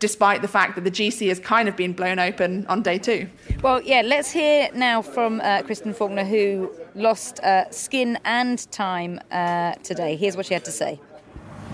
Despite 0.00 0.42
the 0.42 0.48
fact 0.48 0.76
that 0.76 0.84
the 0.84 0.92
GC 0.92 1.26
has 1.26 1.40
kind 1.40 1.68
of 1.68 1.74
been 1.74 1.92
blown 1.92 2.20
open 2.20 2.64
on 2.68 2.82
day 2.82 2.98
two. 2.98 3.28
Well, 3.62 3.82
yeah, 3.82 4.02
let's 4.02 4.30
hear 4.30 4.68
now 4.72 5.02
from 5.02 5.40
uh, 5.40 5.62
Kristen 5.62 5.92
Faulkner, 5.92 6.24
who 6.24 6.70
lost 6.94 7.40
uh, 7.40 7.68
skin 7.72 8.16
and 8.24 8.70
time 8.70 9.18
uh, 9.32 9.72
today. 9.82 10.14
Here's 10.14 10.36
what 10.36 10.46
she 10.46 10.54
had 10.54 10.64
to 10.66 10.70
say. 10.70 11.00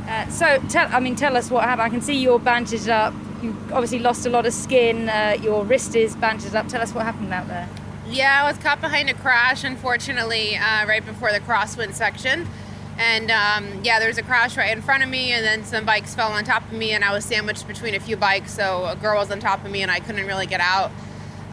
Uh, 0.08 0.28
so, 0.28 0.58
tell, 0.68 0.88
I 0.92 1.00
mean, 1.00 1.16
tell 1.16 1.36
us 1.36 1.50
what 1.50 1.64
happened. 1.64 1.82
I 1.82 1.88
can 1.88 2.02
see 2.02 2.14
you're 2.14 2.38
bandaged 2.38 2.88
up. 2.88 3.14
You 3.42 3.56
obviously 3.72 3.98
lost 3.98 4.26
a 4.26 4.30
lot 4.30 4.46
of 4.46 4.52
skin. 4.52 5.08
Uh, 5.08 5.36
your 5.40 5.64
wrist 5.64 5.96
is 5.96 6.14
bandaged 6.16 6.54
up. 6.54 6.68
Tell 6.68 6.82
us 6.82 6.94
what 6.94 7.04
happened 7.04 7.32
out 7.32 7.48
there. 7.48 7.68
Yeah, 8.08 8.42
I 8.44 8.50
was 8.50 8.58
caught 8.58 8.80
behind 8.80 9.08
a 9.08 9.14
crash, 9.14 9.64
unfortunately, 9.64 10.56
uh, 10.56 10.86
right 10.86 11.04
before 11.04 11.32
the 11.32 11.40
crosswind 11.40 11.94
section. 11.94 12.46
And 12.98 13.30
um, 13.30 13.82
yeah, 13.82 13.98
there 13.98 14.08
was 14.08 14.18
a 14.18 14.22
crash 14.22 14.56
right 14.56 14.70
in 14.76 14.82
front 14.82 15.02
of 15.02 15.08
me, 15.08 15.32
and 15.32 15.44
then 15.44 15.64
some 15.64 15.84
bikes 15.84 16.14
fell 16.14 16.30
on 16.30 16.44
top 16.44 16.62
of 16.64 16.72
me, 16.72 16.92
and 16.92 17.02
I 17.02 17.12
was 17.12 17.24
sandwiched 17.24 17.66
between 17.66 17.94
a 17.94 18.00
few 18.00 18.16
bikes. 18.16 18.52
So 18.52 18.86
a 18.86 18.94
girl 18.94 19.18
was 19.18 19.30
on 19.30 19.40
top 19.40 19.64
of 19.64 19.70
me, 19.70 19.82
and 19.82 19.90
I 19.90 20.00
couldn't 20.00 20.26
really 20.26 20.46
get 20.46 20.60
out. 20.60 20.90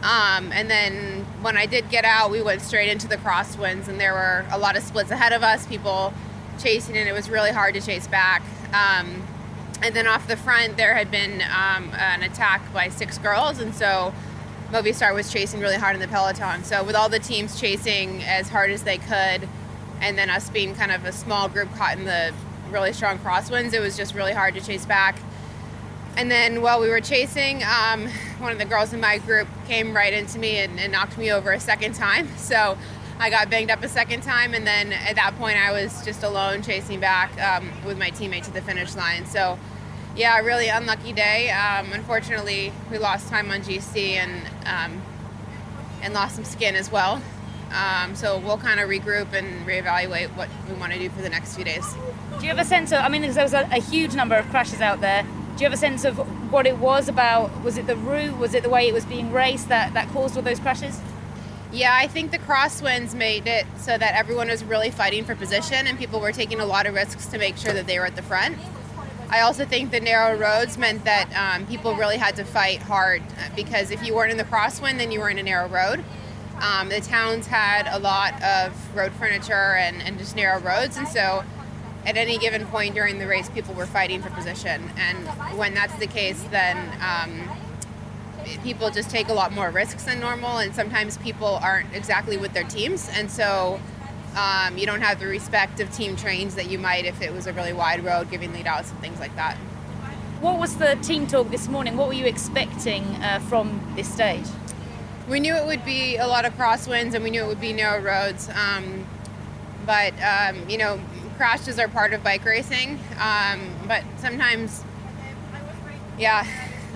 Um, 0.02 0.52
and 0.52 0.70
then 0.70 1.24
when 1.42 1.56
I 1.56 1.66
did 1.66 1.88
get 1.88 2.04
out, 2.04 2.30
we 2.30 2.42
went 2.42 2.60
straight 2.60 2.90
into 2.90 3.08
the 3.08 3.16
crosswinds, 3.16 3.88
and 3.88 3.98
there 3.98 4.12
were 4.12 4.44
a 4.50 4.58
lot 4.58 4.76
of 4.76 4.82
splits 4.82 5.10
ahead 5.10 5.32
of 5.32 5.42
us. 5.42 5.66
People 5.66 6.12
chasing 6.58 6.96
and 6.96 7.08
it 7.08 7.12
was 7.12 7.30
really 7.30 7.50
hard 7.50 7.74
to 7.74 7.80
chase 7.80 8.06
back. 8.06 8.42
Um, 8.72 9.26
and 9.82 9.96
then 9.96 10.06
off 10.06 10.28
the 10.28 10.36
front, 10.36 10.76
there 10.76 10.94
had 10.94 11.10
been 11.10 11.42
um, 11.42 11.90
an 11.94 12.22
attack 12.22 12.72
by 12.72 12.88
six 12.88 13.18
girls, 13.18 13.58
and 13.58 13.74
so 13.74 14.14
Movistar 14.70 15.12
was 15.12 15.30
chasing 15.30 15.60
really 15.60 15.76
hard 15.76 15.96
in 15.96 16.00
the 16.00 16.08
peloton. 16.08 16.62
So 16.62 16.84
with 16.84 16.94
all 16.94 17.08
the 17.08 17.18
teams 17.18 17.60
chasing 17.60 18.22
as 18.22 18.48
hard 18.48 18.70
as 18.70 18.84
they 18.84 18.98
could, 18.98 19.48
and 20.00 20.16
then 20.16 20.30
us 20.30 20.50
being 20.50 20.74
kind 20.74 20.92
of 20.92 21.04
a 21.04 21.12
small 21.12 21.48
group 21.48 21.72
caught 21.74 21.98
in 21.98 22.04
the 22.04 22.32
really 22.70 22.92
strong 22.92 23.18
crosswinds, 23.18 23.74
it 23.74 23.80
was 23.80 23.96
just 23.96 24.14
really 24.14 24.32
hard 24.32 24.54
to 24.54 24.60
chase 24.60 24.86
back. 24.86 25.18
And 26.16 26.30
then 26.30 26.62
while 26.62 26.80
we 26.80 26.88
were 26.88 27.00
chasing, 27.00 27.62
um, 27.64 28.08
one 28.38 28.52
of 28.52 28.58
the 28.58 28.64
girls 28.64 28.92
in 28.92 29.00
my 29.00 29.18
group 29.18 29.48
came 29.66 29.94
right 29.94 30.12
into 30.12 30.38
me 30.38 30.58
and, 30.58 30.78
and 30.78 30.92
knocked 30.92 31.16
me 31.18 31.32
over 31.32 31.52
a 31.52 31.60
second 31.60 31.94
time. 31.94 32.28
So 32.36 32.76
I 33.22 33.30
got 33.30 33.48
banged 33.48 33.70
up 33.70 33.84
a 33.84 33.88
second 33.88 34.22
time, 34.22 34.52
and 34.52 34.66
then 34.66 34.92
at 34.92 35.14
that 35.14 35.38
point, 35.38 35.56
I 35.56 35.70
was 35.70 36.04
just 36.04 36.24
alone 36.24 36.60
chasing 36.60 36.98
back 36.98 37.40
um, 37.40 37.70
with 37.84 37.96
my 37.96 38.10
teammate 38.10 38.42
to 38.46 38.50
the 38.50 38.60
finish 38.60 38.96
line. 38.96 39.26
So, 39.26 39.60
yeah, 40.16 40.36
really 40.40 40.66
unlucky 40.66 41.12
day. 41.12 41.48
Um, 41.50 41.92
unfortunately, 41.92 42.72
we 42.90 42.98
lost 42.98 43.28
time 43.28 43.48
on 43.52 43.60
GC 43.60 44.14
and 44.14 44.48
um, 44.66 45.00
and 46.02 46.12
lost 46.12 46.34
some 46.34 46.44
skin 46.44 46.74
as 46.74 46.90
well. 46.90 47.22
Um, 47.72 48.16
so 48.16 48.40
we'll 48.40 48.58
kind 48.58 48.80
of 48.80 48.88
regroup 48.88 49.32
and 49.32 49.64
reevaluate 49.64 50.34
what 50.36 50.48
we 50.68 50.74
want 50.74 50.92
to 50.92 50.98
do 50.98 51.08
for 51.08 51.22
the 51.22 51.30
next 51.30 51.54
few 51.54 51.64
days. 51.64 51.94
Do 52.40 52.42
you 52.42 52.48
have 52.48 52.58
a 52.58 52.64
sense 52.64 52.90
of? 52.90 52.98
I 53.04 53.08
mean, 53.08 53.22
there 53.22 53.44
was 53.44 53.54
a, 53.54 53.68
a 53.70 53.80
huge 53.80 54.16
number 54.16 54.34
of 54.34 54.48
crashes 54.48 54.80
out 54.80 55.00
there. 55.00 55.22
Do 55.22 55.62
you 55.62 55.66
have 55.66 55.72
a 55.72 55.76
sense 55.76 56.04
of 56.04 56.18
what 56.50 56.66
it 56.66 56.78
was 56.78 57.08
about? 57.08 57.62
Was 57.62 57.78
it 57.78 57.86
the 57.86 57.94
route? 57.94 58.36
Was 58.36 58.52
it 58.52 58.64
the 58.64 58.68
way 58.68 58.88
it 58.88 58.92
was 58.92 59.04
being 59.04 59.30
raced 59.30 59.68
that, 59.68 59.94
that 59.94 60.08
caused 60.08 60.36
all 60.36 60.42
those 60.42 60.58
crashes? 60.58 61.00
Yeah, 61.72 61.96
I 61.98 62.06
think 62.06 62.32
the 62.32 62.38
crosswinds 62.38 63.14
made 63.14 63.46
it 63.46 63.64
so 63.78 63.96
that 63.96 64.14
everyone 64.14 64.48
was 64.48 64.62
really 64.62 64.90
fighting 64.90 65.24
for 65.24 65.34
position 65.34 65.86
and 65.86 65.98
people 65.98 66.20
were 66.20 66.32
taking 66.32 66.60
a 66.60 66.66
lot 66.66 66.86
of 66.86 66.94
risks 66.94 67.26
to 67.28 67.38
make 67.38 67.56
sure 67.56 67.72
that 67.72 67.86
they 67.86 67.98
were 67.98 68.04
at 68.04 68.14
the 68.14 68.22
front. 68.22 68.58
I 69.30 69.40
also 69.40 69.64
think 69.64 69.90
the 69.90 70.00
narrow 70.00 70.36
roads 70.36 70.76
meant 70.76 71.04
that 71.04 71.32
um, 71.34 71.66
people 71.66 71.94
really 71.94 72.18
had 72.18 72.36
to 72.36 72.44
fight 72.44 72.82
hard 72.82 73.22
because 73.56 73.90
if 73.90 74.06
you 74.06 74.14
weren't 74.14 74.30
in 74.30 74.36
the 74.36 74.44
crosswind, 74.44 74.98
then 74.98 75.10
you 75.10 75.20
were 75.20 75.30
in 75.30 75.38
a 75.38 75.42
narrow 75.42 75.66
road. 75.66 76.04
Um, 76.60 76.90
the 76.90 77.00
towns 77.00 77.46
had 77.46 77.88
a 77.90 77.98
lot 77.98 78.40
of 78.42 78.94
road 78.94 79.12
furniture 79.12 79.74
and, 79.74 80.02
and 80.02 80.18
just 80.18 80.36
narrow 80.36 80.60
roads, 80.60 80.98
and 80.98 81.08
so 81.08 81.42
at 82.04 82.16
any 82.16 82.36
given 82.36 82.66
point 82.66 82.94
during 82.94 83.18
the 83.18 83.26
race, 83.26 83.48
people 83.48 83.74
were 83.74 83.86
fighting 83.86 84.20
for 84.22 84.30
position. 84.30 84.90
And 84.96 85.26
when 85.56 85.72
that's 85.72 85.96
the 85.98 86.06
case, 86.06 86.42
then 86.50 86.76
um, 87.00 87.48
people 88.62 88.90
just 88.90 89.10
take 89.10 89.28
a 89.28 89.32
lot 89.32 89.52
more 89.52 89.70
risks 89.70 90.04
than 90.04 90.20
normal, 90.20 90.58
and 90.58 90.74
sometimes 90.74 91.18
people 91.18 91.58
aren't 91.62 91.94
exactly 91.94 92.36
with 92.36 92.52
their 92.52 92.64
teams, 92.64 93.08
and 93.14 93.30
so 93.30 93.80
um, 94.36 94.78
you 94.78 94.86
don't 94.86 95.02
have 95.02 95.18
the 95.18 95.26
respect 95.26 95.80
of 95.80 95.92
team 95.92 96.16
trains 96.16 96.54
that 96.54 96.70
you 96.70 96.78
might 96.78 97.04
if 97.04 97.20
it 97.20 97.32
was 97.32 97.46
a 97.46 97.52
really 97.52 97.72
wide 97.72 98.04
road, 98.04 98.30
giving 98.30 98.52
lead 98.52 98.66
outs 98.66 98.90
and 98.90 99.00
things 99.00 99.20
like 99.20 99.34
that. 99.36 99.56
What 100.40 100.58
was 100.58 100.76
the 100.76 100.96
team 101.02 101.26
talk 101.26 101.50
this 101.50 101.68
morning? 101.68 101.96
What 101.96 102.08
were 102.08 102.14
you 102.14 102.26
expecting 102.26 103.04
uh, 103.22 103.38
from 103.40 103.80
this 103.94 104.12
stage? 104.12 104.46
We 105.28 105.38
knew 105.38 105.54
it 105.54 105.66
would 105.66 105.84
be 105.84 106.16
a 106.16 106.26
lot 106.26 106.44
of 106.44 106.54
crosswinds, 106.54 107.14
and 107.14 107.22
we 107.22 107.30
knew 107.30 107.44
it 107.44 107.46
would 107.46 107.60
be 107.60 107.72
narrow 107.72 108.02
roads. 108.02 108.48
Um, 108.48 109.06
but 109.86 110.12
um, 110.20 110.68
you 110.68 110.78
know, 110.78 110.98
crashes 111.36 111.78
are 111.78 111.88
part 111.88 112.12
of 112.12 112.24
bike 112.24 112.44
racing. 112.44 112.98
Um, 113.20 113.60
but 113.86 114.02
sometimes, 114.18 114.82
yeah, 116.18 116.46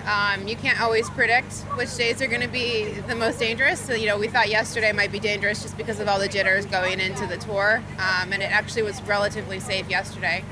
um, 0.07 0.47
you 0.47 0.55
can't 0.55 0.79
always 0.81 1.09
predict 1.09 1.53
which 1.75 1.93
days 1.97 2.21
are 2.21 2.27
going 2.27 2.41
to 2.41 2.47
be 2.47 2.85
the 3.07 3.15
most 3.15 3.39
dangerous. 3.39 3.79
So, 3.79 3.93
you 3.93 4.05
know, 4.05 4.17
we 4.17 4.29
thought 4.29 4.47
yesterday 4.47 4.93
might 4.93 5.11
be 5.11 5.19
dangerous 5.19 5.61
just 5.61 5.75
because 5.75 5.99
of 5.99 6.07
all 6.07 6.17
the 6.17 6.29
jitters 6.29 6.65
going 6.65 7.01
into 7.01 7.27
the 7.27 7.35
tour, 7.35 7.83
um, 7.99 8.31
and 8.31 8.41
it 8.41 8.49
actually 8.49 8.83
was 8.83 9.01
relatively 9.03 9.59
safe 9.59 9.89
yesterday. 9.89 10.45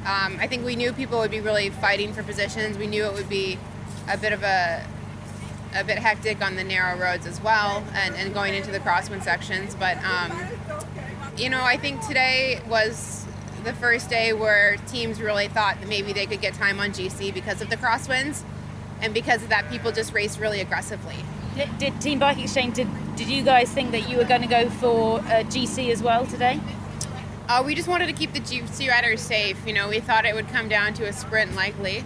Um, 0.00 0.36
I 0.38 0.46
think 0.46 0.66
we 0.66 0.76
knew 0.76 0.92
people 0.92 1.18
would 1.18 1.30
be 1.30 1.40
really 1.40 1.70
fighting 1.70 2.12
for 2.12 2.22
positions. 2.22 2.76
We 2.76 2.86
knew 2.86 3.04
it 3.06 3.14
would 3.14 3.28
be 3.28 3.58
a 4.08 4.18
bit 4.18 4.32
of 4.32 4.42
a 4.42 4.86
a 5.72 5.84
bit 5.84 5.98
hectic 5.98 6.44
on 6.44 6.56
the 6.56 6.64
narrow 6.64 6.98
roads 6.98 7.26
as 7.26 7.40
well, 7.40 7.84
and, 7.94 8.16
and 8.16 8.34
going 8.34 8.54
into 8.54 8.72
the 8.72 8.80
crosswind 8.80 9.22
sections. 9.22 9.74
But 9.74 9.96
um, 10.04 10.32
you 11.38 11.48
know, 11.48 11.62
I 11.62 11.78
think 11.78 12.06
today 12.06 12.60
was 12.68 13.24
the 13.64 13.72
first 13.74 14.10
day 14.10 14.32
where 14.32 14.76
teams 14.88 15.20
really 15.20 15.48
thought 15.48 15.80
that 15.80 15.88
maybe 15.88 16.12
they 16.12 16.26
could 16.26 16.40
get 16.40 16.54
time 16.54 16.80
on 16.80 16.90
GC 16.90 17.32
because 17.32 17.62
of 17.62 17.70
the 17.70 17.76
crosswinds 17.76 18.42
and 19.02 19.14
because 19.14 19.42
of 19.42 19.48
that, 19.48 19.68
people 19.70 19.92
just 19.92 20.12
race 20.12 20.38
really 20.38 20.60
aggressively. 20.60 21.16
Did, 21.56 21.78
did 21.78 22.00
Team 22.00 22.18
Bike 22.18 22.38
Exchange 22.38 22.76
did 22.76 22.88
did 23.16 23.28
you 23.28 23.42
guys 23.42 23.70
think 23.70 23.90
that 23.90 24.08
you 24.08 24.16
were 24.16 24.24
going 24.24 24.40
to 24.40 24.48
go 24.48 24.70
for 24.70 25.18
a 25.20 25.44
GC 25.44 25.90
as 25.90 26.02
well 26.02 26.26
today? 26.26 26.58
Uh, 27.48 27.62
we 27.66 27.74
just 27.74 27.88
wanted 27.88 28.06
to 28.06 28.12
keep 28.12 28.32
the 28.32 28.40
GC 28.40 28.88
riders 28.88 29.20
safe. 29.20 29.58
You 29.66 29.72
know, 29.72 29.88
we 29.88 30.00
thought 30.00 30.24
it 30.24 30.34
would 30.34 30.48
come 30.48 30.68
down 30.68 30.94
to 30.94 31.06
a 31.06 31.12
sprint 31.12 31.54
likely. 31.54 32.04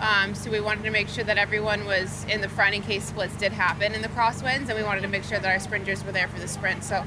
Um, 0.00 0.34
so 0.34 0.50
we 0.50 0.60
wanted 0.60 0.82
to 0.84 0.90
make 0.90 1.08
sure 1.08 1.24
that 1.24 1.38
everyone 1.38 1.84
was 1.84 2.24
in 2.24 2.40
the 2.40 2.48
front 2.48 2.74
in 2.74 2.82
case 2.82 3.04
splits 3.04 3.36
did 3.36 3.52
happen 3.52 3.94
in 3.94 4.02
the 4.02 4.08
crosswinds, 4.08 4.68
and 4.68 4.74
we 4.74 4.82
wanted 4.82 5.02
to 5.02 5.08
make 5.08 5.24
sure 5.24 5.38
that 5.38 5.48
our 5.48 5.60
sprinters 5.60 6.04
were 6.04 6.12
there 6.12 6.26
for 6.26 6.40
the 6.40 6.48
sprint. 6.48 6.84
So 6.84 7.04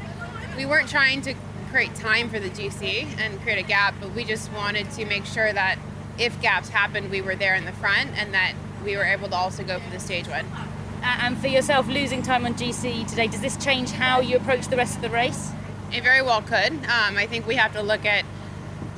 we 0.55 0.65
weren't 0.65 0.87
trying 0.87 1.21
to 1.23 1.33
create 1.71 1.93
time 1.95 2.29
for 2.29 2.39
the 2.39 2.49
GC 2.49 3.19
and 3.19 3.41
create 3.41 3.57
a 3.57 3.67
gap, 3.67 3.95
but 3.99 4.13
we 4.13 4.23
just 4.23 4.51
wanted 4.53 4.89
to 4.91 5.05
make 5.05 5.25
sure 5.25 5.51
that 5.51 5.77
if 6.19 6.39
gaps 6.41 6.69
happened, 6.69 7.09
we 7.09 7.21
were 7.21 7.35
there 7.35 7.55
in 7.55 7.65
the 7.65 7.71
front, 7.73 8.11
and 8.15 8.33
that 8.33 8.53
we 8.83 8.97
were 8.97 9.03
able 9.03 9.29
to 9.29 9.35
also 9.35 9.63
go 9.63 9.79
for 9.79 9.89
the 9.89 9.99
stage 9.99 10.27
one. 10.27 10.45
And 11.01 11.37
for 11.37 11.47
yourself, 11.47 11.87
losing 11.87 12.21
time 12.21 12.45
on 12.45 12.53
GC 12.53 13.07
today, 13.09 13.27
does 13.27 13.41
this 13.41 13.57
change 13.57 13.91
how 13.91 14.21
you 14.21 14.37
approach 14.37 14.67
the 14.67 14.77
rest 14.77 14.95
of 14.95 15.01
the 15.01 15.09
race? 15.09 15.51
It 15.91 16.03
very 16.03 16.21
well 16.21 16.41
could. 16.41 16.73
Um, 16.73 17.17
I 17.17 17.27
think 17.27 17.45
we 17.45 17.55
have 17.55 17.73
to 17.73 17.81
look 17.81 18.05
at 18.05 18.25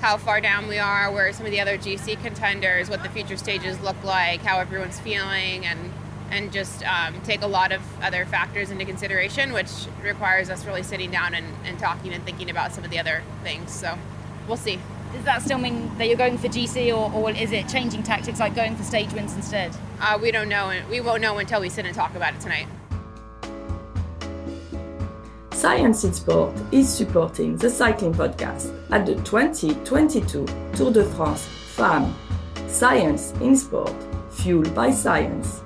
how 0.01 0.17
far 0.17 0.39
down 0.39 0.67
we 0.67 0.77
are, 0.77 1.11
where 1.11 1.33
some 1.33 1.45
of 1.45 1.51
the 1.51 1.59
other 1.59 1.77
GC 1.77 2.21
contenders, 2.21 2.89
what 2.89 3.01
the 3.01 3.09
future 3.09 3.37
stages 3.37 3.79
look 3.81 4.01
like, 4.03 4.41
how 4.41 4.59
everyone's 4.59 4.99
feeling, 4.99 5.65
and 5.65 5.91
and 6.31 6.51
just 6.51 6.83
um, 6.83 7.21
take 7.21 7.41
a 7.43 7.47
lot 7.47 7.71
of 7.71 7.81
other 8.01 8.25
factors 8.25 8.71
into 8.71 8.83
consideration, 8.83 9.53
which 9.53 9.69
requires 10.01 10.49
us 10.49 10.65
really 10.65 10.83
sitting 10.83 11.11
down 11.11 11.35
and, 11.35 11.45
and 11.65 11.77
talking 11.79 12.13
and 12.13 12.23
thinking 12.25 12.49
about 12.49 12.73
some 12.73 12.83
of 12.83 12.89
the 12.89 12.99
other 12.99 13.23
things. 13.43 13.71
So 13.71 13.97
we'll 14.47 14.57
see. 14.57 14.79
Does 15.15 15.25
that 15.25 15.41
still 15.41 15.57
mean 15.57 15.95
that 15.97 16.07
you're 16.07 16.17
going 16.17 16.37
for 16.37 16.47
GC, 16.47 16.89
or, 16.89 17.11
or 17.13 17.31
is 17.31 17.51
it 17.51 17.67
changing 17.67 18.03
tactics, 18.03 18.39
like 18.39 18.53
going 18.55 18.75
for 18.75 18.83
stage 18.83 19.11
wins 19.13 19.33
instead? 19.33 19.75
Uh, 19.99 20.19
we 20.21 20.31
don't 20.31 20.49
know. 20.49 20.69
And 20.69 20.87
we 20.89 21.01
won't 21.01 21.21
know 21.21 21.37
until 21.37 21.61
we 21.61 21.69
sit 21.69 21.85
and 21.85 21.95
talk 21.95 22.15
about 22.15 22.35
it 22.35 22.41
tonight. 22.41 22.67
Science 25.51 26.03
in 26.03 26.13
Sport 26.13 26.53
is 26.71 26.87
supporting 26.87 27.55
the 27.55 27.69
cycling 27.69 28.13
podcast 28.13 28.77
at 28.91 29.05
the 29.05 29.15
2022 29.15 30.45
Tour 30.75 30.91
de 30.91 31.03
France 31.15 31.47
Femmes. 31.75 32.13
Science 32.67 33.31
in 33.41 33.55
Sport, 33.55 33.93
fueled 34.29 34.75
by 34.75 34.91
science. 34.91 35.61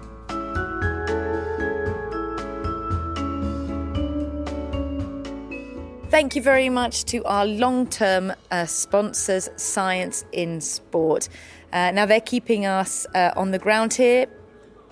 Thank 6.10 6.36
you 6.36 6.42
very 6.42 6.70
much 6.70 7.06
to 7.06 7.24
our 7.26 7.46
long 7.46 7.86
term 7.86 8.34
uh, 8.50 8.66
sponsors, 8.66 9.48
Science 9.58 10.26
in 10.32 10.60
Sport. 10.60 11.30
Uh, 11.72 11.92
now, 11.92 12.08
they're 12.08 12.20
keeping 12.20 12.66
us 12.66 13.06
uh, 13.14 13.32
on 13.36 13.52
the 13.52 13.60
ground 13.60 13.94
here, 13.94 14.26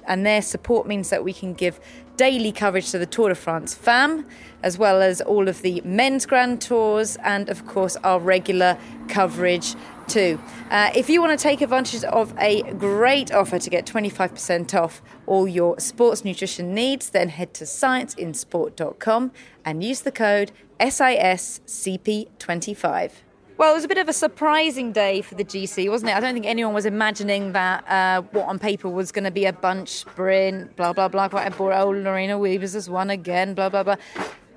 and 0.07 0.23
their 0.23 0.43
support 0.43 0.85
means 0.85 1.09
that 1.09 1.23
we 1.23 1.33
can 1.33 1.55
give 1.55 1.79
daily 2.17 2.51
coverage 2.51 2.91
to 2.91 2.99
the 2.99 3.07
Tour 3.07 3.29
de 3.29 3.35
France 3.35 3.73
Femmes, 3.73 4.25
as 4.61 4.77
well 4.77 5.01
as 5.01 5.19
all 5.19 5.47
of 5.47 5.63
the 5.63 5.81
men's 5.83 6.27
Grand 6.27 6.61
Tours, 6.61 7.17
and 7.23 7.49
of 7.49 7.65
course, 7.65 7.95
our 8.03 8.19
regular 8.19 8.77
coverage 9.07 9.73
too. 10.07 10.39
Uh, 10.69 10.91
if 10.95 11.09
you 11.09 11.21
want 11.21 11.37
to 11.37 11.41
take 11.41 11.61
advantage 11.61 12.03
of 12.03 12.33
a 12.39 12.63
great 12.73 13.31
offer 13.31 13.57
to 13.59 13.69
get 13.69 13.85
25% 13.85 14.73
off 14.73 15.01
all 15.25 15.47
your 15.47 15.79
sports 15.79 16.25
nutrition 16.25 16.73
needs, 16.73 17.11
then 17.11 17.29
head 17.29 17.53
to 17.55 17.63
scienceinsport.com 17.63 19.31
and 19.65 19.83
use 19.83 20.01
the 20.01 20.11
code 20.11 20.51
SISCP25. 20.79 23.11
Well, 23.57 23.71
it 23.71 23.75
was 23.75 23.85
a 23.85 23.87
bit 23.87 23.97
of 23.97 24.07
a 24.07 24.13
surprising 24.13 24.91
day 24.91 25.23
for 25.23 25.33
the 25.33 25.43
GC, 25.43 25.89
wasn't 25.89 26.11
it? 26.11 26.15
I 26.15 26.19
don't 26.19 26.35
think 26.35 26.45
anyone 26.45 26.75
was 26.75 26.85
imagining 26.85 27.53
that 27.53 27.87
uh, 27.87 28.21
what 28.31 28.47
on 28.47 28.59
paper 28.59 28.87
was 28.87 29.11
going 29.11 29.23
to 29.23 29.31
be 29.31 29.45
a 29.45 29.53
bunch 29.53 29.89
sprint, 29.89 30.75
blah, 30.75 30.93
blah, 30.93 31.07
blah, 31.07 31.27
quite 31.27 31.47
a 31.47 31.57
boring. 31.57 31.79
Oh, 31.79 31.89
Lorena 31.89 32.37
Wiebes 32.37 32.75
has 32.75 32.87
won 32.87 33.09
again, 33.09 33.55
blah, 33.55 33.69
blah, 33.69 33.81
blah. 33.81 33.95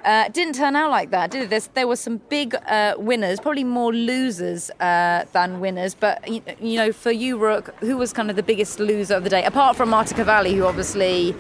Uh, 0.05 0.29
didn't 0.29 0.55
turn 0.55 0.77
out 0.77 0.91
like 0.91 1.11
that, 1.11 1.31
did 1.31 1.43
it? 1.43 1.51
There's, 1.51 1.67
there 1.69 1.87
were 1.87 1.97
some 1.97 2.19
big 2.29 2.55
uh, 2.55 2.95
winners, 2.97 3.39
probably 3.39 3.65
more 3.65 3.93
losers 3.93 4.71
uh, 4.81 5.27
than 5.33 5.61
winners. 5.61 5.95
But 5.95 6.27
you, 6.27 6.43
you, 6.59 6.77
know, 6.77 6.93
for 6.93 7.11
you, 7.11 7.37
Rook, 7.37 7.75
who 7.81 7.99
was 7.99 8.13
kind 8.13 8.31
of 8.31 8.37
the 8.37 8.43
biggest 8.43 8.81
loser 8.81 9.15
of 9.15 9.25
the 9.25 9.31
day, 9.31 9.45
apart 9.45 9.77
from 9.77 9.91
Marta 9.91 10.15
Cavalli, 10.15 10.55
who 10.55 10.65
obviously, 10.65 11.35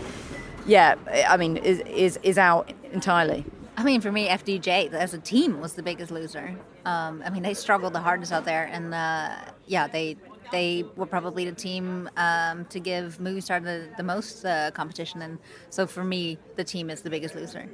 yeah, 0.66 0.96
I 1.26 1.38
mean, 1.38 1.56
is 1.56 1.80
is, 1.80 2.18
is 2.22 2.36
out 2.36 2.70
entirely. 2.92 3.46
I 3.78 3.82
mean, 3.82 4.02
for 4.02 4.12
me, 4.12 4.28
FDJ 4.28 4.92
as 4.92 5.14
a 5.14 5.18
team 5.18 5.61
was 5.61 5.72
the 5.72 5.82
biggest 5.82 6.11
loser. 6.11 6.54
Um, 6.84 7.22
I 7.24 7.30
mean, 7.30 7.42
they 7.42 7.54
struggled 7.54 7.94
the 7.94 8.00
hardest 8.00 8.30
out 8.30 8.44
there, 8.44 8.68
and 8.70 8.92
uh, 8.92 9.36
yeah, 9.66 9.86
they 9.86 10.18
they 10.52 10.84
were 10.96 11.06
probably 11.06 11.48
the 11.48 11.56
team 11.56 12.11
um, 12.18 12.66
to 12.66 12.78
give 12.78 13.18
Movistar 13.18 13.62
the, 13.62 13.88
the 13.96 14.02
most 14.02 14.44
uh, 14.44 14.70
competition, 14.72 15.22
and 15.22 15.38
so 15.70 15.86
for 15.86 16.04
me, 16.04 16.36
the 16.56 16.64
team 16.64 16.90
is 16.90 17.00
the 17.00 17.08
biggest 17.08 17.34
loser. 17.34 17.66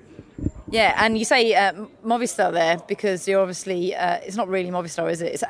Yeah, 0.69 0.95
and 0.97 1.17
you 1.17 1.25
say 1.25 1.55
uh, 1.55 1.73
Movistar 2.05 2.53
there 2.53 2.79
because 2.89 3.29
you're 3.29 3.41
obviously, 3.41 3.95
uh, 3.95 4.17
it's 4.17 4.37
not 4.37 4.49
really 4.49 4.71
Movistar, 4.71 5.11
is 5.11 5.23
it? 5.23 5.35
It's, 5.35 5.45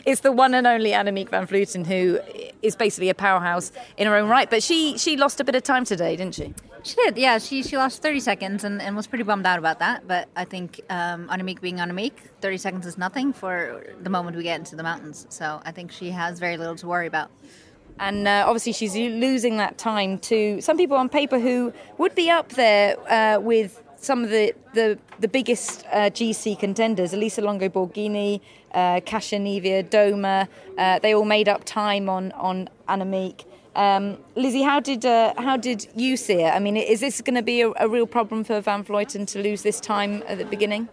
it's, 0.06 0.20
the 0.20 0.30
one 0.30 0.52
and 0.52 0.66
only 0.66 0.90
Annemiek 0.90 1.30
van 1.30 1.46
Vleuten 1.46 1.86
who 1.86 2.20
is 2.60 2.76
basically 2.76 3.08
a 3.08 3.14
powerhouse 3.14 3.72
in 3.96 4.06
her 4.06 4.14
own 4.14 4.28
right. 4.28 4.50
But 4.50 4.62
she, 4.62 4.98
she 4.98 5.16
lost 5.16 5.40
a 5.40 5.44
bit 5.44 5.54
of 5.54 5.62
time 5.62 5.84
today, 5.84 6.16
didn't 6.16 6.34
she? 6.34 6.52
She 6.82 6.96
did, 6.96 7.16
yeah. 7.16 7.38
She, 7.38 7.62
she 7.62 7.78
lost 7.78 8.02
30 8.02 8.20
seconds 8.20 8.64
and, 8.64 8.82
and 8.82 8.94
was 8.94 9.06
pretty 9.06 9.24
bummed 9.24 9.46
out 9.46 9.58
about 9.58 9.78
that. 9.78 10.06
But 10.06 10.28
I 10.36 10.44
think 10.44 10.80
um, 10.90 11.28
Annemiek 11.28 11.62
being 11.62 11.76
Annemiek, 11.76 12.12
30 12.42 12.58
seconds 12.58 12.86
is 12.86 12.98
nothing 12.98 13.32
for 13.32 13.86
the 14.02 14.10
moment 14.10 14.36
we 14.36 14.42
get 14.42 14.58
into 14.58 14.76
the 14.76 14.82
mountains. 14.82 15.26
So 15.30 15.62
I 15.64 15.72
think 15.72 15.92
she 15.92 16.10
has 16.10 16.38
very 16.38 16.58
little 16.58 16.76
to 16.76 16.86
worry 16.86 17.06
about. 17.06 17.30
And 17.98 18.26
uh, 18.26 18.44
obviously, 18.46 18.72
she's 18.72 18.94
losing 18.94 19.58
that 19.58 19.78
time 19.78 20.18
to 20.20 20.60
some 20.60 20.76
people 20.76 20.96
on 20.96 21.08
paper 21.08 21.38
who 21.38 21.72
would 21.98 22.14
be 22.14 22.30
up 22.30 22.48
there 22.50 22.98
uh, 23.10 23.38
with 23.38 23.82
some 24.02 24.24
of 24.24 24.30
the, 24.30 24.52
the, 24.74 24.98
the 25.20 25.28
biggest 25.28 25.86
uh, 25.92 26.10
GC 26.10 26.58
contenders, 26.58 27.14
Elisa 27.14 27.40
Longo 27.40 27.68
Borghini, 27.68 28.40
uh, 28.74 29.00
Kasia 29.06 29.38
Niewiadoma, 29.38 30.48
uh, 30.76 30.98
they 30.98 31.14
all 31.14 31.24
made 31.24 31.48
up 31.48 31.64
time 31.64 32.08
on, 32.08 32.32
on 32.32 32.68
Annemiek. 32.88 33.44
Um, 33.74 34.18
Lizzy, 34.34 34.62
how 34.62 34.80
did 34.80 35.06
uh, 35.06 35.32
how 35.38 35.56
did 35.56 35.86
you 35.96 36.18
see 36.18 36.42
it? 36.42 36.50
I 36.50 36.58
mean, 36.58 36.76
is 36.76 37.00
this 37.00 37.22
going 37.22 37.36
to 37.36 37.42
be 37.42 37.62
a, 37.62 37.70
a, 37.78 37.88
real 37.88 38.06
problem 38.06 38.44
for 38.44 38.60
Van 38.60 38.84
Vleuten 38.84 39.26
to 39.28 39.38
lose 39.40 39.62
this 39.62 39.80
time 39.80 40.22
at 40.26 40.36
the 40.36 40.44
beginning? 40.44 40.90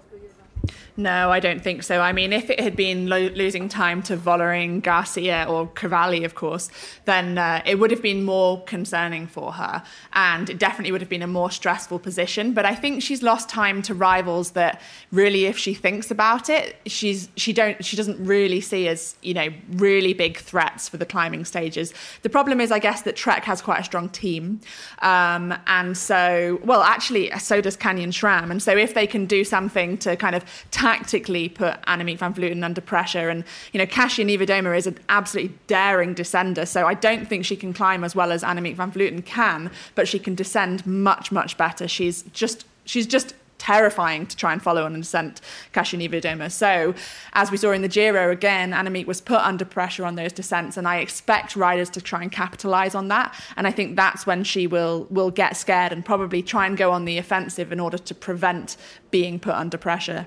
No, 1.00 1.32
I 1.32 1.40
don't 1.40 1.64
think 1.64 1.84
so. 1.84 2.02
I 2.02 2.12
mean, 2.12 2.34
if 2.34 2.50
it 2.50 2.60
had 2.60 2.76
been 2.76 3.08
lo- 3.08 3.30
losing 3.34 3.70
time 3.70 4.04
to 4.04 4.18
Vollering, 4.18 4.84
Garcia, 4.84 5.46
or 5.48 5.68
Cavalli, 5.68 6.26
of 6.26 6.36
course, 6.36 6.70
then 7.06 7.38
uh, 7.38 7.62
it 7.66 7.80
would 7.80 7.90
have 7.90 8.02
been 8.02 8.26
more 8.26 8.62
concerning 8.66 9.26
for 9.26 9.54
her, 9.54 9.82
and 10.12 10.50
it 10.50 10.60
definitely 10.60 10.92
would 10.92 11.00
have 11.00 11.10
been 11.10 11.22
a 11.22 11.28
more 11.28 11.52
stressful 11.52 12.00
position. 12.00 12.52
But 12.54 12.66
I 12.66 12.76
think 12.76 13.02
she's 13.02 13.24
lost 13.24 13.48
time 13.48 13.82
to 13.84 13.94
rivals 13.94 14.52
that 14.52 14.82
really, 15.10 15.46
if 15.46 15.58
she 15.58 15.74
thinks 15.74 16.12
about 16.12 16.50
it, 16.50 16.76
she's 16.86 17.30
she 17.38 17.54
don't 17.54 17.84
she 17.84 17.96
doesn't 17.96 18.22
really 18.22 18.60
see 18.60 18.90
as 18.90 19.16
you 19.22 19.34
know 19.34 19.48
really 19.72 20.14
big 20.14 20.38
threats 20.38 20.90
for 20.90 20.98
the 20.98 21.06
climbing 21.06 21.46
stages. 21.46 21.94
The 22.24 22.30
problem 22.30 22.60
is, 22.60 22.74
I 22.74 22.80
guess, 22.80 23.04
that 23.04 23.16
Trek 23.16 23.46
has 23.46 23.62
quite 23.62 23.80
a 23.80 23.86
strong 23.86 24.10
team, 24.10 24.60
um, 25.02 25.54
and 25.68 25.98
so 25.98 26.60
well, 26.66 26.82
actually, 26.82 27.32
so 27.40 27.62
does 27.62 27.78
Canyon 27.78 28.12
SRAM, 28.12 28.52
and 28.52 28.62
so 28.62 28.76
if 28.76 28.94
they 28.94 29.08
can 29.08 29.26
do 29.26 29.46
something 29.46 29.98
to 30.00 30.18
kind 30.18 30.36
of 30.36 30.44
tactically 30.90 31.48
put 31.48 31.80
Annemiek 31.84 32.18
van 32.18 32.34
Vleuten 32.34 32.64
under 32.64 32.82
pressure. 32.82 33.30
And, 33.30 33.44
you 33.74 33.78
know, 33.78 33.86
Kasia 33.86 34.26
Niewiadoma 34.26 34.76
is 34.76 34.88
an 34.88 34.98
absolutely 35.08 35.56
daring 35.68 36.16
descender. 36.16 36.68
So 36.68 36.88
I 36.88 36.96
don't 36.96 37.28
think 37.28 37.46
she 37.46 37.56
can 37.56 37.74
climb 37.74 38.04
as 38.04 38.16
well 38.16 38.32
as 38.32 38.42
Annemiek 38.42 38.76
van 38.76 38.92
Vleuten 38.92 39.24
can, 39.24 39.70
but 39.94 40.08
she 40.08 40.18
can 40.18 40.34
descend 40.34 40.88
much, 40.88 41.32
much 41.32 41.58
better. 41.58 41.88
She's 41.88 42.24
just, 42.34 42.66
she's 42.86 43.06
just 43.06 43.36
terrifying 43.60 44.26
to 44.26 44.36
try 44.36 44.52
and 44.52 44.64
follow 44.64 44.84
on 44.84 44.96
a 44.96 44.98
descent, 44.98 45.42
Kasia 45.74 45.98
Niewiadoma. 45.98 46.52
So, 46.52 46.96
as 47.34 47.52
we 47.52 47.58
saw 47.58 47.72
in 47.72 47.84
the 47.84 47.88
Giro 47.88 48.32
again, 48.32 48.72
Annemiek 48.72 49.06
was 49.06 49.22
put 49.22 49.42
under 49.42 49.66
pressure 49.66 50.06
on 50.06 50.16
those 50.16 50.34
descents, 50.34 50.76
and 50.76 50.88
I 50.88 51.00
expect 51.00 51.56
riders 51.56 51.92
to 51.92 52.02
try 52.02 52.24
and 52.24 52.32
capitalise 52.32 52.96
on 52.96 53.10
that. 53.10 53.40
And 53.58 53.68
I 53.68 53.72
think 53.72 53.96
that's 53.96 54.26
when 54.26 54.44
she 54.44 54.66
will 54.66 55.06
will 55.12 55.30
get 55.30 55.56
scared 55.56 55.92
and 55.92 56.04
probably 56.04 56.42
try 56.42 56.66
and 56.66 56.76
go 56.76 56.92
on 56.92 57.06
the 57.06 57.20
offensive 57.20 57.72
in 57.72 57.80
order 57.80 58.00
to 58.00 58.16
prevent 58.16 58.76
being 59.12 59.40
put 59.40 59.54
under 59.54 59.78
pressure. 59.78 60.26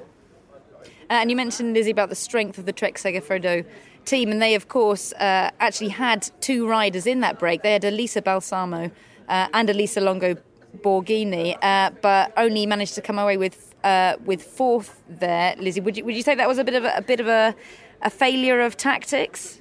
Uh, 1.13 1.17
and 1.17 1.29
you 1.29 1.37
mentioned, 1.37 1.75
Lizzy, 1.75 1.91
about 1.91 2.09
the 2.09 2.15
strength 2.15 2.57
of 2.57 2.65
the 2.65 2.73
Trek 2.73 2.95
Segafredo 2.95 3.67
team, 4.07 4.31
and 4.31 4.41
they, 4.41 4.55
of 4.55 4.69
course, 4.69 5.13
uh, 5.13 5.51
actually 5.61 5.91
had 5.91 6.31
two 6.41 6.67
riders 6.67 7.07
in 7.07 7.21
that 7.21 7.39
break. 7.39 7.61
They 7.61 7.75
had 7.75 7.85
Elisa 7.85 8.23
Balsamo 8.23 8.91
uh, 9.29 9.49
and 9.53 9.69
Elisa 9.69 10.01
Longo 10.01 10.37
Borghini, 10.79 11.59
uh, 11.61 11.91
but 12.01 12.33
only 12.39 12.65
managed 12.65 12.95
to 12.95 13.03
come 13.03 13.19
away 13.19 13.37
with 13.37 13.75
uh, 13.85 14.17
with 14.25 14.43
fourth 14.43 15.03
there. 15.07 15.55
Lizzy, 15.59 15.83
would 15.83 15.99
you 15.99 16.05
would 16.07 16.17
you 16.17 16.23
say 16.23 16.35
that 16.35 16.49
was 16.49 16.57
a 16.57 16.65
bit 16.65 16.77
of 16.77 16.85
a, 16.87 16.95
a 16.97 17.03
bit 17.03 17.21
of 17.21 17.29
a, 17.29 17.55
a 18.01 18.09
failure 18.09 18.63
of 18.63 18.79
tactics? 18.79 19.61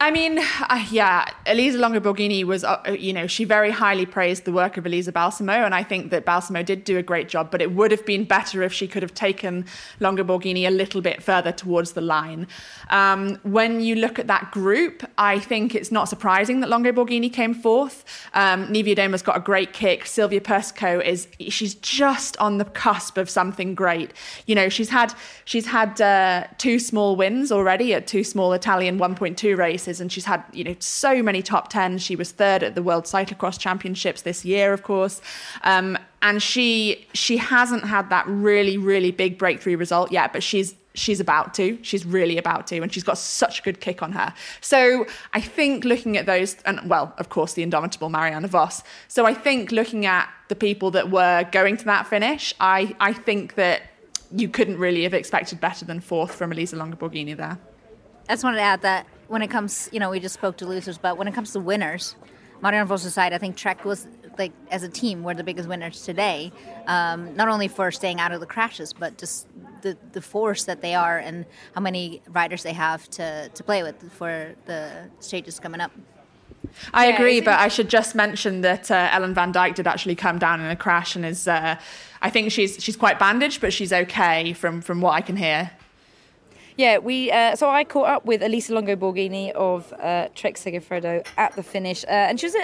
I 0.00 0.12
mean, 0.12 0.38
uh, 0.38 0.86
yeah, 0.92 1.28
Elisa 1.44 1.76
Longo 1.76 1.98
Borghini 1.98 2.44
was, 2.44 2.62
uh, 2.62 2.80
uh, 2.86 2.92
you 2.92 3.12
know, 3.12 3.26
she 3.26 3.42
very 3.42 3.72
highly 3.72 4.06
praised 4.06 4.44
the 4.44 4.52
work 4.52 4.76
of 4.76 4.86
Elisa 4.86 5.10
Balsamo, 5.10 5.52
and 5.52 5.74
I 5.74 5.82
think 5.82 6.12
that 6.12 6.24
Balsamo 6.24 6.62
did 6.62 6.84
do 6.84 6.98
a 6.98 7.02
great 7.02 7.28
job, 7.28 7.50
but 7.50 7.60
it 7.60 7.72
would 7.72 7.90
have 7.90 8.06
been 8.06 8.22
better 8.22 8.62
if 8.62 8.72
she 8.72 8.86
could 8.86 9.02
have 9.02 9.12
taken 9.12 9.66
Longo 9.98 10.22
Borghini 10.22 10.68
a 10.68 10.70
little 10.70 11.00
bit 11.00 11.20
further 11.20 11.50
towards 11.50 11.92
the 11.92 12.00
line. 12.00 12.46
Um, 12.90 13.40
when 13.42 13.80
you 13.80 13.96
look 13.96 14.20
at 14.20 14.28
that 14.28 14.52
group, 14.52 15.02
I 15.18 15.40
think 15.40 15.74
it's 15.74 15.90
not 15.90 16.08
surprising 16.08 16.60
that 16.60 16.68
Longo 16.68 16.92
Borghini 16.92 17.32
came 17.32 17.52
fourth. 17.52 18.04
Um, 18.34 18.68
Niewiadoma's 18.68 19.22
got 19.22 19.36
a 19.36 19.40
great 19.40 19.72
kick. 19.72 20.06
Silvia 20.06 20.40
Persico 20.40 21.00
is, 21.00 21.26
she's 21.40 21.74
just 21.74 22.36
on 22.36 22.58
the 22.58 22.64
cusp 22.66 23.18
of 23.18 23.28
something 23.28 23.74
great. 23.74 24.12
You 24.46 24.54
know, 24.54 24.68
she's 24.68 24.90
had, 24.90 25.12
she's 25.44 25.66
had 25.66 26.00
uh, 26.00 26.44
two 26.56 26.78
small 26.78 27.16
wins 27.16 27.50
already 27.50 27.94
at 27.94 28.06
two 28.06 28.22
small 28.22 28.52
Italian 28.52 28.96
1.2 29.00 29.56
races 29.56 29.87
races 29.88 30.00
and 30.00 30.12
she's 30.12 30.24
had 30.24 30.42
you 30.52 30.64
know 30.64 30.76
so 30.78 31.22
many 31.22 31.42
top 31.42 31.68
10 31.68 31.98
she 31.98 32.16
was 32.16 32.30
third 32.30 32.62
at 32.62 32.74
the 32.74 32.82
world 32.82 33.04
cyclocross 33.04 33.58
championships 33.58 34.22
this 34.22 34.44
year 34.44 34.72
of 34.72 34.82
course. 34.82 35.20
Um, 35.62 35.98
and 36.20 36.42
she 36.42 37.06
she 37.14 37.36
hasn't 37.36 37.84
had 37.84 38.10
that 38.10 38.24
really 38.26 38.76
really 38.76 39.10
big 39.10 39.38
breakthrough 39.38 39.76
result 39.76 40.12
yet 40.12 40.32
but 40.32 40.42
she's 40.42 40.74
she's 40.94 41.20
about 41.20 41.54
to. 41.54 41.78
She's 41.82 42.04
really 42.04 42.38
about 42.38 42.66
to 42.68 42.80
and 42.80 42.92
she's 42.92 43.04
got 43.04 43.18
such 43.18 43.60
a 43.60 43.62
good 43.62 43.80
kick 43.80 44.02
on 44.02 44.12
her. 44.12 44.34
So 44.60 45.06
i 45.32 45.40
think 45.40 45.84
looking 45.84 46.16
at 46.16 46.26
those 46.26 46.56
and 46.64 46.80
well 46.88 47.14
of 47.18 47.28
course 47.28 47.54
the 47.54 47.62
indomitable 47.62 48.08
Marianne 48.08 48.46
Vos. 48.46 48.82
so 49.08 49.26
i 49.26 49.34
think 49.34 49.72
looking 49.72 50.06
at 50.06 50.28
the 50.48 50.56
people 50.56 50.90
that 50.90 51.10
were 51.10 51.44
going 51.52 51.76
to 51.76 51.84
that 51.84 52.06
finish 52.06 52.54
i 52.60 52.96
i 53.00 53.12
think 53.12 53.54
that 53.54 53.82
you 54.32 54.48
couldn't 54.48 54.78
really 54.78 55.02
have 55.04 55.14
expected 55.14 55.60
better 55.60 55.84
than 55.84 56.00
fourth 56.00 56.34
from 56.34 56.52
elisa 56.52 56.76
longo 56.76 56.96
borghini 56.96 57.36
there. 57.36 57.58
I 58.28 58.32
just 58.34 58.44
wanted 58.44 58.58
to 58.58 58.68
add 58.74 58.82
that 58.82 59.06
when 59.28 59.42
it 59.42 59.48
comes, 59.48 59.88
you 59.92 60.00
know, 60.00 60.10
we 60.10 60.20
just 60.20 60.34
spoke 60.34 60.56
to 60.58 60.66
losers, 60.66 60.98
but 60.98 61.16
when 61.16 61.28
it 61.28 61.34
comes 61.34 61.52
to 61.52 61.60
winners, 61.60 62.16
Marianne 62.60 62.86
Vos 62.86 63.04
aside, 63.04 63.32
I 63.32 63.38
think 63.38 63.56
Trek 63.56 63.84
was 63.84 64.06
like 64.38 64.52
as 64.70 64.82
a 64.82 64.88
team 64.88 65.24
we're 65.24 65.34
the 65.34 65.44
biggest 65.44 65.68
winners 65.68 66.04
today. 66.04 66.52
Um, 66.86 67.34
not 67.36 67.48
only 67.48 67.68
for 67.68 67.90
staying 67.90 68.20
out 68.20 68.32
of 68.32 68.40
the 68.40 68.46
crashes, 68.46 68.92
but 68.92 69.18
just 69.18 69.46
the, 69.82 69.96
the 70.12 70.22
force 70.22 70.64
that 70.64 70.80
they 70.80 70.94
are 70.94 71.18
and 71.18 71.44
how 71.74 71.80
many 71.80 72.22
riders 72.28 72.62
they 72.62 72.72
have 72.72 73.08
to, 73.10 73.48
to 73.48 73.62
play 73.62 73.82
with 73.82 74.12
for 74.12 74.54
the 74.66 75.08
stages 75.20 75.60
coming 75.60 75.80
up. 75.80 75.92
I 76.92 77.06
agree, 77.06 77.40
but 77.40 77.58
I 77.58 77.68
should 77.68 77.88
just 77.88 78.14
mention 78.14 78.62
that 78.62 78.90
uh, 78.90 79.08
Ellen 79.12 79.34
Van 79.34 79.52
Dijk 79.52 79.74
did 79.74 79.86
actually 79.86 80.16
come 80.16 80.38
down 80.38 80.60
in 80.60 80.66
a 80.66 80.76
crash 80.76 81.16
and 81.16 81.24
is. 81.24 81.46
Uh, 81.46 81.78
I 82.20 82.30
think 82.30 82.50
she's 82.50 82.82
she's 82.82 82.96
quite 82.96 83.18
bandaged, 83.18 83.60
but 83.60 83.72
she's 83.72 83.92
okay 83.92 84.52
from 84.52 84.82
from 84.82 85.00
what 85.00 85.12
I 85.12 85.20
can 85.20 85.36
hear. 85.36 85.70
Yeah, 86.78 86.98
we. 86.98 87.32
Uh, 87.32 87.56
so 87.56 87.68
I 87.68 87.82
caught 87.82 88.08
up 88.08 88.24
with 88.24 88.40
Elisa 88.40 88.72
Longo 88.72 88.94
Borghini 88.94 89.50
of 89.50 89.92
uh, 89.94 90.28
Trek 90.36 90.54
Segafredo 90.54 91.26
at 91.36 91.56
the 91.56 91.62
finish, 91.64 92.04
uh, 92.04 92.28
and 92.28 92.38
she 92.38 92.46
was, 92.46 92.54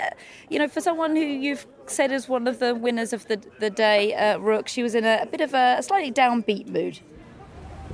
you 0.49 0.61
know, 0.61 0.69
for 0.69 0.81
someone 0.81 1.17
who 1.17 1.23
you've 1.23 1.67
said 1.87 2.13
is 2.13 2.29
one 2.29 2.47
of 2.47 2.61
the 2.61 2.77
winners 2.77 3.13
of 3.13 3.27
the 3.27 3.43
the 3.59 3.71
day, 3.71 4.15
uh, 4.15 4.39
Rook, 4.39 4.69
she 4.69 4.85
was 4.85 4.95
in 4.95 5.05
a, 5.05 5.23
a 5.23 5.27
bit 5.27 5.41
of 5.41 5.53
a, 5.53 5.79
a 5.81 5.83
slightly 5.83 6.13
downbeat 6.13 6.69
mood. 6.69 7.01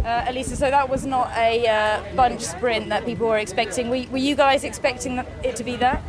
Uh, 0.05 0.27
Elisa, 0.29 0.57
so 0.57 0.71
that 0.71 0.91
was 0.91 1.07
not 1.07 1.31
a 1.39 1.67
uh, 1.67 2.03
bunch 2.15 2.43
sprint 2.43 2.91
that 2.91 3.07
people 3.07 3.27
were 3.27 3.39
expecting. 3.39 3.89
Were, 3.89 4.05
were 4.11 4.19
you 4.19 4.37
guys 4.37 4.63
expecting 4.63 5.25
it 5.43 5.57
to 5.57 5.65
be 5.65 5.77
that? 5.77 6.03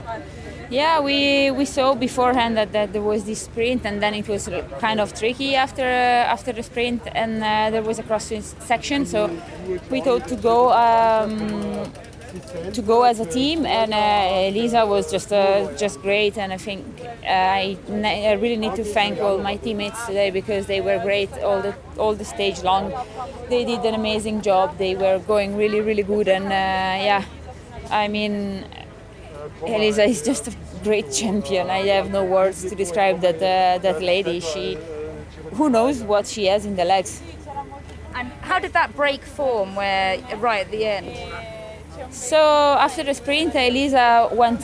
Yeah, 0.72 1.02
we, 1.02 1.52
we 1.52 1.66
saw 1.66 1.96
beforehand 1.96 2.56
that, 2.56 2.72
that 2.72 2.94
there 2.94 3.02
was 3.02 3.26
this 3.26 3.42
sprint, 3.42 3.86
and 3.86 4.02
then 4.02 4.14
it 4.14 4.30
was 4.30 4.50
kind 4.80 5.02
of 5.02 5.14
tricky 5.14 5.54
after 5.54 5.84
uh, 5.84 6.34
after 6.34 6.54
the 6.54 6.64
sprint, 6.64 7.02
and 7.14 7.44
uh, 7.44 7.70
there 7.72 7.84
was 7.84 8.00
a 8.00 8.04
cross 8.04 8.32
section. 8.60 9.06
So 9.06 9.30
we 9.90 10.00
thought 10.00 10.30
to 10.30 10.38
go 10.38 10.72
um, 10.72 11.92
to 12.72 12.82
go 12.82 13.04
as 13.04 13.20
a 13.20 13.26
team, 13.26 13.66
and 13.66 13.94
uh, 13.94 14.48
Elisa 14.48 14.86
was 14.86 15.12
just 15.12 15.34
uh, 15.34 15.70
just 15.76 16.02
great. 16.02 16.38
And 16.38 16.54
I 16.54 16.58
think 16.58 16.86
uh, 17.02 17.28
I, 17.28 17.78
I 17.92 18.34
really 18.40 18.56
need 18.56 18.76
to 18.76 18.86
thank 18.86 19.20
all 19.20 19.40
my 19.40 19.58
teammates 19.58 20.06
today 20.06 20.32
because 20.32 20.68
they 20.68 20.80
were 20.80 21.00
great 21.00 21.34
all 21.44 21.62
the 21.62 21.76
all 21.98 22.16
the 22.16 22.24
stage 22.24 22.64
long. 22.64 22.94
They 23.50 23.66
did 23.66 23.84
an 23.84 23.94
amazing 23.94 24.42
job. 24.42 24.78
They 24.78 24.96
were 24.96 25.20
going 25.20 25.58
really 25.58 25.82
really 25.82 26.04
good, 26.04 26.30
and 26.30 26.46
uh, 26.46 26.96
yeah, 27.10 27.26
I 27.90 28.08
mean 28.08 28.64
Elisa 29.68 30.04
is 30.04 30.22
just 30.24 30.48
a 30.48 30.54
great 30.84 31.12
champion. 31.12 31.70
I 31.70 31.86
have 31.88 32.10
no 32.10 32.24
words 32.24 32.64
to 32.70 32.76
describe 32.76 33.22
that 33.22 33.36
uh, 33.36 33.80
that 33.82 34.02
lady. 34.02 34.40
She, 34.40 34.78
who 35.54 35.70
knows 35.70 36.02
what 36.02 36.26
she 36.28 36.46
has 36.46 36.66
in 36.66 36.76
the 36.76 36.86
legs. 36.86 37.22
And 38.16 38.32
how 38.42 38.60
did 38.60 38.74
that 38.74 38.96
break 38.96 39.24
form? 39.24 39.76
Where 39.76 40.18
right 40.38 40.66
at 40.66 40.72
the 40.72 40.86
end. 40.86 41.16
So 42.10 42.38
after 42.38 43.04
the 43.04 43.14
sprint, 43.14 43.56
Elisa 43.56 44.30
went 44.32 44.62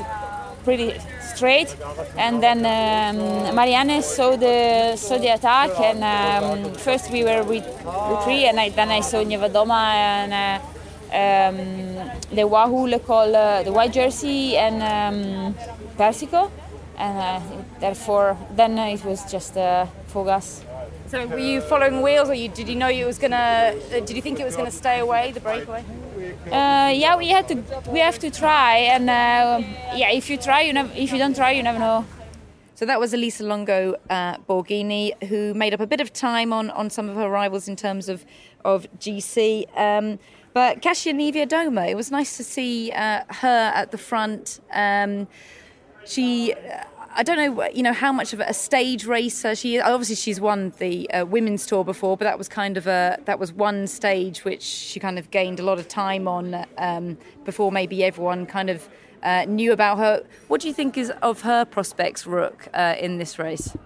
pretty 0.64 1.00
straight, 1.22 1.76
and 2.18 2.42
then 2.42 2.60
um, 2.66 3.56
Marianne 3.56 4.02
saw 4.02 4.36
the 4.36 4.96
saw 4.96 5.18
the 5.18 5.30
attack. 5.30 5.72
And 5.80 6.04
um, 6.04 6.74
first 6.74 7.12
we 7.12 7.24
were 7.24 7.44
with, 7.44 7.66
with 8.10 8.24
three, 8.24 8.46
and 8.46 8.60
I, 8.60 8.70
then 8.70 8.90
I 8.90 9.02
saw 9.02 9.24
Niewiadoma 9.24 9.94
and. 9.94 10.34
Uh, 10.34 10.68
um, 11.12 12.10
the 12.34 12.46
Wahoo 12.46 12.98
called 13.00 13.36
uh, 13.36 13.64
the 13.64 13.72
white 13.72 13.94
jersey 13.94 14.58
and 14.58 14.82
um, 14.84 15.56
Persico, 15.98 16.52
and 16.98 17.18
uh, 17.18 17.42
therefore 17.80 18.38
then 18.56 18.78
it 18.78 19.04
was 19.06 19.30
just 19.32 19.58
uh, 19.58 19.86
Fogas. 20.12 20.64
So 21.08 21.26
were 21.26 21.40
you 21.40 21.62
following 21.62 22.02
wheels, 22.02 22.30
or 22.30 22.34
you, 22.34 22.50
did 22.50 22.68
you 22.68 22.76
know 22.76 22.90
it 22.90 23.06
was 23.06 23.18
gonna? 23.18 23.74
Uh, 23.92 24.00
did 24.02 24.10
you 24.10 24.22
think 24.22 24.42
it 24.42 24.44
was 24.44 24.58
gonna 24.58 24.72
stay 24.72 25.00
away 25.00 25.32
the 25.32 25.40
breakaway? 25.40 25.86
Uh, 26.52 26.92
yeah, 26.94 27.16
we 27.16 27.30
had 27.30 27.48
to. 27.48 27.56
We 27.90 28.00
have 28.00 28.20
to 28.20 28.30
try, 28.30 28.78
and 28.78 29.10
uh, 29.10 29.66
yeah, 29.96 30.12
if 30.12 30.30
you 30.30 30.38
try, 30.38 30.62
you 30.62 30.74
never. 30.74 30.92
If 30.94 31.14
you 31.14 31.18
don't 31.18 31.36
try, 31.36 31.52
you 31.52 31.64
never 31.64 31.80
know. 31.80 32.06
So 32.76 32.86
that 32.86 33.00
was 33.00 33.14
Elisa 33.14 33.44
Longo 33.44 33.96
uh, 34.10 34.38
Borghini, 34.48 35.12
who 35.30 35.54
made 35.54 35.74
up 35.74 35.80
a 35.80 35.88
bit 35.88 36.00
of 36.00 36.14
time 36.14 36.54
on, 36.54 36.70
on 36.70 36.92
some 36.92 37.10
of 37.10 37.16
her 37.16 37.30
rivals 37.30 37.68
in 37.68 37.76
terms 37.76 38.10
of 38.10 38.26
of 38.66 38.86
GC. 39.00 39.66
Um, 39.78 40.20
but 40.58 40.82
Kasia 40.82 41.14
Nevia 41.14 41.46
Niewiadoma, 41.46 41.88
it 41.88 41.94
was 41.94 42.10
nice 42.10 42.36
to 42.38 42.44
see 42.44 42.92
uh, 42.92 43.22
her 43.30 43.72
at 43.76 43.92
the 43.92 43.98
front. 44.00 44.60
Um, 44.74 45.28
she, 46.04 46.56
I 47.14 47.22
don't 47.22 47.38
know, 47.38 47.70
you 47.70 47.84
know, 47.84 47.94
how 47.94 48.12
much 48.12 48.34
of 48.34 48.40
a 48.40 48.56
stage 48.56 49.06
racer 49.06 49.54
she 49.54 49.76
is. 49.76 49.84
Obviously, 49.84 50.16
she's 50.16 50.42
won 50.42 50.74
the 50.80 51.08
uh, 51.12 51.28
women's 51.28 51.68
tour 51.68 51.84
before, 51.84 52.18
but 52.18 52.26
that 52.26 52.40
was 52.40 52.48
kind 52.48 52.76
of 52.76 52.88
a 52.88 53.20
that 53.26 53.38
was 53.38 53.54
one 53.54 53.86
stage 53.86 54.44
which 54.46 54.64
she 54.64 55.00
kind 55.00 55.20
of 55.20 55.30
gained 55.30 55.60
a 55.60 55.64
lot 55.64 55.78
of 55.78 55.88
time 55.88 56.28
on 56.28 56.66
um, 56.80 57.20
before 57.46 57.72
maybe 57.72 58.04
everyone 58.04 58.48
kind 58.48 58.72
of 58.72 58.90
uh, 59.22 59.46
knew 59.48 59.72
about 59.72 60.00
her. 60.00 60.24
What 60.48 60.62
do 60.62 60.70
you 60.70 60.74
think 60.74 60.98
is 60.98 61.12
of 61.22 61.42
her 61.42 61.66
prospects, 61.66 62.26
Rook, 62.26 62.68
uh, 62.74 62.96
in 62.98 63.20
this 63.20 63.38
race? 63.38 63.78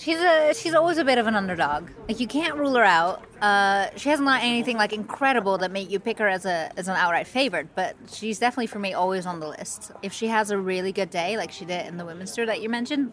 She's 0.00 0.18
a 0.18 0.54
she's 0.54 0.72
always 0.72 0.96
a 0.96 1.04
bit 1.04 1.18
of 1.18 1.26
an 1.26 1.36
underdog. 1.36 1.90
Like 2.08 2.20
you 2.20 2.26
can't 2.26 2.56
rule 2.56 2.74
her 2.74 2.82
out. 2.82 3.22
Uh, 3.42 3.90
she 3.96 4.08
hasn't 4.08 4.26
done 4.26 4.40
anything 4.40 4.78
like 4.78 4.94
incredible 4.94 5.58
that 5.58 5.70
make 5.70 5.90
you 5.90 6.00
pick 6.00 6.18
her 6.20 6.26
as 6.26 6.46
a 6.46 6.72
as 6.78 6.88
an 6.88 6.96
outright 6.96 7.26
favorite, 7.26 7.68
but 7.74 7.96
she's 8.10 8.38
definitely 8.38 8.68
for 8.68 8.78
me 8.78 8.94
always 8.94 9.26
on 9.26 9.40
the 9.40 9.48
list. 9.48 9.92
If 10.02 10.14
she 10.14 10.28
has 10.28 10.50
a 10.50 10.56
really 10.56 10.90
good 10.90 11.10
day, 11.10 11.36
like 11.36 11.52
she 11.52 11.66
did 11.66 11.86
in 11.86 11.98
the 11.98 12.06
women's 12.06 12.34
tour 12.34 12.46
that 12.46 12.62
you 12.62 12.70
mentioned, 12.70 13.12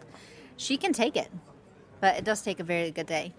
she 0.56 0.78
can 0.78 0.94
take 0.94 1.14
it. 1.14 1.30
But 2.00 2.16
it 2.16 2.24
does 2.24 2.40
take 2.40 2.58
a 2.58 2.64
very 2.64 2.90
good 2.90 3.06
day. 3.06 3.34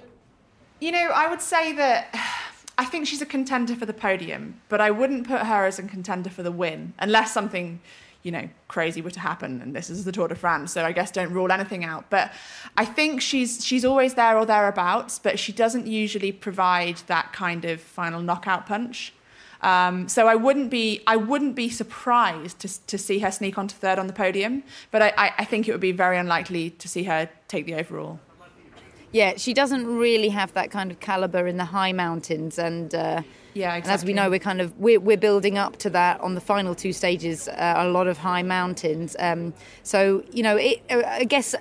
You 0.79 0.91
know, 0.91 1.09
I 1.11 1.27
would 1.27 1.41
say 1.41 1.73
that 1.73 2.13
I 2.77 2.85
think 2.85 3.07
she's 3.07 3.23
a 3.23 3.25
contender 3.25 3.75
for 3.75 3.87
the 3.87 3.95
podium, 3.95 4.61
but 4.69 4.79
I 4.79 4.91
wouldn't 4.91 5.27
put 5.27 5.41
her 5.41 5.65
as 5.65 5.79
a 5.79 5.83
contender 5.83 6.29
for 6.29 6.43
the 6.43 6.51
win 6.51 6.93
unless 6.99 7.33
something 7.33 7.81
you 8.23 8.31
know, 8.31 8.49
crazy 8.67 9.01
were 9.01 9.11
to 9.11 9.19
happen, 9.19 9.61
and 9.61 9.75
this 9.75 9.89
is 9.89 10.03
the 10.03 10.11
Tour 10.11 10.27
de 10.27 10.35
France, 10.35 10.73
so 10.73 10.83
I 10.83 10.91
guess 10.91 11.11
don't 11.11 11.31
rule 11.31 11.51
anything 11.51 11.85
out. 11.85 12.09
But 12.09 12.31
I 12.75 12.85
think 12.85 13.21
she's 13.21 13.65
she's 13.65 13.85
always 13.85 14.15
there 14.15 14.37
or 14.37 14.45
thereabouts, 14.45 15.19
but 15.19 15.39
she 15.39 15.51
doesn't 15.51 15.87
usually 15.87 16.31
provide 16.31 16.97
that 17.07 17.31
kind 17.31 17.65
of 17.65 17.79
final 17.79 18.21
knockout 18.21 18.65
punch. 18.65 19.13
Um, 19.61 20.07
so 20.07 20.27
I 20.27 20.35
wouldn't 20.35 20.69
be 20.69 21.01
I 21.07 21.15
wouldn't 21.15 21.55
be 21.55 21.69
surprised 21.69 22.59
to 22.59 22.87
to 22.87 22.97
see 22.97 23.19
her 23.19 23.31
sneak 23.31 23.57
onto 23.57 23.75
third 23.75 23.99
on 23.99 24.07
the 24.07 24.13
podium, 24.13 24.63
but 24.91 25.01
I, 25.01 25.13
I, 25.17 25.33
I 25.39 25.45
think 25.45 25.67
it 25.67 25.71
would 25.71 25.81
be 25.81 25.91
very 25.91 26.17
unlikely 26.17 26.71
to 26.71 26.87
see 26.87 27.03
her 27.03 27.29
take 27.47 27.65
the 27.65 27.75
overall. 27.75 28.19
Yeah, 29.11 29.37
she 29.37 29.53
doesn't 29.53 29.87
really 29.87 30.29
have 30.29 30.53
that 30.53 30.69
kind 30.69 30.91
of 30.91 30.99
caliber 30.99 31.47
in 31.47 31.57
the 31.57 31.65
high 31.65 31.93
mountains, 31.93 32.59
and 32.59 32.93
uh, 32.93 33.23
yeah, 33.59 33.75
exactly. 33.75 33.91
And 33.91 33.93
as 33.93 34.05
we 34.05 34.13
know, 34.13 34.29
we're 34.29 34.39
kind 34.39 34.61
of 34.61 34.77
we're, 34.79 35.01
we're 35.01 35.17
building 35.17 35.57
up 35.57 35.75
to 35.77 35.89
that 35.89 36.21
on 36.21 36.33
the 36.33 36.41
final 36.41 36.73
two 36.73 36.93
stages. 36.93 37.49
Uh, 37.49 37.73
a 37.77 37.89
lot 37.89 38.07
of 38.07 38.17
high 38.17 38.41
mountains. 38.41 39.17
Um, 39.19 39.53
so 39.83 40.23
you 40.31 40.43
know, 40.43 40.55
it, 40.55 40.81
uh, 40.89 41.01
I 41.05 41.25
guess 41.25 41.55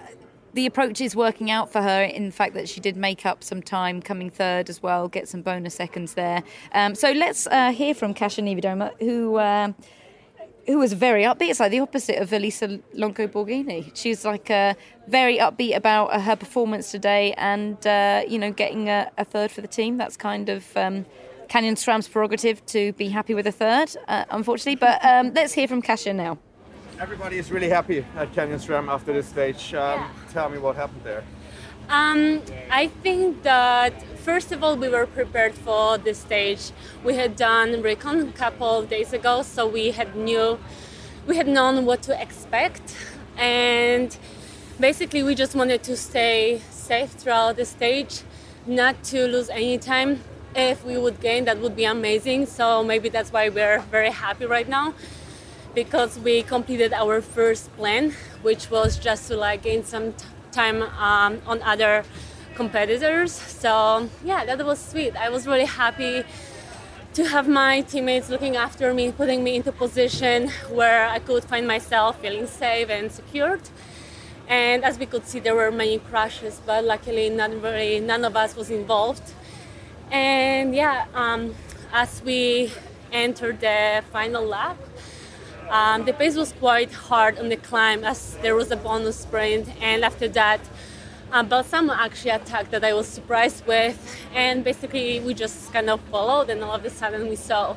the 0.54 0.64
approach 0.66 1.00
is 1.00 1.16
working 1.16 1.50
out 1.50 1.72
for 1.72 1.82
her. 1.82 2.02
In 2.04 2.26
the 2.26 2.32
fact, 2.32 2.54
that 2.54 2.68
she 2.68 2.80
did 2.80 2.96
make 2.96 3.26
up 3.26 3.42
some 3.42 3.62
time 3.62 4.00
coming 4.00 4.30
third 4.30 4.70
as 4.70 4.80
well, 4.80 5.08
get 5.08 5.26
some 5.28 5.42
bonus 5.42 5.74
seconds 5.74 6.14
there. 6.14 6.44
Um, 6.72 6.94
so 6.94 7.10
let's 7.10 7.48
uh, 7.48 7.72
hear 7.72 7.94
from 7.94 8.14
Kasia 8.14 8.42
Niewiadoma, 8.42 8.92
who. 9.00 9.36
Uh, 9.36 9.72
who 10.66 10.78
was 10.78 10.92
very 10.92 11.22
upbeat. 11.22 11.48
It's 11.48 11.60
like 11.60 11.70
the 11.70 11.80
opposite 11.80 12.20
of 12.20 12.30
Elisa 12.30 12.78
Longo 12.92 13.26
Borghini. 13.26 13.90
She's 13.94 14.26
like 14.26 14.50
uh, 14.50 14.74
very 15.06 15.38
upbeat 15.38 15.74
about 15.74 16.08
uh, 16.08 16.20
her 16.20 16.36
performance 16.36 16.90
today, 16.90 17.32
and 17.38 17.84
uh, 17.86 18.24
you 18.28 18.38
know, 18.38 18.52
getting 18.52 18.90
a, 18.90 19.10
a, 19.16 19.24
third 19.24 19.50
for 19.50 19.62
the 19.62 19.66
team. 19.66 19.96
That's 19.96 20.18
kind 20.18 20.50
of 20.50 20.76
um, 20.76 21.06
Canyon 21.48 21.76
SRAM's 21.76 22.08
prerogative 22.08 22.64
to 22.66 22.92
be 22.92 23.08
happy 23.08 23.34
with 23.34 23.46
a 23.46 23.52
third, 23.52 23.96
uh, 24.06 24.24
unfortunately. 24.30 24.76
But 24.76 25.04
um, 25.04 25.32
let's 25.34 25.52
hear 25.54 25.66
from 25.66 25.82
Kasia 25.82 26.12
now. 26.12 26.38
Everybody 27.00 27.38
is 27.38 27.50
really 27.50 27.68
happy 27.68 28.04
at 28.16 28.32
Canyon 28.34 28.58
SRAM 28.58 28.88
after 28.88 29.12
this 29.12 29.28
stage. 29.28 29.72
Um, 29.72 30.00
yeah. 30.00 30.10
Tell 30.32 30.48
me 30.48 30.58
what 30.58 30.76
happened 30.76 31.02
there. 31.04 31.24
Um, 31.88 32.42
I 32.70 32.88
think 32.88 33.42
that 33.44 34.02
first 34.18 34.52
of 34.52 34.62
all 34.62 34.76
we 34.76 34.90
were 34.90 35.06
prepared 35.06 35.54
for 35.54 35.96
this 35.96 36.18
stage. 36.18 36.72
We 37.02 37.14
had 37.14 37.34
done 37.34 37.80
recon 37.80 38.28
a 38.28 38.32
couple 38.32 38.80
of 38.80 38.90
days 38.90 39.14
ago, 39.14 39.42
so 39.42 39.66
we 39.66 39.92
had 39.92 40.14
knew 40.14 40.58
we 41.26 41.36
had 41.36 41.48
known 41.48 41.86
what 41.86 42.02
to 42.02 42.20
expect, 42.20 42.94
and 43.38 44.14
basically 44.78 45.22
we 45.22 45.34
just 45.34 45.54
wanted 45.54 45.82
to 45.84 45.96
stay 45.96 46.60
safe 46.70 47.10
throughout 47.12 47.56
the 47.56 47.64
stage, 47.64 48.22
not 48.66 49.02
to 49.04 49.26
lose 49.26 49.48
any 49.48 49.78
time 49.78 50.20
if 50.54 50.84
we 50.84 50.96
would 50.96 51.20
gain, 51.20 51.44
that 51.44 51.58
would 51.58 51.76
be 51.76 51.84
amazing. 51.84 52.46
So 52.46 52.82
maybe 52.82 53.08
that's 53.08 53.32
why 53.32 53.48
we're 53.48 53.80
very 53.90 54.10
happy 54.10 54.46
right 54.46 54.68
now 54.68 54.94
because 55.74 56.18
we 56.18 56.42
completed 56.42 56.92
our 56.92 57.20
first 57.20 57.74
plan, 57.76 58.12
which 58.42 58.70
was 58.70 58.98
just 58.98 59.28
to 59.28 59.36
like 59.36 59.62
gain 59.62 59.84
some 59.84 60.12
t- 60.12 60.24
time 60.50 60.82
um, 60.82 61.40
on 61.46 61.62
other 61.62 62.04
competitors. 62.54 63.32
So 63.32 64.08
yeah, 64.24 64.44
that 64.44 64.64
was 64.64 64.78
sweet. 64.78 65.14
I 65.16 65.28
was 65.28 65.46
really 65.46 65.66
happy 65.66 66.24
to 67.14 67.24
have 67.28 67.48
my 67.48 67.80
teammates 67.82 68.28
looking 68.28 68.56
after 68.56 68.92
me, 68.94 69.12
putting 69.12 69.42
me 69.44 69.56
into 69.56 69.72
position 69.72 70.50
where 70.70 71.06
I 71.08 71.18
could 71.18 71.44
find 71.44 71.66
myself 71.66 72.20
feeling 72.20 72.46
safe 72.46 72.90
and 72.90 73.10
secured. 73.10 73.62
And 74.48 74.84
as 74.84 74.98
we 74.98 75.06
could 75.06 75.26
see, 75.26 75.40
there 75.40 75.54
were 75.54 75.70
many 75.70 75.98
crashes, 75.98 76.60
but 76.64 76.84
luckily, 76.84 77.28
none, 77.28 77.60
really, 77.60 78.00
none 78.00 78.24
of 78.24 78.34
us 78.34 78.56
was 78.56 78.70
involved. 78.70 79.22
And 80.10 80.74
yeah, 80.74 81.06
um, 81.14 81.54
as 81.92 82.22
we 82.24 82.72
entered 83.12 83.60
the 83.60 84.02
final 84.12 84.44
lap, 84.44 84.76
um, 85.70 86.04
the 86.04 86.12
pace 86.12 86.36
was 86.36 86.52
quite 86.52 86.92
hard 86.92 87.38
on 87.38 87.48
the 87.48 87.56
climb 87.56 88.04
as 88.04 88.36
there 88.42 88.54
was 88.54 88.70
a 88.70 88.76
bonus 88.76 89.16
sprint, 89.20 89.68
and 89.80 90.04
after 90.04 90.28
that, 90.28 90.60
Um, 91.30 91.46
Balsamo 91.46 91.92
actually 91.92 92.30
attacked 92.30 92.70
that 92.70 92.82
I 92.82 92.94
was 92.94 93.06
surprised 93.06 93.66
with, 93.66 93.98
and 94.34 94.64
basically 94.64 95.20
we 95.20 95.34
just 95.34 95.70
kind 95.74 95.90
of 95.90 96.00
followed, 96.10 96.48
and 96.48 96.64
all 96.64 96.74
of 96.74 96.84
a 96.86 96.88
sudden 96.88 97.28
we 97.28 97.36
saw 97.36 97.76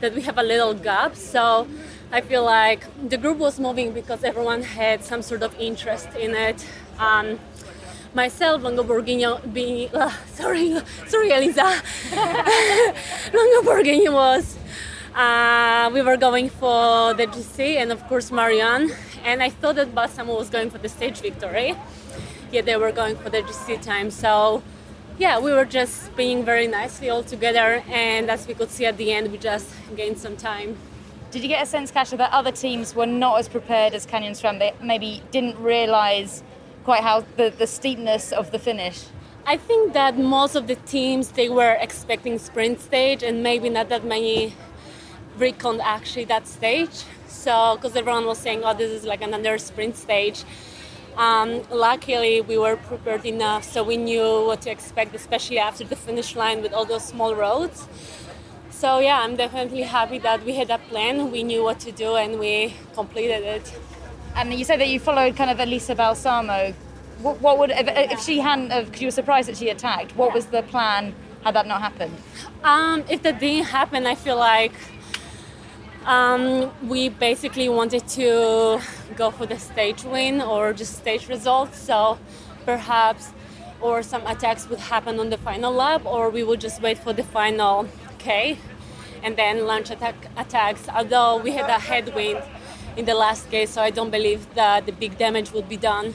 that 0.00 0.12
we 0.14 0.20
have 0.20 0.36
a 0.36 0.42
little 0.42 0.74
gap. 0.74 1.16
So 1.16 1.66
I 2.12 2.20
feel 2.20 2.44
like 2.44 2.84
the 3.08 3.16
group 3.16 3.38
was 3.38 3.58
moving 3.58 3.94
because 3.94 4.22
everyone 4.22 4.62
had 4.62 5.02
some 5.02 5.22
sort 5.22 5.42
of 5.42 5.58
interest 5.58 6.08
in 6.24 6.34
it. 6.34 6.58
Um, 6.98 7.38
myself, 8.14 8.62
Longo 8.62 8.84
Borghini, 8.84 9.52
being, 9.52 9.94
uh, 9.94 10.10
sorry, 10.32 10.76
sorry, 11.06 11.30
Elisa. 11.30 11.62
Longo 13.32 14.12
was, 14.12 14.56
uh, 15.14 15.90
we 15.92 16.02
were 16.02 16.16
going 16.16 16.48
for 16.48 17.14
the 17.14 17.26
GC 17.26 17.76
and 17.76 17.92
of 17.92 18.06
course 18.08 18.30
Marianne. 18.30 18.90
And 19.24 19.42
I 19.42 19.48
thought 19.48 19.76
that 19.76 19.94
Balsamo 19.94 20.36
was 20.36 20.50
going 20.50 20.70
for 20.70 20.78
the 20.78 20.88
stage 20.88 21.20
victory. 21.20 21.74
Yeah, 22.52 22.62
they 22.62 22.76
were 22.76 22.92
going 22.92 23.16
for 23.16 23.30
the 23.30 23.42
GC 23.42 23.82
time. 23.82 24.10
So 24.10 24.62
yeah, 25.18 25.38
we 25.38 25.52
were 25.52 25.64
just 25.64 26.14
being 26.16 26.44
very 26.44 26.66
nicely 26.66 27.08
all 27.08 27.22
together. 27.22 27.82
And 27.88 28.30
as 28.30 28.46
we 28.46 28.54
could 28.54 28.70
see 28.70 28.86
at 28.86 28.96
the 28.96 29.12
end, 29.12 29.32
we 29.32 29.38
just 29.38 29.70
gained 29.96 30.18
some 30.18 30.36
time. 30.36 30.76
Did 31.30 31.42
you 31.42 31.48
get 31.48 31.64
a 31.64 31.66
sense, 31.66 31.90
Kasia, 31.90 32.16
that 32.18 32.32
other 32.32 32.52
teams 32.52 32.94
were 32.94 33.06
not 33.06 33.40
as 33.40 33.48
prepared 33.48 33.92
as 33.92 34.06
Canyon 34.06 34.34
SRAM? 34.34 34.60
They 34.60 34.72
maybe 34.80 35.20
didn't 35.32 35.58
realise 35.58 36.44
quite 36.84 37.02
how 37.02 37.24
the, 37.36 37.50
the 37.50 37.66
steepness 37.66 38.32
of 38.32 38.50
the 38.50 38.58
finish? 38.58 39.06
I 39.46 39.56
think 39.56 39.92
that 39.94 40.18
most 40.18 40.54
of 40.54 40.66
the 40.66 40.76
teams 40.76 41.32
they 41.32 41.48
were 41.48 41.76
expecting 41.80 42.38
sprint 42.38 42.80
stage 42.80 43.22
and 43.22 43.42
maybe 43.42 43.68
not 43.68 43.88
that 43.88 44.04
many 44.04 44.54
reckoned 45.36 45.80
actually 45.82 46.24
that 46.26 46.46
stage. 46.46 47.04
So 47.26 47.76
because 47.76 47.96
everyone 47.96 48.26
was 48.26 48.38
saying, 48.38 48.62
oh, 48.64 48.74
this 48.74 48.90
is 48.90 49.04
like 49.04 49.22
another 49.22 49.58
sprint 49.58 49.96
stage. 49.96 50.44
Um, 51.16 51.62
luckily, 51.70 52.40
we 52.40 52.58
were 52.58 52.76
prepared 52.76 53.24
enough, 53.24 53.62
so 53.62 53.84
we 53.84 53.96
knew 53.96 54.46
what 54.46 54.62
to 54.62 54.70
expect, 54.70 55.14
especially 55.14 55.60
after 55.60 55.84
the 55.84 55.94
finish 55.94 56.34
line 56.34 56.60
with 56.60 56.72
all 56.72 56.84
those 56.84 57.04
small 57.04 57.36
roads. 57.36 57.86
So 58.70 58.98
yeah, 58.98 59.20
I'm 59.20 59.36
definitely 59.36 59.82
happy 59.82 60.18
that 60.18 60.44
we 60.44 60.54
had 60.54 60.70
a 60.70 60.78
plan. 60.78 61.30
We 61.30 61.44
knew 61.44 61.62
what 61.62 61.78
to 61.80 61.92
do, 61.92 62.16
and 62.16 62.40
we 62.40 62.74
completed 62.94 63.44
it. 63.44 63.72
And 64.36 64.52
you 64.52 64.64
said 64.64 64.80
that 64.80 64.88
you 64.88 64.98
followed 64.98 65.36
kind 65.36 65.50
of 65.50 65.60
Elisa 65.60 65.94
Balsamo. 65.94 66.74
What, 67.20 67.40
what 67.40 67.58
would 67.58 67.70
if, 67.70 67.86
if 68.12 68.20
she 68.20 68.40
hadn't? 68.40 68.68
Because 68.86 69.00
you 69.00 69.06
were 69.06 69.12
surprised 69.12 69.48
that 69.48 69.56
she 69.56 69.68
attacked. 69.68 70.16
What 70.16 70.34
was 70.34 70.46
the 70.46 70.62
plan? 70.62 71.14
Had 71.44 71.54
that 71.54 71.66
not 71.66 71.80
happened? 71.80 72.16
Um, 72.64 73.04
if 73.08 73.22
that 73.22 73.38
didn't 73.38 73.66
happen, 73.66 74.06
I 74.06 74.14
feel 74.14 74.36
like 74.36 74.72
um, 76.06 76.72
we 76.88 77.10
basically 77.10 77.68
wanted 77.68 78.08
to 78.08 78.80
go 79.14 79.30
for 79.30 79.46
the 79.46 79.58
stage 79.58 80.04
win 80.04 80.40
or 80.40 80.72
just 80.72 80.96
stage 80.96 81.28
results. 81.28 81.78
So 81.78 82.18
perhaps, 82.64 83.30
or 83.80 84.02
some 84.02 84.26
attacks 84.26 84.68
would 84.68 84.80
happen 84.80 85.20
on 85.20 85.30
the 85.30 85.38
final 85.38 85.72
lap, 85.72 86.04
or 86.04 86.30
we 86.30 86.42
would 86.42 86.60
just 86.60 86.82
wait 86.82 86.98
for 86.98 87.12
the 87.12 87.22
final 87.22 87.86
K 88.18 88.58
and 89.22 89.36
then 89.36 89.66
launch 89.66 89.90
attack 89.90 90.16
attacks. 90.36 90.88
Although 90.88 91.36
we 91.36 91.52
had 91.52 91.70
a 91.70 91.78
headwind 91.78 92.42
in 92.96 93.04
the 93.04 93.14
last 93.14 93.50
case, 93.50 93.70
so 93.70 93.82
I 93.82 93.90
don't 93.90 94.10
believe 94.10 94.54
that 94.54 94.86
the 94.86 94.92
big 94.92 95.18
damage 95.18 95.52
would 95.52 95.68
be 95.68 95.76
done. 95.76 96.14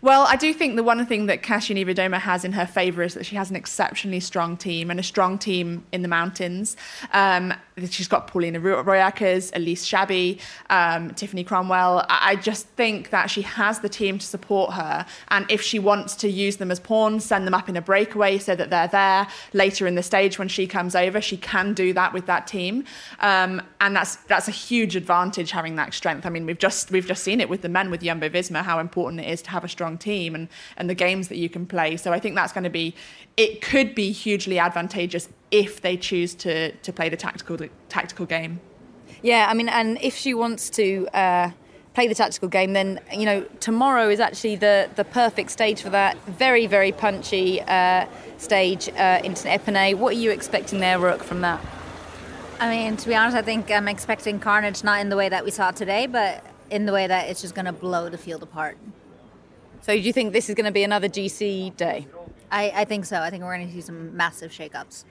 Well, 0.00 0.26
I 0.28 0.36
do 0.36 0.54
think 0.54 0.76
the 0.76 0.84
one 0.84 1.04
thing 1.06 1.26
that 1.26 1.42
Kasia 1.42 1.74
Niewiadoma 1.74 2.20
has 2.20 2.44
in 2.44 2.52
her 2.52 2.66
favour 2.66 3.02
is 3.02 3.14
that 3.14 3.26
she 3.26 3.34
has 3.34 3.50
an 3.50 3.56
exceptionally 3.56 4.20
strong 4.20 4.56
team 4.56 4.90
and 4.92 5.00
a 5.00 5.02
strong 5.02 5.38
team 5.38 5.84
in 5.90 6.02
the 6.02 6.08
mountains. 6.08 6.76
Um, 7.12 7.52
she's 7.86 8.08
got 8.08 8.30
Pauliena 8.30 8.60
Rooijakkers, 8.60 9.54
Elise 9.54 9.86
Chabbey, 9.86 10.38
um, 10.70 11.10
Tiffany 11.10 11.44
Cromwell. 11.44 12.04
I 12.08 12.36
just 12.36 12.66
think 12.68 13.10
that 13.10 13.30
she 13.30 13.42
has 13.42 13.80
the 13.80 13.88
team 13.88 14.18
to 14.18 14.26
support 14.26 14.74
her. 14.74 15.04
And 15.28 15.46
if 15.50 15.60
she 15.62 15.78
wants 15.78 16.14
to 16.16 16.28
use 16.28 16.56
them 16.56 16.70
as 16.70 16.80
pawns, 16.80 17.24
send 17.24 17.46
them 17.46 17.54
up 17.54 17.68
in 17.68 17.76
a 17.76 17.82
breakaway 17.82 18.38
so 18.38 18.54
that 18.54 18.70
they're 18.70 18.88
there 18.88 19.26
later 19.52 19.86
in 19.86 19.94
the 19.94 20.02
stage 20.02 20.38
when 20.38 20.48
she 20.48 20.66
comes 20.66 20.94
over, 20.94 21.20
she 21.20 21.36
can 21.36 21.74
do 21.74 21.92
that 21.94 22.12
with 22.12 22.26
that 22.26 22.46
team. 22.46 22.84
Um, 23.20 23.62
and 23.80 23.96
that's 23.96 24.16
that's 24.16 24.48
a 24.48 24.52
huge 24.52 24.96
advantage 24.96 25.50
having 25.50 25.76
that 25.76 25.94
strength. 25.94 26.26
I 26.26 26.30
mean, 26.30 26.46
we've 26.46 26.58
just 26.58 26.90
we've 26.90 27.06
just 27.06 27.22
seen 27.22 27.40
it 27.40 27.48
with 27.48 27.62
the 27.62 27.68
men 27.68 27.90
with 27.90 28.02
Jumbo 28.02 28.28
Visma 28.28 28.62
how 28.62 28.78
important 28.78 29.20
it 29.20 29.28
is 29.28 29.42
to 29.42 29.50
have 29.50 29.64
a 29.64 29.68
strong 29.68 29.98
team 29.98 30.34
and, 30.34 30.48
and 30.76 30.90
the 30.90 30.94
games 30.94 31.28
that 31.28 31.36
you 31.36 31.48
can 31.48 31.66
play. 31.66 31.96
So 31.96 32.12
I 32.12 32.20
think 32.20 32.34
that's 32.34 32.52
going 32.52 32.64
to 32.64 32.70
be, 32.70 32.94
it 33.36 33.62
could 33.62 33.94
be 33.94 34.12
hugely 34.12 34.58
advantageous 34.58 35.28
if 35.50 35.80
they 35.80 35.96
choose 35.96 36.34
to, 36.36 36.72
to 36.72 36.92
play 36.92 37.08
the 37.08 37.16
tactical, 37.16 37.58
tactical 37.88 38.26
game. 38.26 38.60
Yeah, 39.22 39.46
I 39.48 39.54
mean, 39.54 39.68
and 39.68 39.98
if 40.00 40.16
she 40.16 40.34
wants 40.34 40.70
to 40.70 41.08
uh, 41.12 41.50
play 41.94 42.06
the 42.06 42.14
tactical 42.14 42.48
game, 42.48 42.72
then, 42.72 43.00
you 43.12 43.24
know, 43.24 43.42
tomorrow 43.60 44.08
is 44.08 44.20
actually 44.20 44.56
the, 44.56 44.88
the 44.94 45.04
perfect 45.04 45.50
stage 45.50 45.80
for 45.80 45.90
that. 45.90 46.16
Very, 46.26 46.66
very 46.66 46.92
punchy 46.92 47.60
uh, 47.62 48.06
stage 48.36 48.88
uh, 48.90 49.20
into 49.24 49.48
Epernay. 49.48 49.94
What 49.96 50.14
are 50.14 50.18
you 50.18 50.30
expecting 50.30 50.80
there, 50.80 50.98
Rook, 50.98 51.24
from 51.24 51.40
that? 51.40 51.60
I 52.60 52.70
mean, 52.70 52.96
to 52.96 53.08
be 53.08 53.14
honest, 53.14 53.36
I 53.36 53.42
think 53.42 53.70
I'm 53.70 53.88
expecting 53.88 54.40
carnage 54.40 54.82
not 54.82 55.00
in 55.00 55.08
the 55.08 55.16
way 55.16 55.28
that 55.28 55.44
we 55.44 55.50
saw 55.50 55.70
today, 55.70 56.06
but 56.06 56.44
in 56.70 56.86
the 56.86 56.92
way 56.92 57.06
that 57.06 57.28
it's 57.28 57.40
just 57.40 57.54
going 57.54 57.66
to 57.66 57.72
blow 57.72 58.08
the 58.08 58.18
field 58.18 58.42
apart. 58.42 58.76
So 59.80 59.92
do 59.92 60.00
you 60.00 60.12
think 60.12 60.32
this 60.32 60.48
is 60.48 60.54
going 60.54 60.66
to 60.66 60.72
be 60.72 60.82
another 60.82 61.08
GC 61.08 61.76
day? 61.76 62.06
I, 62.50 62.72
I 62.74 62.84
think 62.84 63.04
so. 63.04 63.20
I 63.20 63.30
think 63.30 63.44
we're 63.44 63.56
going 63.56 63.68
to 63.68 63.72
see 63.72 63.80
some 63.80 64.16
massive 64.16 64.50
shakeups. 64.50 65.04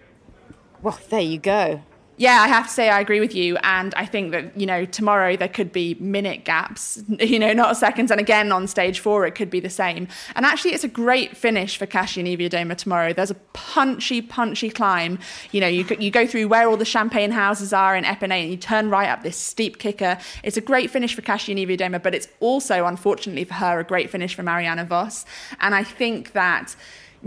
Well, 0.82 1.00
there 1.10 1.22
you 1.22 1.40
go. 1.40 1.82
Yeah, 2.20 2.42
I 2.42 2.48
have 2.48 2.66
to 2.66 2.74
say 2.74 2.90
I 2.90 3.00
agree 3.00 3.20
with 3.20 3.36
you, 3.36 3.58
and 3.58 3.94
I 3.94 4.04
think 4.08 4.32
that 4.32 4.60
you 4.60 4.66
know 4.66 4.86
tomorrow 4.86 5.38
there 5.38 5.48
could 5.48 5.72
be 5.72 5.94
minute 6.00 6.46
gaps, 6.46 7.04
you 7.20 7.38
know, 7.38 7.54
not 7.54 7.78
seconds, 7.78 8.10
and 8.10 8.20
again 8.20 8.52
on 8.52 8.66
stage 8.66 9.00
four 9.00 9.28
it 9.28 9.36
could 9.36 9.52
be 9.52 9.60
the 9.60 9.70
same. 9.70 10.08
And 10.36 10.44
actually, 10.44 10.74
it's 10.74 10.84
a 10.84 10.88
great 10.88 11.38
finish 11.38 11.78
for 11.78 11.86
Kasia 11.86 12.24
Niewiadoma 12.24 12.76
tomorrow. 12.76 13.14
There's 13.14 13.30
a 13.30 13.36
punchy, 13.54 14.24
punchy 14.24 14.72
climb. 14.72 15.20
You 15.52 15.62
know, 15.62 15.68
you 15.68 15.86
you 16.00 16.10
go 16.10 16.26
through 16.26 16.48
where 16.48 16.68
all 16.68 16.78
the 16.78 16.86
champagne 16.86 17.30
houses 17.30 17.72
are 17.72 17.96
in 17.96 18.04
Epernay, 18.04 18.42
and 18.42 18.50
you 18.50 18.58
turn 18.58 18.90
right 18.90 19.10
up 19.10 19.22
this 19.22 19.38
steep 19.38 19.78
kicker. 19.78 20.18
It's 20.42 20.58
a 20.58 20.62
great 20.62 20.90
finish 20.90 21.14
for 21.14 21.22
Kasia 21.22 21.54
Niewiadoma, 21.54 22.02
but 22.02 22.16
it's 22.16 22.28
also, 22.40 22.88
unfortunately 22.88 23.44
for 23.44 23.54
her, 23.54 23.80
a 23.80 23.84
great 23.84 24.10
finish 24.10 24.34
for 24.34 24.42
Marianne 24.42 24.84
Vos. 24.88 25.24
And 25.60 25.76
I 25.76 25.84
think 25.84 26.32
that 26.32 26.76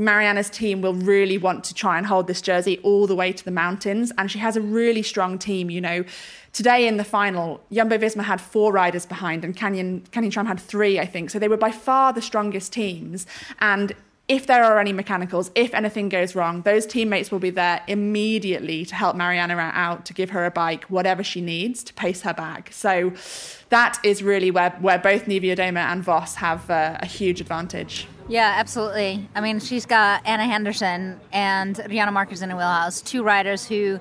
Marianne's 0.00 0.48
team 0.48 0.80
will 0.80 0.94
really 0.94 1.36
want 1.36 1.62
to 1.64 1.74
try 1.74 1.98
and 1.98 2.06
hold 2.06 2.26
this 2.26 2.40
jersey 2.40 2.78
all 2.82 3.06
the 3.06 3.14
way 3.14 3.32
to 3.32 3.44
the 3.44 3.50
mountains. 3.50 4.10
And 4.16 4.30
she 4.30 4.38
has 4.38 4.56
a 4.56 4.60
really 4.60 5.02
strong 5.02 5.38
team. 5.38 5.70
You 5.70 5.82
know, 5.82 6.04
today 6.52 6.88
in 6.88 6.96
the 6.96 7.04
final, 7.04 7.60
Jumbo 7.70 7.98
Visma 7.98 8.24
had 8.24 8.40
four 8.40 8.72
riders 8.72 9.04
behind, 9.04 9.44
and 9.44 9.54
Canyon 9.54 10.06
Canyon 10.10 10.32
SRAM 10.32 10.46
had 10.46 10.58
three, 10.58 10.98
I 10.98 11.06
think. 11.06 11.30
So 11.30 11.38
they 11.38 11.48
were 11.48 11.56
by 11.56 11.70
far 11.70 12.12
the 12.12 12.22
strongest 12.22 12.72
teams. 12.72 13.26
And 13.60 13.92
if 14.26 14.46
there 14.46 14.62
are 14.62 14.78
any 14.78 14.92
mechanicals, 14.92 15.50
if 15.56 15.74
anything 15.74 16.08
goes 16.08 16.36
wrong, 16.36 16.62
those 16.62 16.86
teammates 16.86 17.32
will 17.32 17.40
be 17.40 17.50
there 17.50 17.82
immediately 17.88 18.84
to 18.84 18.94
help 18.94 19.16
Marianne 19.16 19.50
out, 19.50 20.06
to 20.06 20.14
give 20.14 20.30
her 20.30 20.46
a 20.46 20.52
bike, 20.52 20.84
whatever 20.84 21.24
she 21.24 21.40
needs 21.40 21.82
to 21.82 21.92
pace 21.94 22.22
her 22.22 22.32
back. 22.32 22.72
So 22.72 23.12
that 23.70 23.98
is 24.04 24.22
really 24.22 24.52
where, 24.52 24.70
where 24.80 24.98
both 24.98 25.24
Niewiadoma 25.24 25.80
and 25.80 26.04
Vos 26.04 26.36
have 26.36 26.70
uh, 26.70 26.96
a 27.00 27.06
huge 27.06 27.40
advantage. 27.40 28.06
Yeah, 28.30 28.54
absolutely. 28.58 29.28
I 29.34 29.40
mean, 29.40 29.58
she's 29.58 29.86
got 29.86 30.24
Anna 30.24 30.44
Henderson 30.44 31.20
and 31.32 31.74
Riejanne 31.74 32.12
Markus 32.12 32.42
in 32.42 32.52
a 32.52 32.56
wheelhouse, 32.56 33.02
two 33.02 33.24
riders 33.24 33.66
who 33.66 33.98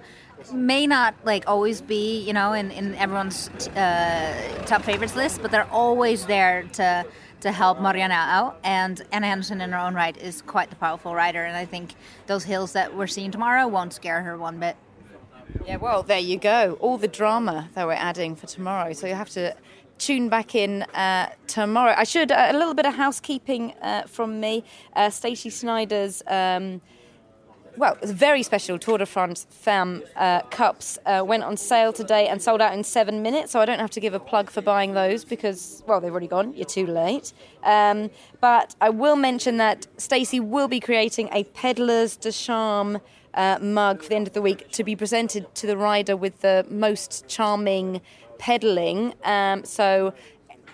may 0.54 0.86
not 0.86 1.16
like 1.26 1.46
always 1.48 1.82
be, 1.82 2.20
you 2.20 2.32
know, 2.32 2.54
in, 2.54 2.70
in 2.70 2.94
everyone's 2.94 3.50
uh, 3.70 4.64
top 4.68 4.84
favorites 4.84 5.16
list, 5.16 5.42
but 5.42 5.50
they're 5.50 5.70
always 5.72 6.28
there 6.28 6.64
to 6.74 7.06
to 7.42 7.52
help 7.52 7.82
Marianne 7.82 8.12
out. 8.12 8.60
And 8.64 9.02
Anna 9.12 9.28
Henderson, 9.28 9.62
in 9.62 9.72
her 9.72 9.80
own 9.80 9.96
right, 9.96 10.16
is 10.18 10.44
quite 10.44 10.70
the 10.70 10.76
powerful 10.76 11.16
rider. 11.16 11.44
And 11.44 11.58
I 11.58 11.66
think 11.66 11.96
those 12.28 12.44
hills 12.44 12.74
that 12.74 12.96
we're 12.96 13.08
seeing 13.08 13.32
tomorrow 13.32 13.68
won't 13.68 13.94
scare 13.94 14.22
her 14.22 14.38
one 14.38 14.60
bit. 14.60 14.76
Yeah, 15.66 15.78
well, 15.78 16.04
there 16.04 16.20
you 16.20 16.38
go. 16.38 16.78
All 16.82 16.98
the 16.98 17.08
drama 17.08 17.70
that 17.74 17.88
we're 17.88 17.94
adding 17.94 18.36
for 18.36 18.46
tomorrow. 18.46 18.94
So 18.94 19.08
you 19.08 19.16
have 19.16 19.30
to 19.32 19.56
tune 20.00 20.30
back 20.30 20.56
in 20.56 20.84
uh, 20.94 21.30
tomorrow. 21.46 21.94
I 21.96 22.06
should, 22.06 22.32
uh, 22.32 22.48
a 22.50 22.58
little 22.58 22.74
bit 22.74 22.86
of 22.86 22.96
housekeeping 22.96 23.74
uh, 23.82 24.04
from 24.04 24.40
me. 24.40 24.64
Uh, 24.96 25.10
Stacey 25.10 25.50
Snider's. 25.50 26.24
Um, 26.26 26.82
well, 27.78 27.98
a 28.02 28.08
very 28.08 28.44
special 28.44 28.78
Tour 28.78 28.98
de 28.98 29.06
France 29.06 29.48
Femme 29.50 30.04
uh, 30.18 30.42
cups 30.50 30.98
uh, 31.06 31.24
went 31.26 31.44
on 31.44 31.56
sale 31.56 31.94
today 31.94 32.28
and 32.28 32.42
sold 32.42 32.60
out 32.60 32.74
in 32.74 32.84
seven 32.84 33.22
minutes. 33.22 33.54
So 33.54 33.62
I 33.62 33.66
don't 33.66 33.80
have 33.80 33.92
to 33.92 34.02
give 34.02 34.14
a 34.14 34.20
plug 34.20 34.50
for 34.50 34.62
buying 34.62 34.94
those 34.94 35.24
because, 35.24 35.82
well, 35.88 36.02
they've 36.02 36.12
already 36.12 36.28
gone. 36.28 36.54
You're 36.56 36.66
too 36.66 36.88
late. 36.88 37.32
Um, 37.64 38.10
but 38.42 38.76
I 38.82 38.90
will 38.90 39.16
mention 39.16 39.58
that 39.58 39.88
Stacey 39.98 40.42
will 40.42 40.68
be 40.68 40.82
creating 40.82 41.30
a 41.32 41.46
Pedlars 41.46 42.18
de 42.18 42.34
Charme 42.34 43.00
uh, 43.34 43.60
mug 43.62 44.02
for 44.02 44.10
the 44.10 44.16
end 44.16 44.28
of 44.28 44.34
the 44.34 44.42
week 44.42 44.70
to 44.72 44.84
be 44.84 44.96
presented 44.96 45.54
to 45.56 45.68
the 45.68 45.78
rider 45.78 46.18
with 46.18 46.42
the 46.42 46.66
most 46.70 47.28
charming 47.30 48.02
pedaling. 48.40 49.14
Um, 49.24 49.64
so 49.64 50.14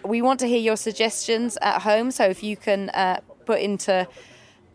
we 0.06 0.22
want 0.22 0.40
to 0.40 0.48
hear 0.48 0.60
your 0.60 0.78
suggestions 0.78 1.58
at 1.62 1.82
home. 1.82 2.12
So 2.12 2.24
if 2.26 2.42
you 2.42 2.56
can 2.56 2.90
uh, 2.92 3.20
put 3.46 3.60
into 3.60 4.08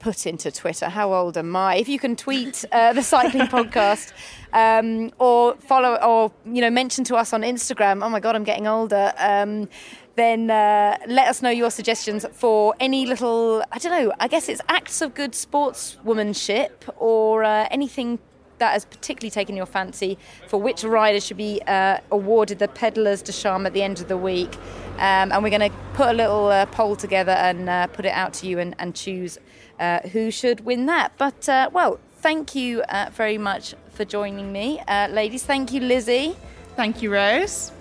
put 0.00 0.26
into 0.26 0.50
Twitter. 0.50 0.88
How 0.88 1.12
old 1.12 1.36
am 1.36 1.54
I? 1.54 1.76
If 1.76 1.88
you 1.88 1.98
can 1.98 2.16
tweet 2.16 2.64
uh, 2.72 2.92
the 2.94 3.02
cycling 3.14 3.46
podcast 3.46 4.12
um, 4.52 5.12
or 5.18 5.54
follow 5.56 5.94
or 5.96 6.32
you 6.44 6.60
know 6.60 6.70
mention 6.70 7.04
to 7.04 7.16
us 7.16 7.32
on 7.32 7.42
Instagram. 7.42 8.04
Oh 8.04 8.08
my 8.08 8.18
God, 8.18 8.34
I'm 8.34 8.44
getting 8.44 8.66
older. 8.66 9.12
Um, 9.18 9.68
then 10.16 10.50
uh, 10.50 10.98
let 11.06 11.28
us 11.28 11.40
know 11.40 11.50
your 11.50 11.70
suggestions 11.70 12.26
for 12.32 12.74
any 12.80 13.06
little 13.06 13.62
I 13.70 13.78
don't 13.78 13.92
know. 13.92 14.12
I 14.18 14.26
guess 14.26 14.48
it's 14.48 14.60
acts 14.68 15.00
of 15.02 15.14
good 15.14 15.32
sportswomanship 15.32 16.92
or 16.96 17.44
uh, 17.44 17.68
anything 17.70 18.18
that 18.60 18.72
has 18.72 18.84
particularly 18.84 19.30
taken 19.30 19.56
your 19.56 19.66
fancy 19.66 20.16
for 20.46 20.60
which 20.60 20.84
rider 20.84 21.20
should 21.20 21.36
be 21.36 21.60
uh, 21.66 21.98
awarded 22.10 22.60
the 22.60 22.68
Pedalers 22.68 23.22
de 23.22 23.32
Charme 23.32 23.66
at 23.66 23.72
the 23.72 23.82
end 23.82 24.00
of 24.00 24.08
the 24.08 24.16
week. 24.16 24.54
Um, 24.96 25.32
and 25.32 25.42
we're 25.42 25.50
going 25.50 25.70
to 25.70 25.76
put 25.94 26.08
a 26.08 26.12
little 26.12 26.48
uh, 26.48 26.66
poll 26.66 26.94
together 26.94 27.32
and 27.32 27.68
uh, 27.68 27.86
put 27.88 28.04
it 28.04 28.12
out 28.12 28.32
to 28.34 28.46
you 28.46 28.58
and, 28.58 28.76
and 28.78 28.94
choose 28.94 29.38
uh, 29.80 30.00
who 30.12 30.30
should 30.30 30.60
win 30.64 30.86
that. 30.86 31.12
But, 31.18 31.48
uh, 31.48 31.70
well, 31.72 31.98
thank 32.18 32.54
you 32.54 32.82
uh, 32.82 33.10
very 33.12 33.38
much 33.38 33.74
for 33.90 34.04
joining 34.04 34.52
me. 34.52 34.80
ladies, 34.88 35.42
thank 35.42 35.72
you, 35.72 35.80
Lizzy. 35.80 36.36
Thank 36.76 37.02
you, 37.02 37.12
Rose. 37.12 37.72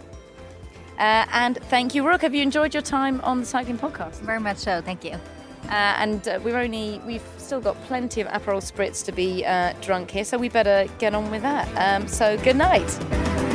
and 0.97 1.57
thank 1.69 1.93
you, 1.93 2.07
Rook. 2.07 2.21
Have 2.21 2.34
you 2.34 2.41
enjoyed 2.41 2.73
your 2.73 2.84
time 2.84 3.21
on 3.21 3.39
the 3.39 3.45
Cycling 3.45 3.77
Podcast? 3.77 4.19
Very 4.21 4.39
much 4.39 4.57
so. 4.57 4.82
Thank 4.82 5.03
you. 5.03 5.19
Uh, 5.70 5.95
and 5.97 6.28
uh, 6.28 6.39
we're 6.43 6.57
only 6.57 6.99
we've 7.05 7.28
still 7.38 7.61
got 7.61 7.80
plenty 7.84 8.22
of 8.22 8.28
Aperol 8.28 8.59
spritz 8.59 9.05
to 9.05 9.11
be 9.11 9.45
uh, 9.45 9.74
drunk 9.82 10.09
here, 10.09 10.26
so 10.26 10.38
we 10.38 10.49
better 10.49 10.88
get 10.97 11.13
on 11.13 11.30
with 11.30 11.43
that. 11.43 11.67
Um, 11.78 12.07
so 12.07 12.38
good 12.38 12.55
night. 12.55 13.49